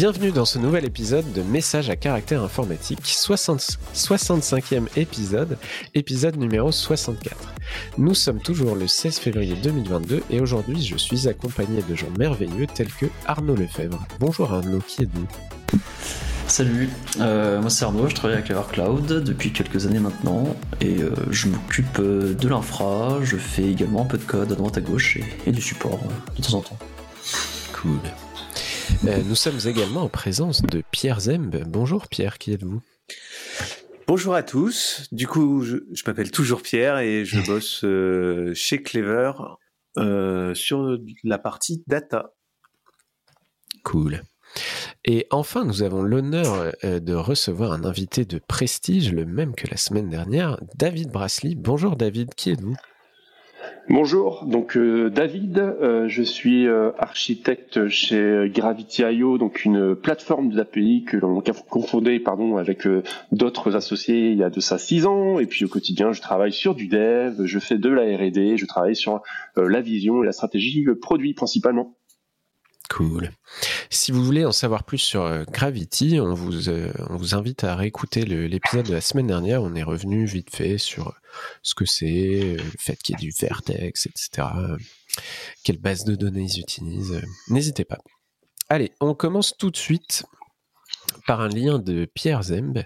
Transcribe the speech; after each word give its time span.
Bienvenue 0.00 0.32
dans 0.32 0.46
ce 0.46 0.58
nouvel 0.58 0.86
épisode 0.86 1.30
de 1.34 1.42
Message 1.42 1.90
à 1.90 1.94
caractère 1.94 2.42
informatique, 2.42 3.00
60 3.04 3.76
65e 3.94 4.86
épisode, 4.96 5.58
épisode 5.94 6.38
numéro 6.38 6.72
64. 6.72 7.36
Nous 7.98 8.14
sommes 8.14 8.40
toujours 8.40 8.76
le 8.76 8.88
16 8.88 9.18
février 9.18 9.56
2022 9.62 10.22
et 10.30 10.40
aujourd'hui 10.40 10.82
je 10.82 10.96
suis 10.96 11.28
accompagné 11.28 11.82
de 11.82 11.94
gens 11.94 12.08
merveilleux 12.18 12.66
tels 12.66 12.90
que 12.90 13.04
Arnaud 13.26 13.56
Lefebvre. 13.56 14.02
Bonjour 14.20 14.50
Arnaud, 14.50 14.78
qui 14.78 15.02
êtes-vous? 15.02 15.28
Salut, 16.46 16.88
euh, 17.20 17.60
moi 17.60 17.68
c'est 17.68 17.84
Arnaud, 17.84 18.08
je 18.08 18.14
travaille 18.14 18.38
avec 18.38 18.50
Evercloud 18.50 19.06
depuis 19.06 19.52
quelques 19.52 19.84
années 19.84 20.00
maintenant 20.00 20.56
et 20.80 21.02
euh, 21.02 21.12
je 21.30 21.48
m'occupe 21.48 21.98
euh, 21.98 22.32
de 22.32 22.48
l'infra, 22.48 23.18
je 23.22 23.36
fais 23.36 23.64
également 23.64 24.00
un 24.00 24.06
peu 24.06 24.16
de 24.16 24.24
code 24.24 24.50
à 24.50 24.54
droite 24.54 24.78
à 24.78 24.80
gauche 24.80 25.18
et, 25.46 25.52
du 25.52 25.60
support 25.60 26.00
de 26.38 26.42
temps 26.42 26.54
en 26.54 26.62
temps. 26.62 26.78
Cool. 27.74 28.00
Nous 29.04 29.34
sommes 29.34 29.58
également 29.66 30.02
en 30.02 30.08
présence 30.08 30.62
de 30.62 30.82
Pierre 30.90 31.20
Zemb. 31.20 31.64
Bonjour 31.66 32.08
Pierre, 32.08 32.38
qui 32.38 32.52
êtes-vous? 32.52 32.80
Bonjour 34.06 34.34
à 34.34 34.42
tous. 34.42 35.06
Du 35.12 35.26
coup, 35.26 35.62
je, 35.62 35.76
je 35.92 36.02
m'appelle 36.06 36.30
toujours 36.30 36.62
Pierre 36.62 36.98
et 36.98 37.24
je 37.24 37.40
bosse 37.46 37.84
chez 38.58 38.82
Clever 38.82 39.32
sur 40.54 40.98
la 41.24 41.38
partie 41.38 41.82
data. 41.86 42.34
Cool. 43.84 44.22
Et 45.04 45.26
enfin, 45.30 45.64
nous 45.64 45.82
avons 45.82 46.02
l'honneur 46.02 46.72
euh, 46.84 47.00
de 47.00 47.14
recevoir 47.14 47.72
un 47.72 47.84
invité 47.84 48.24
de 48.24 48.38
prestige, 48.38 49.12
le 49.12 49.24
même 49.24 49.54
que 49.54 49.66
la 49.70 49.76
semaine 49.76 50.10
dernière, 50.10 50.58
David 50.76 51.10
Brasley. 51.10 51.54
Bonjour 51.54 51.96
David, 51.96 52.34
qui 52.34 52.50
êtes-vous? 52.50 52.76
Bonjour, 53.88 54.44
donc 54.46 54.76
euh, 54.76 55.10
David, 55.10 55.58
euh, 55.58 56.06
je 56.06 56.22
suis 56.22 56.68
architecte 56.98 57.88
chez 57.88 58.50
Gravity.io, 58.54 59.38
donc 59.38 59.64
une 59.64 59.96
plateforme 59.96 60.50
d'API 60.50 61.04
que 61.04 61.16
l'on 61.16 61.40
a 61.40 61.42
confondée 61.68 62.20
pardon, 62.20 62.56
avec 62.56 62.86
d'autres 63.32 63.74
associés 63.74 64.30
il 64.30 64.38
y 64.38 64.44
a 64.44 64.50
de 64.50 64.60
ça 64.60 64.78
six 64.78 65.06
ans, 65.06 65.38
et 65.38 65.46
puis 65.46 65.64
au 65.64 65.68
quotidien 65.68 66.12
je 66.12 66.20
travaille 66.20 66.52
sur 66.52 66.74
du 66.74 66.86
dev, 66.86 67.44
je 67.44 67.58
fais 67.58 67.78
de 67.78 67.88
la 67.88 68.02
R&D, 68.16 68.56
je 68.56 68.66
travaille 68.66 68.96
sur 68.96 69.22
la 69.56 69.80
vision 69.80 70.22
et 70.22 70.26
la 70.26 70.32
stratégie, 70.32 70.86
produit 71.00 71.34
principalement. 71.34 71.96
Cool. 72.90 73.30
Si 73.88 74.10
vous 74.10 74.24
voulez 74.24 74.44
en 74.44 74.50
savoir 74.50 74.82
plus 74.82 74.98
sur 74.98 75.22
euh, 75.22 75.44
Gravity, 75.44 76.18
on 76.20 76.34
vous, 76.34 76.68
euh, 76.68 76.92
on 77.08 77.16
vous 77.16 77.36
invite 77.36 77.62
à 77.62 77.76
réécouter 77.76 78.24
l'épisode 78.24 78.86
de 78.86 78.92
la 78.92 79.00
semaine 79.00 79.28
dernière. 79.28 79.62
On 79.62 79.76
est 79.76 79.84
revenu 79.84 80.24
vite 80.26 80.54
fait 80.54 80.76
sur 80.76 81.08
euh, 81.08 81.12
ce 81.62 81.76
que 81.76 81.84
c'est, 81.84 82.56
le 82.56 82.78
fait 82.80 82.96
qu'il 82.96 83.14
y 83.14 83.22
ait 83.22 83.30
du 83.30 83.32
Vertex, 83.38 84.06
etc. 84.06 84.48
Quelle 85.62 85.78
base 85.78 86.04
de 86.04 86.16
données 86.16 86.42
ils 86.42 86.58
utilisent. 86.58 87.22
N'hésitez 87.48 87.84
pas. 87.84 87.98
Allez, 88.68 88.90
on 89.00 89.14
commence 89.14 89.56
tout 89.56 89.70
de 89.70 89.76
suite 89.76 90.24
par 91.28 91.40
un 91.40 91.48
lien 91.48 91.78
de 91.78 92.06
Pierre 92.12 92.42
Zemb. 92.42 92.82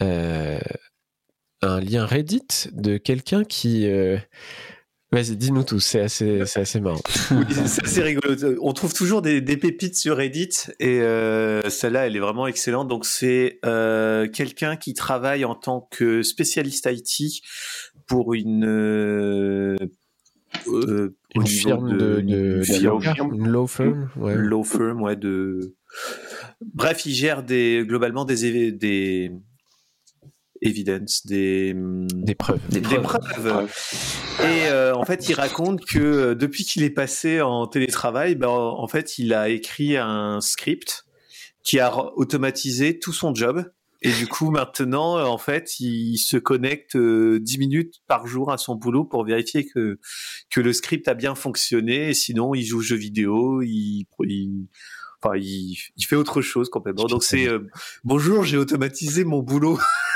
un 0.00 1.80
lien 1.80 2.04
Reddit 2.04 2.68
de 2.72 2.98
quelqu'un 2.98 3.44
qui 3.44 3.86
Vas-y, 5.12 5.36
dis-nous 5.36 5.64
tous, 5.64 5.80
c'est 5.80 6.00
assez, 6.00 6.46
c'est 6.46 6.60
assez 6.60 6.80
marrant. 6.80 7.00
c'est 7.66 7.84
assez 7.84 8.02
rigolo. 8.02 8.36
On 8.62 8.72
trouve 8.72 8.94
toujours 8.94 9.22
des, 9.22 9.40
des 9.40 9.56
pépites 9.56 9.96
sur 9.96 10.16
Reddit 10.18 10.50
et 10.78 11.00
euh, 11.00 11.68
celle-là, 11.68 12.06
elle 12.06 12.14
est 12.14 12.20
vraiment 12.20 12.46
excellente. 12.46 12.86
Donc, 12.86 13.04
c'est 13.04 13.58
euh, 13.66 14.28
quelqu'un 14.28 14.76
qui 14.76 14.94
travaille 14.94 15.44
en 15.44 15.56
tant 15.56 15.88
que 15.90 16.22
spécialiste 16.22 16.88
IT 16.88 17.42
pour 18.06 18.34
une 18.34 18.64
euh, 18.64 19.76
une 21.34 21.46
firme 21.46 21.96
de, 21.96 22.20
de, 22.20 22.62
firme, 22.62 23.34
une 23.34 23.48
law 23.48 23.66
firm, 23.66 24.10
ouais. 24.16 24.34
law 24.36 24.62
firm, 24.62 25.02
ouais. 25.02 25.16
De 25.16 25.74
bref, 26.60 27.04
il 27.06 27.14
gère 27.14 27.42
des 27.42 27.84
globalement 27.84 28.24
des 28.24 28.70
des 28.70 29.32
evidence, 30.62 31.26
des, 31.26 31.72
hum, 31.74 32.06
des 32.08 32.34
preuves. 32.34 32.60
Des, 32.68 32.80
preuves. 32.80 33.68
Et 34.40 34.68
euh, 34.68 34.94
en 34.94 35.04
fait, 35.04 35.28
il 35.28 35.34
raconte 35.34 35.84
que 35.84 35.98
euh, 35.98 36.34
depuis 36.34 36.64
qu'il 36.64 36.82
est 36.82 36.90
passé 36.90 37.40
en 37.40 37.66
télétravail, 37.66 38.34
ben, 38.34 38.48
en 38.48 38.86
fait, 38.88 39.18
il 39.18 39.32
a 39.32 39.48
écrit 39.48 39.96
un 39.96 40.40
script 40.40 41.06
qui 41.62 41.78
a 41.78 41.94
automatisé 42.16 42.98
tout 42.98 43.12
son 43.12 43.34
job. 43.34 43.70
Et 44.02 44.12
du 44.12 44.26
coup, 44.26 44.50
maintenant, 44.50 45.18
euh, 45.18 45.24
en 45.24 45.38
fait, 45.38 45.78
il 45.80 46.16
se 46.18 46.36
connecte 46.36 46.96
10 46.96 47.58
minutes 47.58 47.96
par 48.06 48.26
jour 48.26 48.50
à 48.50 48.58
son 48.58 48.74
boulot 48.74 49.04
pour 49.04 49.24
vérifier 49.24 49.66
que, 49.66 49.98
que 50.50 50.60
le 50.60 50.72
script 50.72 51.06
a 51.08 51.14
bien 51.14 51.34
fonctionné. 51.34 52.10
Et 52.10 52.14
sinon, 52.14 52.54
il 52.54 52.64
joue 52.64 52.78
aux 52.78 52.82
jeux 52.82 52.96
vidéo, 52.96 53.62
il, 53.62 54.06
il 54.20 54.66
enfin, 55.22 55.36
il, 55.36 55.76
il, 55.96 56.06
fait 56.06 56.16
autre 56.16 56.40
chose 56.40 56.70
complètement. 56.70 57.04
Donc 57.04 57.22
c'est 57.22 57.48
bonjour, 58.04 58.42
j'ai 58.44 58.56
automatisé 58.56 59.24
mon 59.24 59.42
boulot. 59.42 59.78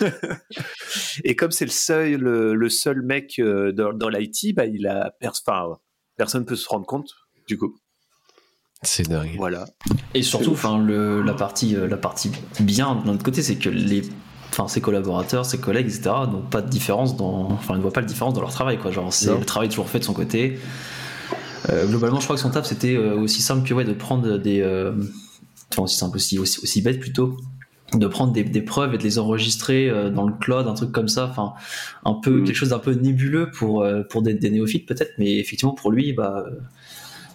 et 1.24 1.36
comme 1.36 1.50
c'est 1.50 1.64
le 1.64 1.70
seul, 1.70 2.20
le, 2.20 2.68
seul 2.68 3.02
mec 3.02 3.38
euh, 3.38 3.72
dans, 3.72 3.92
dans 3.92 4.08
l'IT, 4.08 4.54
bah, 4.54 4.66
il 4.66 4.86
a, 4.86 5.12
enfin, 5.24 5.78
personne 6.16 6.44
peut 6.44 6.56
se 6.56 6.68
rendre 6.68 6.86
compte, 6.86 7.10
du 7.46 7.58
coup. 7.58 7.76
C'est 8.82 9.08
dingue. 9.08 9.34
Voilà. 9.36 9.64
Et 10.12 10.22
surtout, 10.22 10.52
enfin, 10.52 10.78
la 10.78 11.34
partie, 11.34 11.74
euh, 11.76 11.88
la 11.88 11.96
partie 11.96 12.30
bien 12.60 12.96
de 12.96 13.06
notre 13.06 13.22
côté, 13.22 13.42
c'est 13.42 13.56
que 13.56 13.70
les, 13.70 14.02
enfin, 14.50 14.68
ses 14.68 14.80
collaborateurs, 14.80 15.46
ses 15.46 15.58
collègues, 15.58 15.86
etc., 15.86 16.10
n'ont 16.30 16.42
pas 16.42 16.60
de 16.60 16.68
différence 16.68 17.16
dans, 17.16 17.50
enfin, 17.52 17.76
ne 17.76 17.82
voient 17.82 17.92
pas 17.92 18.02
de 18.02 18.06
différence 18.06 18.34
dans 18.34 18.42
leur 18.42 18.52
travail, 18.52 18.78
quoi. 18.78 18.90
Genre, 18.90 19.12
c'est 19.12 19.36
le 19.36 19.44
travail 19.44 19.68
toujours 19.68 19.88
fait 19.88 20.00
de 20.00 20.04
son 20.04 20.14
côté. 20.14 20.58
Euh, 21.70 21.86
globalement, 21.86 22.20
je 22.20 22.24
crois 22.24 22.36
que 22.36 22.42
son 22.42 22.50
taf, 22.50 22.66
c'était 22.66 22.96
aussi 22.96 23.40
simple 23.40 23.66
que 23.66 23.72
ouais, 23.72 23.84
de 23.84 23.94
prendre 23.94 24.36
des, 24.36 24.62
enfin, 25.72 25.82
aussi 25.82 25.96
simple 25.96 26.16
aussi, 26.16 26.38
aussi, 26.38 26.60
aussi 26.62 26.82
bête 26.82 27.00
plutôt, 27.00 27.36
de 27.98 28.06
prendre 28.06 28.32
des, 28.32 28.62
preuves 28.62 28.94
et 28.94 28.98
de 28.98 29.02
les 29.02 29.18
enregistrer 29.18 29.88
euh, 29.88 30.10
dans 30.10 30.26
le 30.26 30.34
cloud, 30.34 30.66
un 30.66 30.74
truc 30.74 30.92
comme 30.92 31.08
ça, 31.08 31.28
enfin 31.30 31.54
un 32.04 32.14
peu 32.14 32.40
mm. 32.40 32.44
quelque 32.44 32.56
chose 32.56 32.70
d'un 32.70 32.78
peu 32.78 32.92
nébuleux 32.92 33.50
pour 33.50 33.82
euh, 33.82 34.02
pour 34.02 34.22
des, 34.22 34.34
néophytes 34.50 34.86
peut-être, 34.86 35.12
mais 35.18 35.38
effectivement 35.38 35.74
pour 35.74 35.90
lui, 35.90 36.12
bah 36.12 36.44
euh, 36.46 36.50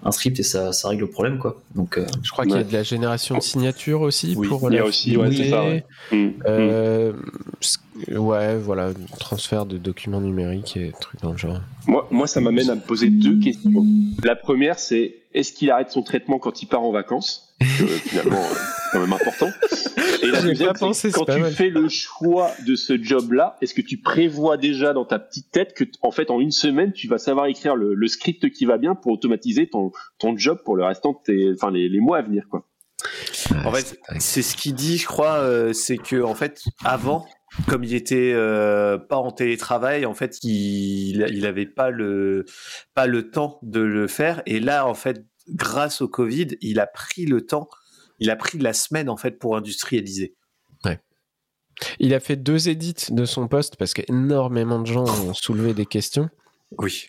un 0.04 0.12
script 0.12 0.40
et 0.40 0.44
ça, 0.44 0.72
ça 0.72 0.88
règle 0.88 1.02
le 1.02 1.10
problème 1.10 1.40
quoi. 1.40 1.62
Donc 1.76 2.00
je 2.24 2.32
crois 2.32 2.46
qu'il 2.46 2.56
y 2.56 2.58
a 2.58 2.64
de 2.64 2.74
la 2.74 2.84
génération 2.84 3.38
de 3.38 3.44
signatures 3.44 4.02
aussi 4.02 4.34
oui, 4.38 4.48
pour 4.48 4.72
il 4.72 4.76
y 4.76 4.80
a 4.80 4.86
aussi 4.86 5.18
ouais, 5.18 5.36
c'est 5.36 5.50
ça. 5.50 5.64
Ouais. 5.64 5.84
Mm. 6.12 8.18
ouais, 8.18 8.58
voilà, 8.58 8.92
transfert 9.20 9.66
de 9.66 9.78
documents 9.78 10.22
numériques 10.22 10.78
et 10.78 10.94
trucs 11.02 11.22
dans 11.22 11.32
le 11.32 11.38
genre. 11.38 11.60
Moi, 11.86 12.08
moi 12.12 12.28
ça 12.28 12.40
m'amène 12.40 12.70
à 12.70 12.76
me 12.76 12.82
poser 12.82 13.10
deux 13.10 13.40
questions. 13.40 13.86
La 14.24 14.38
première, 14.38 14.80
c'est 14.80 15.19
est-ce 15.34 15.54
qu'il 15.54 15.70
arrête 15.72 15.92
son 15.92 16.02
traitement 16.02 16.40
quand 16.40 16.62
il 16.62 16.68
part 16.68 16.84
en 16.84 16.92
vacances 16.92 17.50
finalement, 17.62 18.42
c'est 18.42 18.92
quand 18.92 19.00
même 19.02 19.14
important. 19.14 19.50
Et 20.24 20.28
la 20.28 20.42
deuxième, 20.42 20.74
quand 20.74 21.26
tu 21.26 21.44
fais 21.52 21.70
le 21.70 21.90
choix 21.90 22.52
de 22.66 22.76
ce 22.76 23.02
job-là, 23.02 23.58
est-ce 23.62 23.74
que 23.74 23.82
tu 23.82 23.98
prévois 23.98 24.58
déjà 24.58 24.94
dans 24.94 25.06
ta 25.06 25.20
petite 25.20 25.52
tête 25.52 25.74
que, 25.74 25.84
en 26.02 26.12
fait, 26.12 26.32
en 26.32 26.40
une 26.40 26.52
semaine, 26.52 26.94
tu 26.94 27.08
vas 27.08 27.18
savoir 27.18 27.48
écrire 27.48 27.76
le, 27.76 28.08
script 28.08 28.50
qui 28.50 28.66
va 28.66 28.78
bien 28.78 28.96
pour 28.96 29.12
automatiser 29.12 29.70
ton, 29.70 29.92
ton 30.18 30.38
job 30.38 30.60
pour 30.64 30.76
le 30.76 30.84
restant 30.84 31.12
de 31.12 31.18
tes, 31.24 31.54
enfin, 31.54 31.72
les, 31.72 31.90
les 31.90 32.00
mois 32.00 32.18
à 32.18 32.22
venir, 32.22 32.46
quoi? 32.50 32.66
en 33.66 33.72
fait, 33.72 34.00
c'est 34.20 34.42
ce 34.42 34.56
qu'il 34.56 34.74
dit, 34.74 34.98
je 34.98 35.08
crois, 35.08 35.38
euh, 35.38 35.74
c'est 35.74 35.98
que 35.98 36.22
en 36.22 36.36
fait, 36.36 36.64
avant, 36.84 37.26
comme 37.68 37.84
il 37.84 37.94
était 37.94 38.32
euh, 38.34 38.98
pas 38.98 39.18
en 39.18 39.32
télétravail, 39.32 40.06
en 40.06 40.14
fait, 40.14 40.44
il 40.44 41.26
il 41.32 41.46
avait 41.46 41.66
pas 41.66 41.90
le 41.90 42.46
pas 42.94 43.08
le 43.08 43.30
temps 43.30 43.60
de 43.64 43.80
le 43.80 44.08
faire. 44.08 44.42
Et 44.46 44.60
là, 44.60 44.88
en 44.88 44.94
fait, 44.94 45.26
grâce 45.48 46.02
au 46.02 46.08
Covid, 46.08 46.48
il 46.62 46.80
a 46.80 46.88
pris 46.88 47.26
le 47.26 47.46
temps, 47.46 47.70
il 48.20 48.30
a 48.30 48.36
pris 48.36 48.58
la 48.60 48.74
semaine 48.74 49.10
en 49.10 49.18
fait 49.18 49.40
pour 49.40 49.56
industrialiser. 49.58 50.36
Ouais. 50.86 51.00
Il 52.00 52.14
a 52.14 52.20
fait 52.20 52.36
deux 52.36 52.70
édits 52.70 53.08
de 53.10 53.26
son 53.26 53.48
poste 53.48 53.76
parce 53.78 53.94
qu'énormément 53.94 54.80
de 54.80 54.88
gens 54.88 55.06
ont 55.06 55.34
soulevé 55.34 55.74
des 55.74 55.86
questions. 55.86 56.30
Oui. 56.78 57.08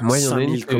Moi, 0.00 0.18
il 0.18 0.24
y 0.24 0.28
en 0.28 0.36
a 0.36 0.42
une 0.42 0.64
que, 0.64 0.76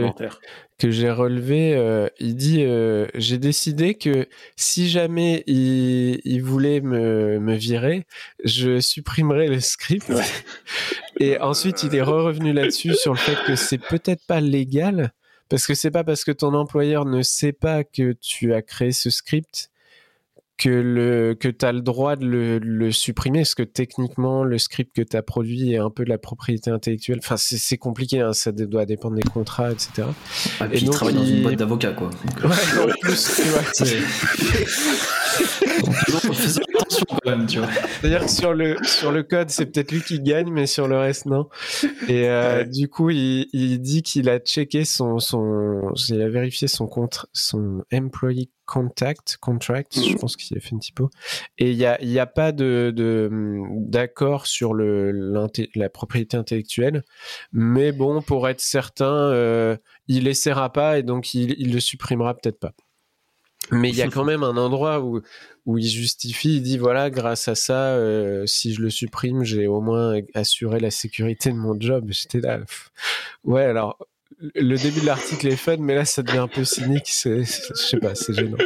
j'ai 0.91 1.11
relevé. 1.11 1.75
Euh, 1.75 2.09
il 2.19 2.35
dit 2.35 2.65
euh, 2.65 3.07
J'ai 3.15 3.39
décidé 3.39 3.95
que 3.95 4.27
si 4.57 4.89
jamais 4.89 5.45
il, 5.47 6.41
voulait 6.41 6.81
me, 6.81 7.55
virer, 7.55 8.07
je 8.45 8.81
supprimerai 8.81 9.49
le 9.49 9.61
script. 9.61 10.13
Et 11.21 11.39
ensuite, 11.39 11.83
il 11.83 11.95
est 11.95 12.03
revenu 12.03 12.53
là-dessus 12.53 12.95
sur 12.95 13.13
le 13.13 13.19
fait 13.19 13.37
que 13.47 13.55
c'est 13.55 13.79
peut-être 13.79 14.27
pas 14.27 14.41
légal, 14.41 15.13
parce 15.49 15.67
que 15.67 15.75
c'est 15.75 15.91
pas 15.91 16.05
parce 16.05 16.25
que 16.25 16.33
ton 16.33 16.55
employeur 16.55 17.05
ne 17.05 17.23
sait 17.23 17.53
pas 17.53 17.85
que 17.85 18.13
tu 18.13 18.55
as 18.55 18.63
créé 18.63 18.93
ce 18.93 19.11
script 19.11 19.72
que 20.63 20.69
le 20.69 21.35
que 21.35 21.49
tu 21.49 21.65
as 21.65 21.73
le 21.73 21.81
droit 21.81 22.15
de 22.17 22.61
le, 22.63 22.93
supprimer 22.93 23.41
parce 23.41 23.55
que 23.55 23.63
techniquement 23.63 24.45
le 24.45 24.59
script 24.59 24.95
que 24.95 25.03
tu 25.03 25.17
as 25.17 25.23
produit 25.23 25.73
est 25.73 25.79
un 25.79 25.91
peu 25.91 26.05
de 26.05 26.09
la 26.09 26.19
propriété 26.19 26.71
intellectuelle. 26.71 27.19
Enfin 27.19 27.37
c'est 27.37 27.79
compliqué 27.79 28.21
hein, 28.21 28.33
ça 28.33 28.53
doit 28.53 28.87
dépendre 28.87 29.17
des 29.17 29.23
contrats 29.23 29.73
etc 29.73 30.07
ah, 30.61 30.67
et, 30.67 30.69
puis 30.69 30.83
il 30.83 30.91
travaille 30.91 31.15
dans 31.15 31.25
une 31.25 31.43
boîte 31.43 31.57
d'avocats 31.57 31.93
quoi. 31.93 32.11
Ouais, 32.45 32.51
en 32.81 32.87
plus 33.01 33.37
tu 33.37 33.43
vois, 33.49 33.63
attention 36.83 37.05
quand 37.09 37.31
même, 37.31 37.47
tu 37.47 37.59
vois. 37.59 37.69
C'est-à-dire 38.01 38.21
que 38.21 38.31
sur 38.31 38.55
le, 38.55 38.77
sur 38.83 39.13
le 39.13 39.23
code, 39.23 39.51
c'est 39.51 39.67
peut-être 39.67 39.93
lui 39.93 40.03
qui 40.03 40.21
gagne, 40.21 40.51
mais 40.51 40.67
sur 40.67 40.89
le 40.89 40.99
reste, 40.99 41.27
non. 41.27 41.49
Et 42.09 42.29
euh, 42.29 42.65
du 42.65 42.89
coup, 42.89 43.11
il, 43.11 43.49
il 43.53 43.79
dit 43.81 44.03
qu'il 44.03 44.29
a 44.29 44.39
checké 44.39 44.85
son, 44.85 45.19
son, 45.19 45.93
il 46.09 46.21
a 46.23 46.29
vérifié 46.29 46.69
son 46.69 46.87
compte, 46.87 47.27
son 47.33 47.83
employee 47.93 48.51
contact, 48.73 49.37
contract, 49.37 50.01
je 50.01 50.17
pense 50.17 50.35
qu'il 50.35 50.57
a 50.57 50.61
fait 50.61 50.71
une 50.71 50.81
typo. 50.81 51.11
Et 51.59 51.73
il 51.73 51.77
n'y 51.77 51.85
a, 51.85 52.03
y 52.03 52.19
a 52.19 52.25
pas 52.25 52.53
de, 52.53 52.91
d'accord 53.77 54.47
sur 54.47 54.73
le, 54.73 55.11
la 55.75 55.91
propriété 55.91 56.39
intellectuelle. 56.39 57.05
Mais 57.53 57.93
bon, 57.93 58.23
pour 58.23 58.49
être 58.49 58.63
certain, 58.63 59.31
euh, 59.31 59.77
il 60.09 60.27
essaiera 60.27 60.73
pas 60.73 60.99
et 60.99 61.03
donc 61.03 61.35
il, 61.35 61.55
il 61.59 61.75
le 61.75 61.81
supprimera 61.81 62.33
peut-être 62.33 62.59
pas. 62.59 62.73
Mais 63.71 63.91
il 63.91 63.97
y 63.97 64.03
a 64.03 64.09
quand 64.09 64.25
même 64.25 64.43
un 64.43 64.57
endroit 64.57 65.01
où, 65.01 65.21
où 65.67 65.77
il 65.77 65.87
justifie, 65.87 66.57
il 66.57 66.63
dit 66.63 66.79
voilà, 66.79 67.11
grâce 67.11 67.49
à 67.49 67.55
ça, 67.55 67.89
euh, 67.89 68.47
si 68.47 68.73
je 68.73 68.81
le 68.81 68.89
supprime, 68.89 69.45
j'ai 69.45 69.67
au 69.67 69.83
moins 69.83 70.19
assuré 70.33 70.81
la 70.81 70.91
sécurité 70.91 71.51
de 71.53 71.59
mon 71.59 71.79
job. 71.79 72.07
J'étais 72.09 72.41
là. 72.41 72.59
Ouais, 73.45 73.65
alors 73.65 73.99
le 74.55 74.77
début 74.77 75.01
de 75.01 75.07
l'article 75.07 75.47
est 75.49 75.57
fun, 75.57 75.77
mais 75.79 75.95
là 75.95 76.05
ça 76.05 76.23
devient 76.23 76.39
un 76.39 76.49
peu 76.49 76.65
cynique. 76.65 77.07
C'est, 77.07 77.45
je 77.45 77.75
sais 77.75 77.99
pas, 77.99 78.15
c'est 78.15 78.35
gênant. 78.35 78.59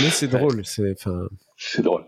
Mais 0.00 0.10
c'est 0.10 0.28
drôle. 0.28 0.64
C'est, 0.64 0.92
enfin. 0.92 1.28
C'est 1.56 1.82
drôle. 1.82 2.04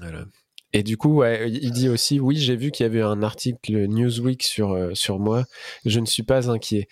Voilà. 0.00 0.24
Et 0.72 0.82
du 0.82 0.96
coup, 0.96 1.16
ouais, 1.16 1.50
il 1.50 1.72
dit 1.72 1.88
aussi, 1.88 2.20
oui, 2.20 2.36
j'ai 2.36 2.56
vu 2.56 2.70
qu'il 2.70 2.84
y 2.84 2.86
avait 2.86 3.00
un 3.00 3.22
article 3.22 3.86
Newsweek 3.86 4.42
sur, 4.42 4.72
euh, 4.72 4.90
sur 4.92 5.18
moi. 5.18 5.44
Je 5.86 5.98
ne 5.98 6.04
suis 6.04 6.22
pas 6.22 6.50
inquiet. 6.50 6.88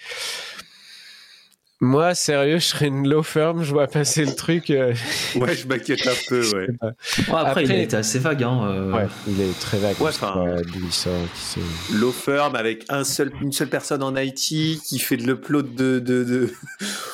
Moi, 1.81 2.15
sérieux, 2.15 2.59
je 2.59 2.65
serais 2.65 2.87
une 2.87 3.07
law 3.07 3.23
firm, 3.23 3.63
je 3.63 3.71
vois 3.71 3.87
passer 3.87 4.25
le 4.25 4.35
truc. 4.35 4.71
Euh, 4.71 4.95
ouais, 5.37 5.55
je 5.55 5.69
m'inquiète 5.69 6.07
un 6.07 6.15
peu, 6.27 6.41
ouais. 6.55 6.69
après, 7.35 7.65
il 7.65 7.73
était 7.73 7.99
assez 7.99 8.19
vague, 8.19 8.45
hein. 8.45 8.63
Euh. 8.65 8.93
Ouais, 8.93 9.07
il 9.29 9.39
est 9.43 9.61
très 9.61 9.77
vague. 9.77 10.01
Ouais, 10.01 10.09
enfin, 10.09 10.57
law 11.93 12.13
firm 12.13 12.57
avec 12.57 12.87
un 12.89 13.05
seul, 13.05 13.31
une 13.43 13.53
seule 13.53 13.69
personne 13.69 14.03
en 14.03 14.17
IT 14.17 14.35
qui 14.39 14.99
fait 14.99 15.19
de 15.19 15.25
l'upload 15.25 15.75
de. 15.75 15.99
de, 15.99 16.25
de... 16.25 16.51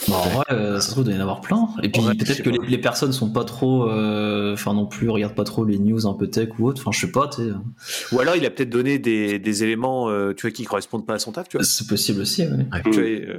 Bon, 0.09 0.17
ouais, 0.17 0.45
euh, 0.51 0.81
ça 0.81 0.89
se 0.89 0.91
trouve, 0.91 1.05
il 1.05 1.07
doit 1.07 1.15
y 1.15 1.19
en 1.19 1.23
avoir 1.23 1.41
plein. 1.41 1.69
Et 1.83 1.89
puis, 1.89 2.03
peut-être 2.03 2.43
que 2.43 2.51
les, 2.51 2.59
les, 2.67 2.79
personnes 2.79 3.13
sont 3.13 3.31
pas 3.31 3.45
trop. 3.45 3.89
Enfin, 3.89 4.75
non 4.75 4.87
plus, 4.87 5.09
regardent 5.09 5.35
pas 5.35 5.45
trop 5.45 5.65
les 5.65 5.79
news 5.79 6.07
un 6.07 6.15
peu 6.15 6.29
tech 6.29 6.49
ou 6.59 6.69
autre. 6.69 6.83
Enfin, 6.83 6.91
je 6.93 7.07
sais 7.07 7.13
pas, 7.13 7.29
tu 7.29 7.43
sais. 7.43 8.15
Ou 8.15 8.21
alors, 8.21 8.37
il 8.37 8.45
a 8.45 8.51
peut-être 8.51 8.71
donné 8.71 8.99
des, 8.99 9.39
des 9.39 9.65
éléments, 9.65 10.09
tu 10.35 10.43
vois, 10.43 10.51
qui 10.51 10.65
correspondent 10.65 11.07
pas 11.07 11.15
à 11.15 11.19
son 11.19 11.33
taf, 11.33 11.49
tu 11.49 11.57
vois. 11.57 11.65
C'est 11.65 11.87
possible 11.87 12.21
aussi, 12.21 12.43
ouais. 12.43 12.67
Tu 12.85 12.91
vois, 12.91 13.39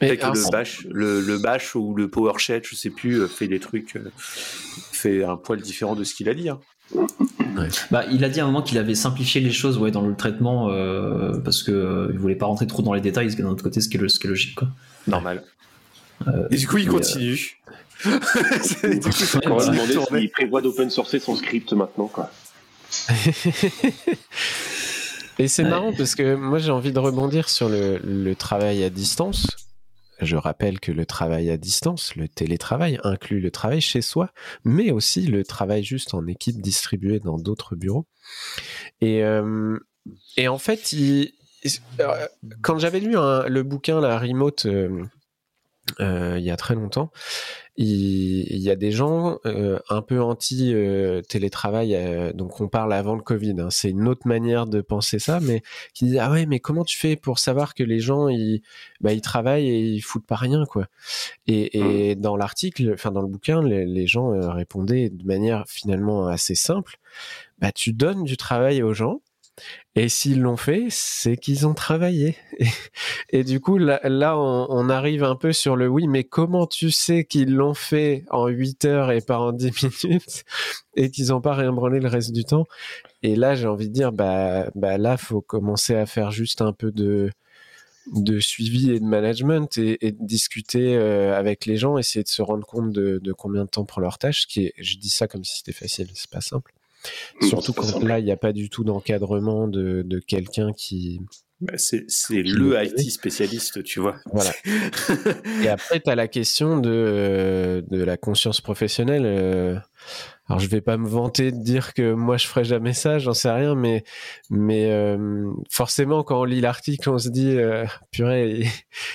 avec 0.00 0.22
le 0.22 0.50
bash, 0.50 0.86
le, 0.90 1.38
bash 1.38 1.74
ou 1.74 1.94
le 1.94 2.08
PowerShell, 2.08 2.62
je 2.64 2.74
sais 2.74 2.90
plus, 2.90 3.20
euh, 3.20 3.26
fait 3.26 3.48
des 3.48 3.60
trucs, 3.60 3.96
euh, 3.96 4.10
fait 4.92 5.24
un 5.24 5.36
poil 5.36 5.60
différent 5.60 5.94
de 5.94 6.04
ce 6.04 6.14
qu'il 6.14 6.28
a 6.28 6.34
dit. 6.34 6.48
Hein. 6.48 6.60
Bah, 7.90 8.04
il 8.10 8.22
a 8.24 8.28
dit 8.28 8.40
à 8.40 8.44
un 8.44 8.46
moment 8.46 8.62
qu'il 8.62 8.78
avait 8.78 8.94
simplifié 8.94 9.40
les 9.40 9.50
choses 9.50 9.78
ouais, 9.78 9.90
dans 9.90 10.02
le 10.02 10.14
traitement 10.14 10.68
euh, 10.70 11.38
parce 11.38 11.62
qu'il 11.62 11.74
euh, 11.74 12.10
il 12.12 12.18
voulait 12.18 12.36
pas 12.36 12.46
rentrer 12.46 12.66
trop 12.66 12.82
dans 12.82 12.92
les 12.92 13.00
détails, 13.00 13.30
ce 13.30 13.36
qui 13.36 13.42
est 13.42 13.44
d'un 13.44 13.50
autre 13.50 13.64
côté, 13.64 13.80
ce 13.80 13.88
qui 13.88 13.96
est, 13.96 14.08
ce 14.08 14.20
qui 14.20 14.26
est 14.26 14.30
logique. 14.30 14.56
Quoi. 14.56 14.68
Normal. 15.06 15.42
et 16.50 16.56
du 16.56 16.68
coup, 16.68 16.78
il 16.78 16.88
continue. 16.88 17.62
On 18.04 18.10
va 18.10 19.66
demander 19.66 19.98
s'il 20.20 20.30
prévoit 20.30 20.60
d'open 20.60 20.90
sourcer 20.90 21.18
son 21.18 21.34
script 21.34 21.72
maintenant. 21.72 22.08
Quoi. 22.08 22.30
et 25.38 25.48
c'est 25.48 25.64
marrant 25.64 25.92
parce 25.96 26.14
que 26.14 26.34
moi 26.34 26.58
j'ai 26.58 26.70
envie 26.70 26.92
de 26.92 26.98
rebondir 26.98 27.48
sur 27.48 27.68
le 27.70 28.34
travail 28.34 28.84
à 28.84 28.90
distance 28.90 29.65
je 30.20 30.36
rappelle 30.36 30.80
que 30.80 30.92
le 30.92 31.06
travail 31.06 31.50
à 31.50 31.56
distance, 31.56 32.16
le 32.16 32.28
télétravail, 32.28 32.98
inclut 33.04 33.40
le 33.40 33.50
travail 33.50 33.80
chez 33.80 34.02
soi, 34.02 34.30
mais 34.64 34.90
aussi 34.90 35.26
le 35.26 35.44
travail 35.44 35.82
juste 35.82 36.14
en 36.14 36.26
équipe 36.26 36.60
distribuée 36.60 37.20
dans 37.20 37.38
d'autres 37.38 37.76
bureaux. 37.76 38.06
Et, 39.00 39.22
euh, 39.24 39.78
en 40.46 40.58
fait, 40.58 40.94
euh, 42.00 42.26
quand 42.62 42.78
j'avais 42.78 43.00
lu 43.00 43.12
le 43.14 43.62
bouquin 43.62 44.00
La 44.00 44.18
Remote 44.18 44.66
euh, 46.00 46.36
il 46.38 46.44
y 46.44 46.50
a 46.50 46.56
très 46.56 46.74
longtemps, 46.74 47.10
il, 47.78 48.58
y 48.58 48.70
a 48.70 48.76
des 48.76 48.90
gens 48.90 49.38
euh, 49.44 49.78
un 49.88 50.02
peu 50.02 50.22
anti 50.22 50.72
euh, 50.74 51.20
télétravail, 51.22 51.94
euh, 51.94 52.32
donc 52.32 52.60
on 52.60 52.68
parle 52.68 52.92
avant 52.92 53.14
le 53.14 53.22
Covid. 53.22 53.54
Hein, 53.58 53.68
c'est 53.70 53.90
une 53.90 54.08
autre 54.08 54.26
manière 54.26 54.66
de 54.66 54.80
penser 54.80 55.18
ça, 55.18 55.40
mais 55.40 55.62
qui 55.92 56.06
disent 56.06 56.18
ah 56.18 56.30
ouais, 56.30 56.46
mais 56.46 56.60
comment 56.60 56.84
tu 56.84 56.98
fais 56.98 57.16
pour 57.16 57.38
savoir 57.38 57.74
que 57.74 57.82
les 57.82 58.00
gens 58.00 58.28
ils, 58.28 58.62
bah, 59.00 59.12
ils 59.12 59.20
travaillent 59.20 59.68
et 59.68 59.80
ils 59.80 60.00
foutent 60.00 60.26
pas 60.26 60.36
rien 60.36 60.64
quoi? 60.64 60.86
Et, 61.46 61.78
et 61.78 62.16
mmh. 62.16 62.20
dans 62.20 62.36
l'article, 62.36 62.92
enfin 62.94 63.10
dans 63.10 63.22
le 63.22 63.28
bouquin, 63.28 63.62
les, 63.62 63.84
les 63.84 64.06
gens 64.06 64.30
répondaient 64.50 65.10
de 65.10 65.24
manière 65.24 65.64
finalement 65.68 66.26
assez 66.26 66.54
simple. 66.54 66.98
Bah 67.58 67.72
tu 67.72 67.92
donnes 67.92 68.24
du 68.24 68.36
travail 68.36 68.82
aux 68.82 68.94
gens 68.94 69.20
et 69.94 70.10
s'ils 70.10 70.40
l'ont 70.42 70.58
fait, 70.58 70.86
c'est 70.90 71.38
qu'ils 71.38 71.66
ont 71.66 71.72
travaillé. 71.72 72.36
Et, 73.30 73.44
du 73.44 73.60
coup, 73.60 73.78
là, 73.78 74.38
on, 74.38 74.88
arrive 74.90 75.24
un 75.24 75.36
peu 75.36 75.52
sur 75.52 75.74
le 75.74 75.88
oui, 75.88 76.06
mais 76.06 76.24
comment 76.24 76.66
tu 76.66 76.90
sais 76.90 77.24
qu'ils 77.24 77.54
l'ont 77.54 77.74
fait 77.74 78.24
en 78.30 78.46
8 78.46 78.84
heures 78.84 79.10
et 79.10 79.20
pas 79.20 79.38
en 79.38 79.52
10 79.52 79.72
minutes 80.04 80.44
et 80.96 81.10
qu'ils 81.10 81.28
n'ont 81.28 81.40
pas 81.40 81.54
rien 81.54 81.72
branlé 81.72 82.00
le 82.00 82.08
reste 82.08 82.32
du 82.32 82.44
temps? 82.44 82.66
Et 83.22 83.36
là, 83.36 83.54
j'ai 83.54 83.66
envie 83.66 83.88
de 83.88 83.94
dire, 83.94 84.12
bah, 84.12 84.70
bah 84.74 84.98
là, 84.98 85.16
faut 85.16 85.40
commencer 85.40 85.94
à 85.94 86.04
faire 86.06 86.30
juste 86.30 86.60
un 86.60 86.72
peu 86.72 86.92
de, 86.92 87.30
de 88.14 88.38
suivi 88.38 88.90
et 88.92 89.00
de 89.00 89.04
management 89.04 89.78
et, 89.78 90.12
discuter 90.20 90.94
euh, 90.96 91.36
avec 91.36 91.66
les 91.66 91.78
gens, 91.78 91.96
essayer 91.98 92.22
de 92.22 92.28
se 92.28 92.42
rendre 92.42 92.66
compte 92.66 92.92
de, 92.92 93.18
de 93.22 93.32
combien 93.32 93.64
de 93.64 93.70
temps 93.70 93.86
prend 93.86 94.02
leur 94.02 94.18
tâche. 94.18 94.46
Qui 94.46 94.66
est, 94.66 94.74
je 94.78 94.98
dis 94.98 95.10
ça 95.10 95.26
comme 95.26 95.44
si 95.44 95.58
c'était 95.58 95.72
facile, 95.72 96.08
c'est 96.14 96.30
pas 96.30 96.42
simple. 96.42 96.75
Surtout 97.42 97.72
quand 97.72 98.02
là, 98.02 98.18
il 98.18 98.24
n'y 98.24 98.32
a 98.32 98.36
pas 98.36 98.52
du 98.52 98.70
tout 98.70 98.84
d'encadrement 98.84 99.68
de, 99.68 100.02
de 100.04 100.18
quelqu'un 100.18 100.72
qui. 100.72 101.20
Bah, 101.60 101.74
c'est 101.76 102.04
le 102.30 102.82
IT 102.82 103.10
spécialiste, 103.10 103.82
tu 103.82 104.00
vois. 104.00 104.16
Voilà. 104.32 104.52
Et 105.62 105.68
après, 105.68 106.00
tu 106.00 106.10
as 106.10 106.14
la 106.14 106.28
question 106.28 106.78
de, 106.78 107.84
de 107.88 108.04
la 108.04 108.16
conscience 108.16 108.60
professionnelle. 108.60 109.82
Euh, 110.48 110.52
alors, 110.52 110.60
je 110.60 110.68
vais 110.68 110.80
pas 110.80 110.96
me 110.96 111.08
vanter 111.08 111.52
de 111.52 111.62
dire 111.62 111.92
que 111.94 112.12
moi, 112.12 112.36
je 112.36 112.46
ferai 112.46 112.64
jamais 112.64 112.92
ça, 112.92 113.18
j'en 113.18 113.34
sais 113.34 113.50
rien, 113.50 113.74
mais, 113.74 114.04
mais 114.50 114.90
euh, 114.90 115.50
forcément, 115.70 116.22
quand 116.22 116.40
on 116.40 116.44
lit 116.44 116.60
l'article, 116.60 117.10
on 117.10 117.18
se 117.18 117.28
dit, 117.28 117.50
euh, 117.50 117.84
purée, 118.12 118.66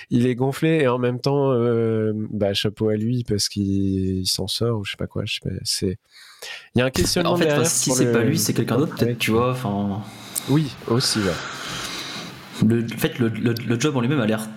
il, 0.09 0.25
est 0.25 0.35
gonflé, 0.35 0.81
et 0.81 0.87
en 0.87 0.99
même 0.99 1.19
temps, 1.19 1.53
bah, 2.31 2.53
chapeau 2.53 2.89
à 2.89 2.95
lui 2.95 3.23
parce 3.23 3.49
qu'il 3.49 4.27
s'en 4.27 4.47
sort, 4.47 4.79
ou 4.79 4.83
je 4.83 4.91
sais 4.91 4.97
pas 4.97 5.07
quoi. 5.07 5.23
Je 5.25 5.35
sais 5.35 5.49
pas, 5.49 5.55
c'est 5.63 5.97
il 6.75 6.79
y 6.79 6.81
a 6.81 6.85
un 6.85 6.89
questionnement. 6.89 7.33
En 7.33 7.37
fait, 7.37 7.65
si 7.65 7.91
c'est 7.91 8.11
pas 8.11 8.23
lui, 8.23 8.37
c'est 8.37 8.53
quelqu'un 8.53 8.77
d'autre, 8.77 8.95
peut-être, 8.95 9.19
tu 9.19 9.31
vois. 9.31 9.51
Enfin. 9.51 10.01
Oui, 10.49 10.71
aussi. 10.87 11.19
Ouais. 11.19 12.67
Le, 12.67 12.83
en 12.83 12.97
fait, 12.97 13.19
le, 13.19 13.29
le, 13.29 13.79
job 13.79 13.95
en 13.95 14.01
lui-même 14.01 14.19
a 14.19 14.25
l'air 14.25 14.47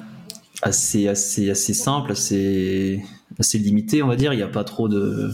assez, 0.62 1.08
assez, 1.08 1.50
assez 1.50 1.74
simple, 1.74 2.12
assez, 2.12 3.02
assez 3.38 3.58
limité, 3.58 4.02
on 4.02 4.08
va 4.08 4.16
dire. 4.16 4.32
Il 4.32 4.36
n'y 4.36 4.42
a 4.42 4.48
pas 4.48 4.64
trop 4.64 4.88
de. 4.88 5.30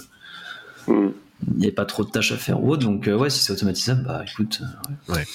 Il 1.48 1.58
n'y 1.58 1.68
a 1.68 1.72
pas 1.72 1.86
trop 1.86 2.04
de 2.04 2.10
tâches 2.10 2.32
à 2.32 2.36
faire 2.36 2.62
ou 2.62 2.70
autre, 2.70 2.84
donc 2.84 3.08
euh, 3.08 3.16
ouais, 3.16 3.30
si 3.30 3.40
c'est 3.40 3.52
automatisable, 3.52 4.04
bah 4.04 4.24
écoute. 4.30 4.60
Euh, 5.08 5.14
ouais. 5.14 5.26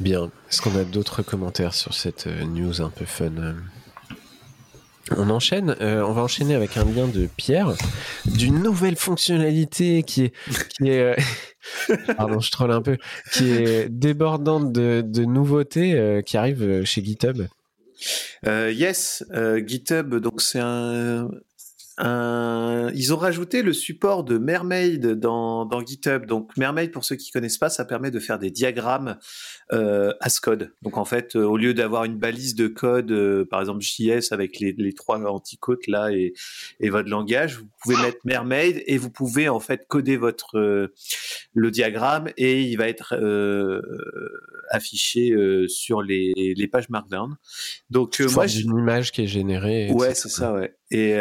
Bien. 0.00 0.30
Est-ce 0.50 0.62
qu'on 0.62 0.76
a 0.76 0.84
d'autres 0.84 1.22
commentaires 1.22 1.74
sur 1.74 1.94
cette 1.94 2.26
euh, 2.26 2.44
news 2.44 2.80
un 2.80 2.90
peu 2.90 3.04
fun 3.04 3.54
on 5.10 5.28
enchaîne, 5.28 5.76
euh, 5.80 6.02
on 6.02 6.12
va 6.12 6.22
enchaîner 6.22 6.54
avec 6.54 6.76
un 6.76 6.84
lien 6.84 7.06
de 7.06 7.26
Pierre 7.36 7.74
d'une 8.24 8.62
nouvelle 8.62 8.96
fonctionnalité 8.96 10.02
qui 10.02 10.24
est, 10.24 10.32
qui 10.68 10.88
est 10.88 11.00
euh, 11.00 11.96
pardon, 12.16 12.40
je 12.40 12.50
troll 12.50 12.70
un 12.70 12.80
peu, 12.80 12.96
qui 13.32 13.50
est 13.50 13.88
débordante 13.90 14.72
de, 14.72 15.02
de 15.04 15.24
nouveautés 15.24 15.94
euh, 15.94 16.22
qui 16.22 16.36
arrivent 16.36 16.84
chez 16.84 17.04
GitHub. 17.04 17.42
yes, 18.46 19.24
GitHub, 19.66 20.14
donc 20.16 20.40
c'est 20.40 20.60
un, 20.60 21.28
ils 21.98 23.12
ont 23.12 23.16
rajouté 23.16 23.62
le 23.62 23.72
support 23.72 24.24
de 24.24 24.38
Mermaid 24.38 25.06
dans, 25.06 25.64
dans, 25.64 25.84
GitHub. 25.84 26.26
Donc 26.26 26.56
Mermaid, 26.56 26.90
pour 26.90 27.04
ceux 27.04 27.16
qui 27.16 27.30
connaissent 27.30 27.58
pas, 27.58 27.70
ça 27.70 27.84
permet 27.84 28.10
de 28.10 28.18
faire 28.18 28.38
des 28.38 28.50
diagrammes 28.50 29.16
euh, 29.72 30.12
as 30.20 30.40
code. 30.40 30.72
Donc 30.82 30.96
en 30.96 31.04
fait, 31.04 31.36
euh, 31.36 31.44
au 31.44 31.56
lieu 31.56 31.74
d'avoir 31.74 32.04
une 32.04 32.18
balise 32.18 32.54
de 32.54 32.68
code, 32.68 33.10
euh, 33.10 33.44
par 33.44 33.60
exemple 33.60 33.80
JS 33.80 34.32
avec 34.32 34.60
les, 34.60 34.74
les 34.76 34.92
trois 34.92 35.18
anticotes 35.18 35.86
là 35.86 36.10
et, 36.12 36.34
et, 36.80 36.90
votre 36.90 37.08
langage, 37.08 37.58
vous 37.58 37.68
pouvez 37.82 37.96
mettre 37.96 38.18
Mermaid 38.24 38.82
et 38.86 38.98
vous 38.98 39.10
pouvez 39.10 39.48
en 39.48 39.60
fait 39.60 39.86
coder 39.88 40.16
votre 40.16 40.58
euh, 40.58 40.92
le 41.54 41.70
diagramme 41.70 42.28
et 42.36 42.62
il 42.62 42.76
va 42.76 42.88
être 42.88 43.14
affiché 44.70 45.34
sur 45.68 46.02
les, 46.02 46.32
les, 46.36 46.68
pages 46.68 46.88
Markdown. 46.88 47.36
Donc 47.90 48.20
moi, 48.20 48.46
j'ai 48.46 48.62
une 48.62 48.78
image 48.78 49.12
qui 49.12 49.22
est 49.22 49.26
générée. 49.26 49.90
Ouais, 49.92 50.14
c'est 50.14 50.28
ça, 50.28 50.52
ouais. 50.52 50.74
Et 50.90 51.14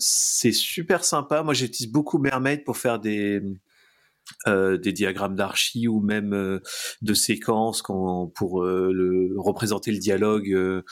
c'est 0.00 0.52
super 0.52 1.04
sympa. 1.04 1.42
Moi, 1.42 1.54
j'utilise 1.54 1.92
beaucoup 1.92 2.18
Mermaid 2.18 2.64
pour 2.64 2.76
faire 2.76 2.98
des 2.98 3.40
euh, 4.46 4.78
des 4.78 4.92
diagrammes 4.92 5.34
d'archi 5.34 5.86
ou 5.86 6.00
même 6.00 6.32
euh, 6.32 6.60
de 7.02 7.14
séquences 7.14 7.82
quand, 7.82 8.28
pour 8.34 8.62
euh, 8.62 8.90
le, 8.92 9.34
représenter 9.36 9.90
le 9.92 9.98
dialogue 9.98 10.82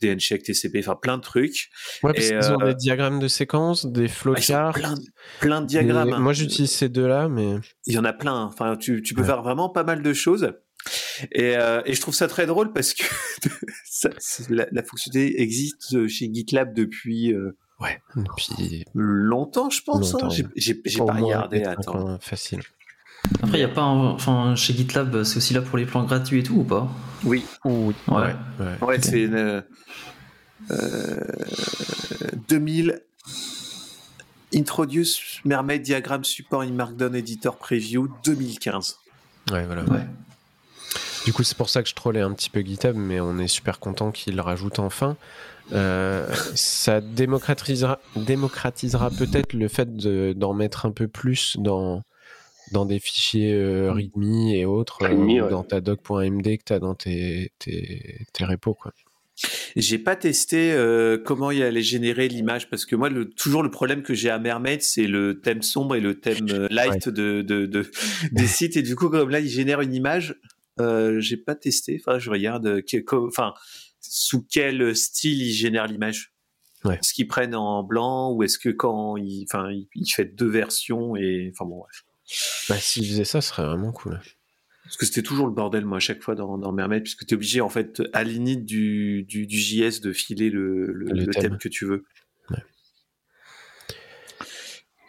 des 0.00 0.16
TCP, 0.16 0.78
enfin 0.78 0.94
plein 0.94 1.16
de 1.16 1.22
trucs. 1.22 1.70
Ouais, 2.02 2.12
parce 2.12 2.28
qu'ils 2.28 2.52
ont 2.52 2.64
des 2.64 2.74
diagrammes 2.74 3.18
de 3.18 3.26
séquences, 3.26 3.86
des 3.86 4.06
flowcharts. 4.06 4.74
plein, 4.74 4.94
plein, 5.40 5.60
de 5.62 5.66
diagrammes. 5.66 6.20
Moi, 6.20 6.34
j'utilise 6.34 6.70
ces 6.70 6.88
deux-là, 6.88 7.28
mais. 7.28 7.56
Il 7.86 7.94
y 7.94 7.98
en 7.98 8.04
a 8.04 8.12
plein. 8.12 8.42
Enfin, 8.42 8.76
tu, 8.76 9.02
tu 9.02 9.14
peux 9.14 9.24
faire 9.24 9.42
vraiment 9.42 9.70
pas 9.70 9.82
mal 9.82 10.02
de 10.02 10.12
choses. 10.12 10.52
Et, 11.32 11.54
et, 11.86 11.94
je 11.94 12.00
trouve 12.00 12.14
ça 12.14 12.28
très 12.28 12.46
drôle 12.46 12.72
parce 12.72 12.92
que 12.92 13.04
ça, 13.86 14.10
la, 14.50 14.66
la, 14.70 14.82
fonctionnalité 14.84 15.40
existe 15.40 16.06
chez 16.06 16.28
GitLab 16.32 16.74
depuis 16.74 17.34
Ouais, 17.80 18.00
depuis 18.16 18.84
longtemps, 18.94 19.68
je 19.70 19.82
pense. 19.82 20.14
Hein. 20.14 20.28
J'ai 20.56 20.74
pas 20.74 21.12
regardé. 21.12 21.64
Attends. 21.64 22.18
Facile. 22.20 22.62
Après, 23.42 23.58
il 23.58 23.62
y 23.62 23.64
a 23.64 23.68
pas, 23.68 23.82
enfin, 23.82 24.54
chez 24.54 24.74
GitLab, 24.74 25.22
c'est 25.24 25.38
aussi 25.38 25.54
là 25.54 25.62
pour 25.62 25.78
les 25.78 25.86
plans 25.86 26.04
gratuits 26.04 26.40
et 26.40 26.42
tout 26.42 26.56
ou 26.56 26.64
pas? 26.64 26.88
Oui. 27.24 27.44
Oui. 27.64 27.94
Ouais. 28.08 28.34
Ouais, 28.82 28.98
c'est 29.00 29.22
une, 29.22 29.62
euh, 30.70 31.20
2000 32.48 33.00
Introduce 34.54 35.40
Mermaid 35.44 35.82
Diagram 35.82 36.22
Support 36.22 36.62
in 36.62 36.72
Markdown 36.72 37.14
Editor 37.14 37.56
Preview 37.56 38.08
2015. 38.24 38.98
Ouais, 39.50 39.64
voilà. 39.66 39.82
Ouais. 39.84 40.06
Du 41.24 41.32
coup, 41.32 41.42
c'est 41.42 41.56
pour 41.56 41.70
ça 41.70 41.82
que 41.82 41.88
je 41.88 41.94
trollais 41.94 42.20
un 42.20 42.32
petit 42.32 42.50
peu 42.50 42.60
GitHub, 42.60 42.94
mais 42.94 43.20
on 43.20 43.38
est 43.38 43.48
super 43.48 43.80
content 43.80 44.12
qu'il 44.12 44.40
rajoute 44.40 44.78
enfin. 44.78 45.16
Euh, 45.72 46.32
ça 46.54 47.00
démocratisera, 47.00 48.00
démocratisera 48.16 49.10
peut-être 49.10 49.54
le 49.54 49.68
fait 49.68 49.96
d'en 49.96 50.54
mettre 50.54 50.86
un 50.86 50.90
peu 50.90 51.08
plus 51.08 51.56
dans, 51.58 52.02
dans 52.72 52.84
des 52.84 52.98
fichiers 52.98 53.54
euh, 53.54 53.92
README 53.92 54.50
et 54.54 54.64
autres, 54.64 54.98
euh, 55.02 55.48
dans 55.48 55.64
ta 55.64 55.80
doc.md 55.80 56.58
que 56.58 56.64
tu 56.64 56.72
as 56.72 56.78
dans 56.78 56.94
tes, 56.94 57.52
tes, 57.58 58.26
tes 58.32 58.44
repos. 58.44 58.74
Quoi. 58.74 58.92
J'ai 59.74 59.98
pas 59.98 60.14
testé 60.14 60.72
euh, 60.72 61.18
comment 61.18 61.50
il 61.50 61.62
allait 61.62 61.82
générer 61.82 62.28
l'image 62.28 62.70
parce 62.70 62.84
que 62.84 62.94
moi, 62.94 63.08
le, 63.08 63.30
toujours 63.30 63.62
le 63.62 63.70
problème 63.70 64.02
que 64.02 64.14
j'ai 64.14 64.30
à 64.30 64.38
Mermaid, 64.38 64.82
c'est 64.82 65.06
le 65.06 65.40
thème 65.40 65.62
sombre 65.62 65.96
et 65.96 66.00
le 66.00 66.20
thème 66.20 66.46
light 66.70 67.08
de, 67.08 67.42
de, 67.42 67.66
de, 67.66 67.90
des 68.32 68.46
sites. 68.46 68.76
Et 68.76 68.82
du 68.82 68.94
coup, 68.94 69.08
comme 69.08 69.30
là, 69.30 69.40
il 69.40 69.48
génère 69.48 69.80
une 69.80 69.94
image, 69.94 70.36
euh, 70.80 71.20
j'ai 71.20 71.36
pas 71.36 71.56
testé. 71.56 72.00
Enfin, 72.00 72.18
je 72.18 72.30
regarde, 72.30 72.82
enfin, 73.10 73.54
sous 74.10 74.42
quel 74.42 74.94
style 74.96 75.42
il 75.42 75.52
génère 75.52 75.86
l'image? 75.86 76.34
Ouais. 76.84 76.96
Est-ce 76.96 77.14
qu'ils 77.14 77.28
prennent 77.28 77.54
en 77.54 77.82
blanc 77.82 78.32
ou 78.32 78.42
est-ce 78.42 78.58
que 78.58 78.68
quand 78.68 79.16
il, 79.16 79.46
enfin, 79.48 79.70
il, 79.70 79.88
il 79.94 80.06
fait 80.06 80.26
deux 80.26 80.48
versions 80.48 81.16
et, 81.16 81.50
enfin 81.52 81.64
bon, 81.64 81.78
bref. 81.78 82.04
Bah, 82.68 82.76
s'il 82.78 83.06
faisait 83.06 83.24
ça, 83.24 83.40
ce 83.40 83.48
serait 83.50 83.64
vraiment 83.64 83.92
cool. 83.92 84.20
Parce 84.84 84.98
que 84.98 85.06
c'était 85.06 85.22
toujours 85.22 85.46
le 85.46 85.52
bordel, 85.52 85.86
moi, 85.86 85.96
à 85.96 86.00
chaque 86.00 86.22
fois 86.22 86.34
dans, 86.34 86.58
dans 86.58 86.72
Mermaid, 86.72 87.02
puisque 87.02 87.24
tu 87.24 87.32
es 87.32 87.36
obligé, 87.36 87.62
en 87.62 87.70
fait, 87.70 88.02
à 88.12 88.22
l'init 88.22 88.58
du, 88.58 89.22
du, 89.22 89.46
du, 89.46 89.58
JS 89.58 90.00
de 90.02 90.12
filer 90.12 90.50
le, 90.50 90.92
le, 90.92 91.06
le 91.06 91.26
thème. 91.28 91.56
que 91.56 91.68
tu 91.68 91.86
veux. 91.86 92.04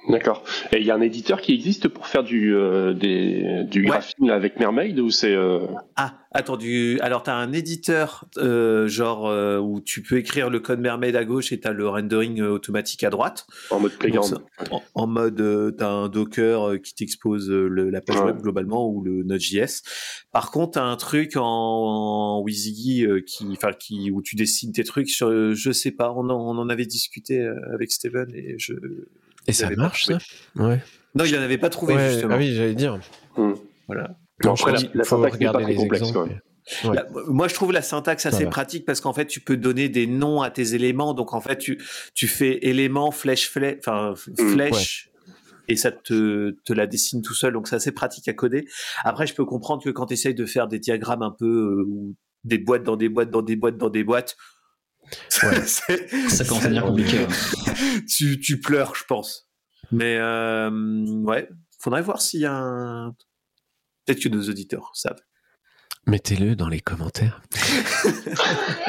D'accord. 0.07 0.43
Et 0.71 0.79
il 0.79 0.85
y 0.85 0.91
a 0.91 0.95
un 0.95 1.01
éditeur 1.01 1.41
qui 1.41 1.53
existe 1.53 1.88
pour 1.88 2.07
faire 2.07 2.24
du, 2.24 2.55
euh, 2.55 2.93
des, 2.93 3.63
du 3.65 3.83
graphisme 3.83 4.29
avec 4.29 4.59
Mermaid 4.59 5.00
ou 5.00 5.09
c'est 5.09 5.33
euh... 5.33 5.65
Ah, 5.95 6.19
attends, 6.31 6.57
du... 6.57 7.00
alors 7.01 7.24
tu 7.24 7.31
as 7.31 7.35
un 7.35 7.51
éditeur 7.53 8.25
euh, 8.38 8.88
genre 8.88 9.27
euh, 9.27 9.57
où 9.57 9.81
tu 9.81 10.03
peux 10.03 10.17
écrire 10.17 10.51
le 10.51 10.59
code 10.59 10.79
Mermaid 10.79 11.15
à 11.15 11.25
gauche 11.25 11.51
et 11.51 11.59
tu 11.59 11.67
as 11.67 11.71
le 11.71 11.88
rendering 11.88 12.39
euh, 12.39 12.51
automatique 12.51 13.03
à 13.03 13.09
droite. 13.09 13.47
En 13.71 13.79
mode 13.79 13.93
playground. 13.93 14.43
en, 14.69 14.83
en, 14.93 15.07
mode, 15.07 15.75
tu 15.75 15.83
as 15.83 15.89
un 15.89 16.07
Docker 16.07 16.79
qui 16.83 16.93
t'expose 16.93 17.50
la 17.50 18.01
page 18.01 18.19
web 18.19 18.41
globalement 18.41 18.88
ou 18.88 19.01
le 19.01 19.24
Node.js. 19.24 19.81
Par 20.31 20.51
contre, 20.51 20.74
tu 20.74 20.79
as 20.79 20.83
un 20.83 20.97
truc 20.97 21.35
en, 21.35 21.43
en 21.43 22.43
WYSIWYG 22.43 23.25
qui, 23.25 23.47
enfin, 23.53 23.71
qui, 23.74 24.12
où 24.12 24.21
tu 24.21 24.35
dessines 24.35 24.71
tes 24.71 24.83
trucs 24.83 25.09
sur, 25.09 25.55
je 25.55 25.71
sais 25.71 25.91
pas, 25.91 26.12
on 26.12 26.29
en, 26.29 26.35
on 26.35 26.59
en 26.59 26.69
avait 26.69 26.85
discuté 26.85 27.50
avec 27.74 27.91
Steven 27.91 28.29
et 28.35 28.55
je 28.59 28.74
et 29.47 29.53
ça 29.53 29.69
marche, 29.71 30.05
ça? 30.05 30.17
Ouais. 30.55 30.81
Non, 31.15 31.23
il 31.25 31.33
n'en 31.33 31.41
avait 31.41 31.57
pas 31.57 31.69
trouvé, 31.69 31.97
justement. 32.09 32.35
Ah 32.35 32.37
oui, 32.37 32.53
j'allais 32.53 32.75
dire. 32.75 32.99
Hmm. 33.37 33.53
Voilà. 33.87 34.17
Après, 34.43 34.73
la, 34.93 35.03
faut 35.03 35.17
regarder 35.17 35.65
les 35.65 35.75
complexe, 35.75 36.09
exemples. 36.09 36.41
Ouais. 36.83 36.97
moi, 37.27 37.47
je 37.47 37.53
trouve 37.53 37.71
la 37.71 37.81
syntaxe 37.81 38.25
assez 38.25 38.47
pratique 38.47 38.85
parce 38.85 38.99
qu'en 38.99 39.13
fait, 39.13 39.27
tu 39.27 39.39
peux 39.39 39.55
donner 39.55 39.87
des 39.87 40.07
noms 40.07 40.41
à 40.41 40.49
tes 40.49 40.73
éléments. 40.73 41.13
Donc, 41.13 41.33
en 41.33 41.41
fait, 41.41 41.57
tu, 41.57 41.81
tu 42.13 42.27
fais 42.27 42.59
élément, 42.63 43.11
flèche, 43.11 43.49
flèche, 43.49 43.77
enfin, 43.79 44.13
hmm. 44.27 44.53
flèche. 44.53 45.09
Et 45.67 45.77
ça 45.77 45.91
te, 45.91 46.51
te 46.63 46.73
la 46.73 46.85
dessine 46.85 47.23
tout 47.23 47.33
seul, 47.33 47.53
donc 47.53 47.67
c'est 47.67 47.75
assez 47.75 47.91
pratique 47.91 48.27
à 48.27 48.33
coder. 48.33 48.67
Après, 49.03 49.25
je 49.25 49.33
peux 49.33 49.45
comprendre 49.45 49.83
que 49.83 49.89
quand 49.89 50.05
tu 50.05 50.13
essayes 50.13 50.35
de 50.35 50.45
faire 50.45 50.67
des 50.67 50.77
diagrammes 50.77 51.23
un 51.23 51.31
peu 51.31 51.45
euh, 51.45 51.85
ou 51.87 52.15
des 52.43 52.59
boîtes 52.59 52.83
dans 52.83 52.95
des 52.95 53.09
boîtes 53.09 53.31
dans 53.31 53.41
des 53.41 53.55
boîtes 53.55 53.77
dans 53.77 53.89
des 53.89 54.03
boîtes, 54.03 54.37
Ouais. 55.43 55.65
ça 56.29 56.45
commence 56.45 56.63
à 56.63 56.69
devenir 56.69 56.85
compliqué. 56.85 57.27
tu, 58.09 58.39
tu 58.39 58.59
pleures, 58.59 58.95
je 58.95 59.03
pense. 59.05 59.50
Mais 59.91 60.17
euh, 60.17 60.69
ouais, 61.24 61.50
faudrait 61.79 62.01
voir 62.01 62.21
s'il 62.21 62.41
y 62.41 62.45
a 62.45 62.53
un. 62.53 63.15
Peut-être 64.05 64.21
que 64.21 64.29
nos 64.29 64.50
auditeurs 64.50 64.91
savent. 64.93 65.21
Mettez-le 66.07 66.55
dans 66.55 66.69
les 66.69 66.81
commentaires. 66.81 67.41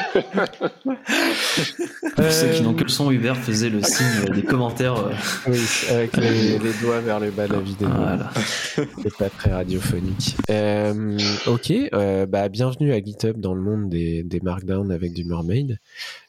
Pour 2.15 2.31
ceux 2.31 2.49
qui 2.49 2.61
n'ont 2.61 2.73
que 2.73 2.83
le 2.83 2.89
son, 2.89 3.11
Hubert 3.11 3.37
faisait 3.37 3.69
le 3.69 3.81
signe 3.81 4.33
des 4.33 4.43
commentaires. 4.43 4.97
Euh. 4.97 5.13
Oui, 5.47 5.59
avec 5.89 6.17
les, 6.17 6.59
doigts 6.81 7.01
vers 7.01 7.19
le 7.19 7.31
bas 7.31 7.47
de 7.47 7.53
la 7.53 7.59
vidéo. 7.59 7.89
Voilà. 7.89 8.31
C'est 8.75 9.17
pas 9.17 9.29
très 9.29 9.51
radiophonique. 9.53 10.35
Euh, 10.49 11.17
ok, 11.47 11.71
euh, 11.93 12.25
bah, 12.25 12.49
bienvenue 12.49 12.93
à 12.93 12.99
GitHub 13.01 13.39
dans 13.39 13.53
le 13.53 13.61
monde 13.61 13.89
des, 13.89 14.23
des 14.23 14.39
Markdown 14.39 14.91
avec 14.91 15.13
du 15.13 15.23
Mermaid. 15.23 15.79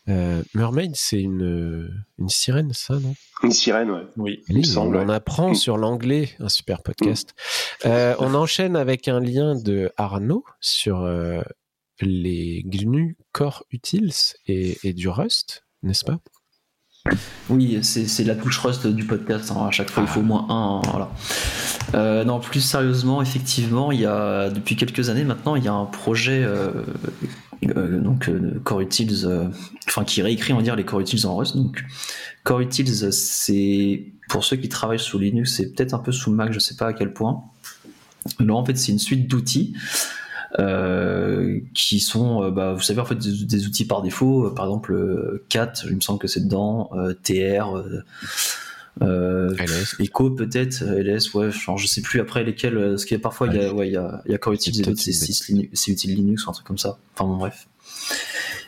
Euh, 0.08 0.42
Mermaid, 0.54 0.92
c'est 0.94 1.20
une, 1.20 1.90
une 2.18 2.28
sirène, 2.28 2.72
ça, 2.72 2.94
non? 2.94 3.14
Une 3.42 3.52
sirène, 3.52 3.90
ouais. 3.90 4.06
oui. 4.16 4.42
on 4.76 4.94
en 4.94 5.08
apprend 5.08 5.54
sur 5.54 5.76
l'anglais, 5.76 6.30
un 6.40 6.48
super 6.48 6.82
podcast. 6.82 7.34
Mm. 7.84 7.88
Euh, 7.88 8.14
on 8.18 8.34
enchaîne 8.34 8.74
avec 8.74 9.06
un 9.08 9.20
lien 9.20 9.54
de 9.54 9.92
Arnaud 9.96 10.44
sur 10.60 11.02
euh, 11.02 11.40
les 12.00 12.62
GNU 12.66 13.16
Core 13.32 13.64
Utils 13.70 14.34
et, 14.46 14.92
du 14.92 15.08
Rust, 15.08 15.64
n'est-ce 15.82 16.04
pas? 16.04 16.18
Oui, 17.48 17.78
c'est 17.82 18.24
la 18.24 18.34
touche 18.34 18.58
Rust 18.58 18.86
du 18.86 19.04
podcast. 19.04 19.50
Hein. 19.50 19.66
À 19.66 19.70
chaque 19.70 19.90
fois, 19.90 20.02
il 20.02 20.08
faut 20.08 20.20
au 20.20 20.24
moins 20.24 20.46
un. 20.48 20.80
Voilà. 20.90 21.10
Euh, 21.94 22.24
non, 22.24 22.38
plus 22.38 22.60
sérieusement, 22.60 23.22
effectivement, 23.22 23.92
il 23.92 24.00
y 24.00 24.06
a 24.06 24.50
depuis 24.50 24.76
quelques 24.76 25.08
années 25.08 25.24
maintenant, 25.24 25.56
il 25.56 25.64
y 25.64 25.68
a 25.68 25.72
un 25.72 25.86
projet 25.86 26.42
euh, 26.44 26.84
euh, 27.76 28.00
donc 28.00 28.30
Core 28.64 28.80
Utils, 28.80 29.26
enfin 29.86 30.04
qui 30.04 30.20
réécrit, 30.20 30.54
dire, 30.62 30.76
les 30.76 30.84
Core 30.84 31.00
Utils 31.00 31.26
en 31.26 31.36
Rust. 31.36 31.56
Core 32.44 32.60
Utils, 32.60 33.12
c'est 33.12 34.12
pour 34.28 34.44
ceux 34.44 34.56
qui 34.56 34.68
travaillent 34.68 34.98
sous 34.98 35.18
Linux, 35.18 35.54
c'est 35.54 35.72
peut-être 35.72 35.94
un 35.94 35.98
peu 35.98 36.12
sous 36.12 36.30
Mac, 36.30 36.52
je 36.52 36.58
sais 36.58 36.76
pas 36.76 36.88
à 36.88 36.92
quel 36.92 37.14
point. 37.14 37.42
Là, 38.40 38.54
en 38.54 38.64
fait, 38.64 38.76
c'est 38.76 38.92
une 38.92 38.98
suite 38.98 39.28
d'outils 39.28 39.74
euh, 40.58 41.60
qui 41.74 42.00
sont, 42.00 42.42
euh, 42.42 42.50
bah, 42.50 42.72
vous 42.72 42.80
savez, 42.80 43.00
en 43.00 43.04
fait, 43.04 43.16
des, 43.18 43.66
outils 43.66 43.86
par 43.86 44.02
défaut. 44.02 44.46
Euh, 44.46 44.54
par 44.54 44.64
exemple, 44.64 45.42
CAT, 45.48 45.72
il 45.88 45.96
me 45.96 46.00
semble 46.00 46.18
que 46.18 46.28
c'est 46.28 46.40
dedans, 46.40 46.90
TR. 47.22 47.82
Euh, 49.00 49.54
Echo 50.00 50.30
peut-être, 50.30 50.82
LS, 50.82 51.32
ouais, 51.34 51.50
je 51.50 51.86
sais 51.86 52.02
plus 52.02 52.20
après 52.20 52.42
lesquels, 52.42 52.74
parce 52.74 53.04
qu'il 53.04 53.16
y 53.16 53.20
a 53.20 53.22
parfois 53.22 53.46
il 53.46 53.54
y 53.54 53.64
a, 53.64 53.72
ouais, 53.72 53.88
il 53.88 53.92
y 53.92 53.96
a, 53.96 54.22
il 54.26 54.32
y 54.32 54.34
a 54.34 54.38
Core 54.38 54.54
Utils 54.54 54.74
c'est 54.96 55.92
utile 55.92 56.14
Linux 56.16 56.46
ou 56.46 56.50
un 56.50 56.52
truc 56.52 56.66
comme 56.66 56.78
ça. 56.78 56.98
Enfin 57.14 57.30
bon, 57.30 57.36
bref. 57.36 57.68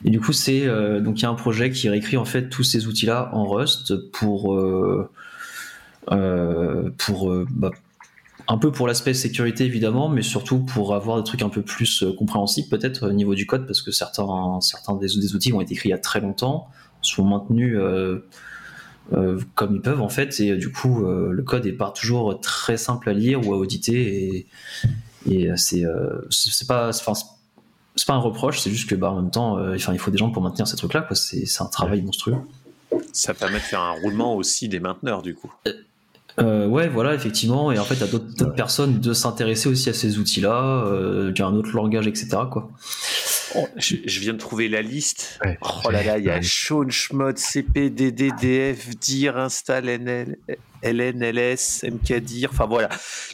Et 0.05 0.11
du 0.11 0.21
coup, 0.21 0.33
c'est 0.33 0.67
donc 1.01 1.19
il 1.19 1.23
y 1.23 1.27
a 1.27 1.31
un 1.31 1.35
projet 1.35 1.71
qui 1.71 1.89
réécrit 1.89 2.17
en 2.17 2.25
fait 2.25 2.49
tous 2.49 2.63
ces 2.63 2.87
outils-là 2.87 3.31
en 3.33 3.45
Rust 3.45 3.97
pour 4.13 4.55
euh, 6.13 6.91
pour 6.97 7.35
bah, 7.51 7.71
un 8.51 8.59
peu 8.59 8.73
pour 8.73 8.89
l'aspect 8.89 9.15
sécurité 9.15 9.65
évidemment, 9.65 10.09
mais 10.09 10.23
surtout 10.23 10.59
pour 10.59 10.97
avoir 10.97 11.17
des 11.17 11.23
trucs 11.23 11.43
un 11.43 11.49
peu 11.49 11.63
plus 11.63 12.03
euh, 12.03 12.13
compréhensibles 12.13 12.69
peut-être 12.69 13.09
au 13.09 13.13
niveau 13.13 13.37
du 13.37 13.47
code, 13.47 13.65
parce 13.65 13.81
que 13.81 13.93
certains, 13.93 14.59
certains 14.61 14.97
des, 14.97 15.07
des, 15.07 15.35
outils 15.37 15.53
ont 15.53 15.61
été 15.61 15.75
écrits 15.75 15.91
il 15.91 15.93
y 15.93 15.95
a 15.95 15.99
très 15.99 16.21
longtemps, 16.21 16.69
sont 17.01 17.25
maintenus 17.25 17.77
euh, 17.79 18.27
euh, 19.13 19.41
comme 19.55 19.77
ils 19.77 19.81
peuvent 19.81 20.03
en 20.03 20.09
fait, 20.09 20.41
et 20.41 20.57
du 20.57 20.73
coup 20.73 21.05
le 21.05 21.43
code 21.43 21.65
est 21.65 21.73
pas 21.73 21.93
toujours 21.93 22.41
très 22.41 22.77
simple 22.77 23.09
à 23.09 23.13
lire 23.13 23.47
ou 23.47 23.55
à 23.55 23.57
auditer, 23.57 24.47
et, 25.27 25.33
et 25.33 25.51
c'est 25.57 25.85
c'est 26.31 26.67
pas, 26.67 26.93
c'est 26.93 27.05
pas 27.05 28.15
un 28.15 28.19
reproche, 28.19 28.59
c'est 28.59 28.71
juste 28.71 28.91
que 28.91 28.97
bah, 28.97 29.13
en 29.13 29.23
même 29.23 29.31
temps, 29.31 29.59
enfin, 29.75 29.93
il 29.93 29.99
faut 30.01 30.11
des 30.11 30.19
gens 30.19 30.31
pour 30.31 30.43
maintenir 30.43 30.67
ces 30.67 30.77
trucs-là, 30.77 31.07
c'est 31.15 31.63
un 31.63 31.67
travail 31.67 32.03
monstrueux. 32.03 32.37
Ça 33.13 33.33
permet 33.35 33.59
de 33.59 33.63
faire 33.63 33.81
un 33.81 33.93
roulement 33.93 34.35
aussi 34.35 34.69
des 34.69 34.81
mainteneurs 34.81 35.23
du 35.23 35.35
coup. 35.35 35.53
Euh, 36.41 36.67
ouais, 36.67 36.89
voilà, 36.89 37.15
effectivement. 37.15 37.73
Et 37.73 37.79
en 37.79 37.85
fait, 37.85 37.95
il 37.95 38.01
y 38.01 38.05
a 38.05 38.07
d'autres 38.07 38.55
personnes 38.55 39.01
de 39.01 39.13
s'intéresser 39.13 39.69
aussi 39.69 39.89
à 39.89 39.93
ces 39.93 40.19
outils-là, 40.19 40.85
euh, 40.87 41.33
un 41.39 41.55
autre 41.55 41.75
langage, 41.75 42.07
etc. 42.07 42.29
Quoi. 42.51 42.71
Oh, 43.57 43.67
je, 43.77 44.21
viens 44.21 44.33
de 44.33 44.39
trouver 44.39 44.69
la 44.69 44.83
liste. 44.83 45.41
oh 45.63 45.91
là 45.91 46.03
là, 46.03 46.19
il 46.19 46.25
y 46.25 46.31
a 46.31 46.41
Sean 46.43 46.89
Schmod, 46.89 47.37
CPDDDF, 47.37 48.97
DIR, 48.99 49.37
Install, 49.37 49.89
NL, 49.89 50.39
LNLS, 50.83 51.85
MKDIR, 51.85 52.51
enfin 52.53 52.67
voilà. 52.67 52.89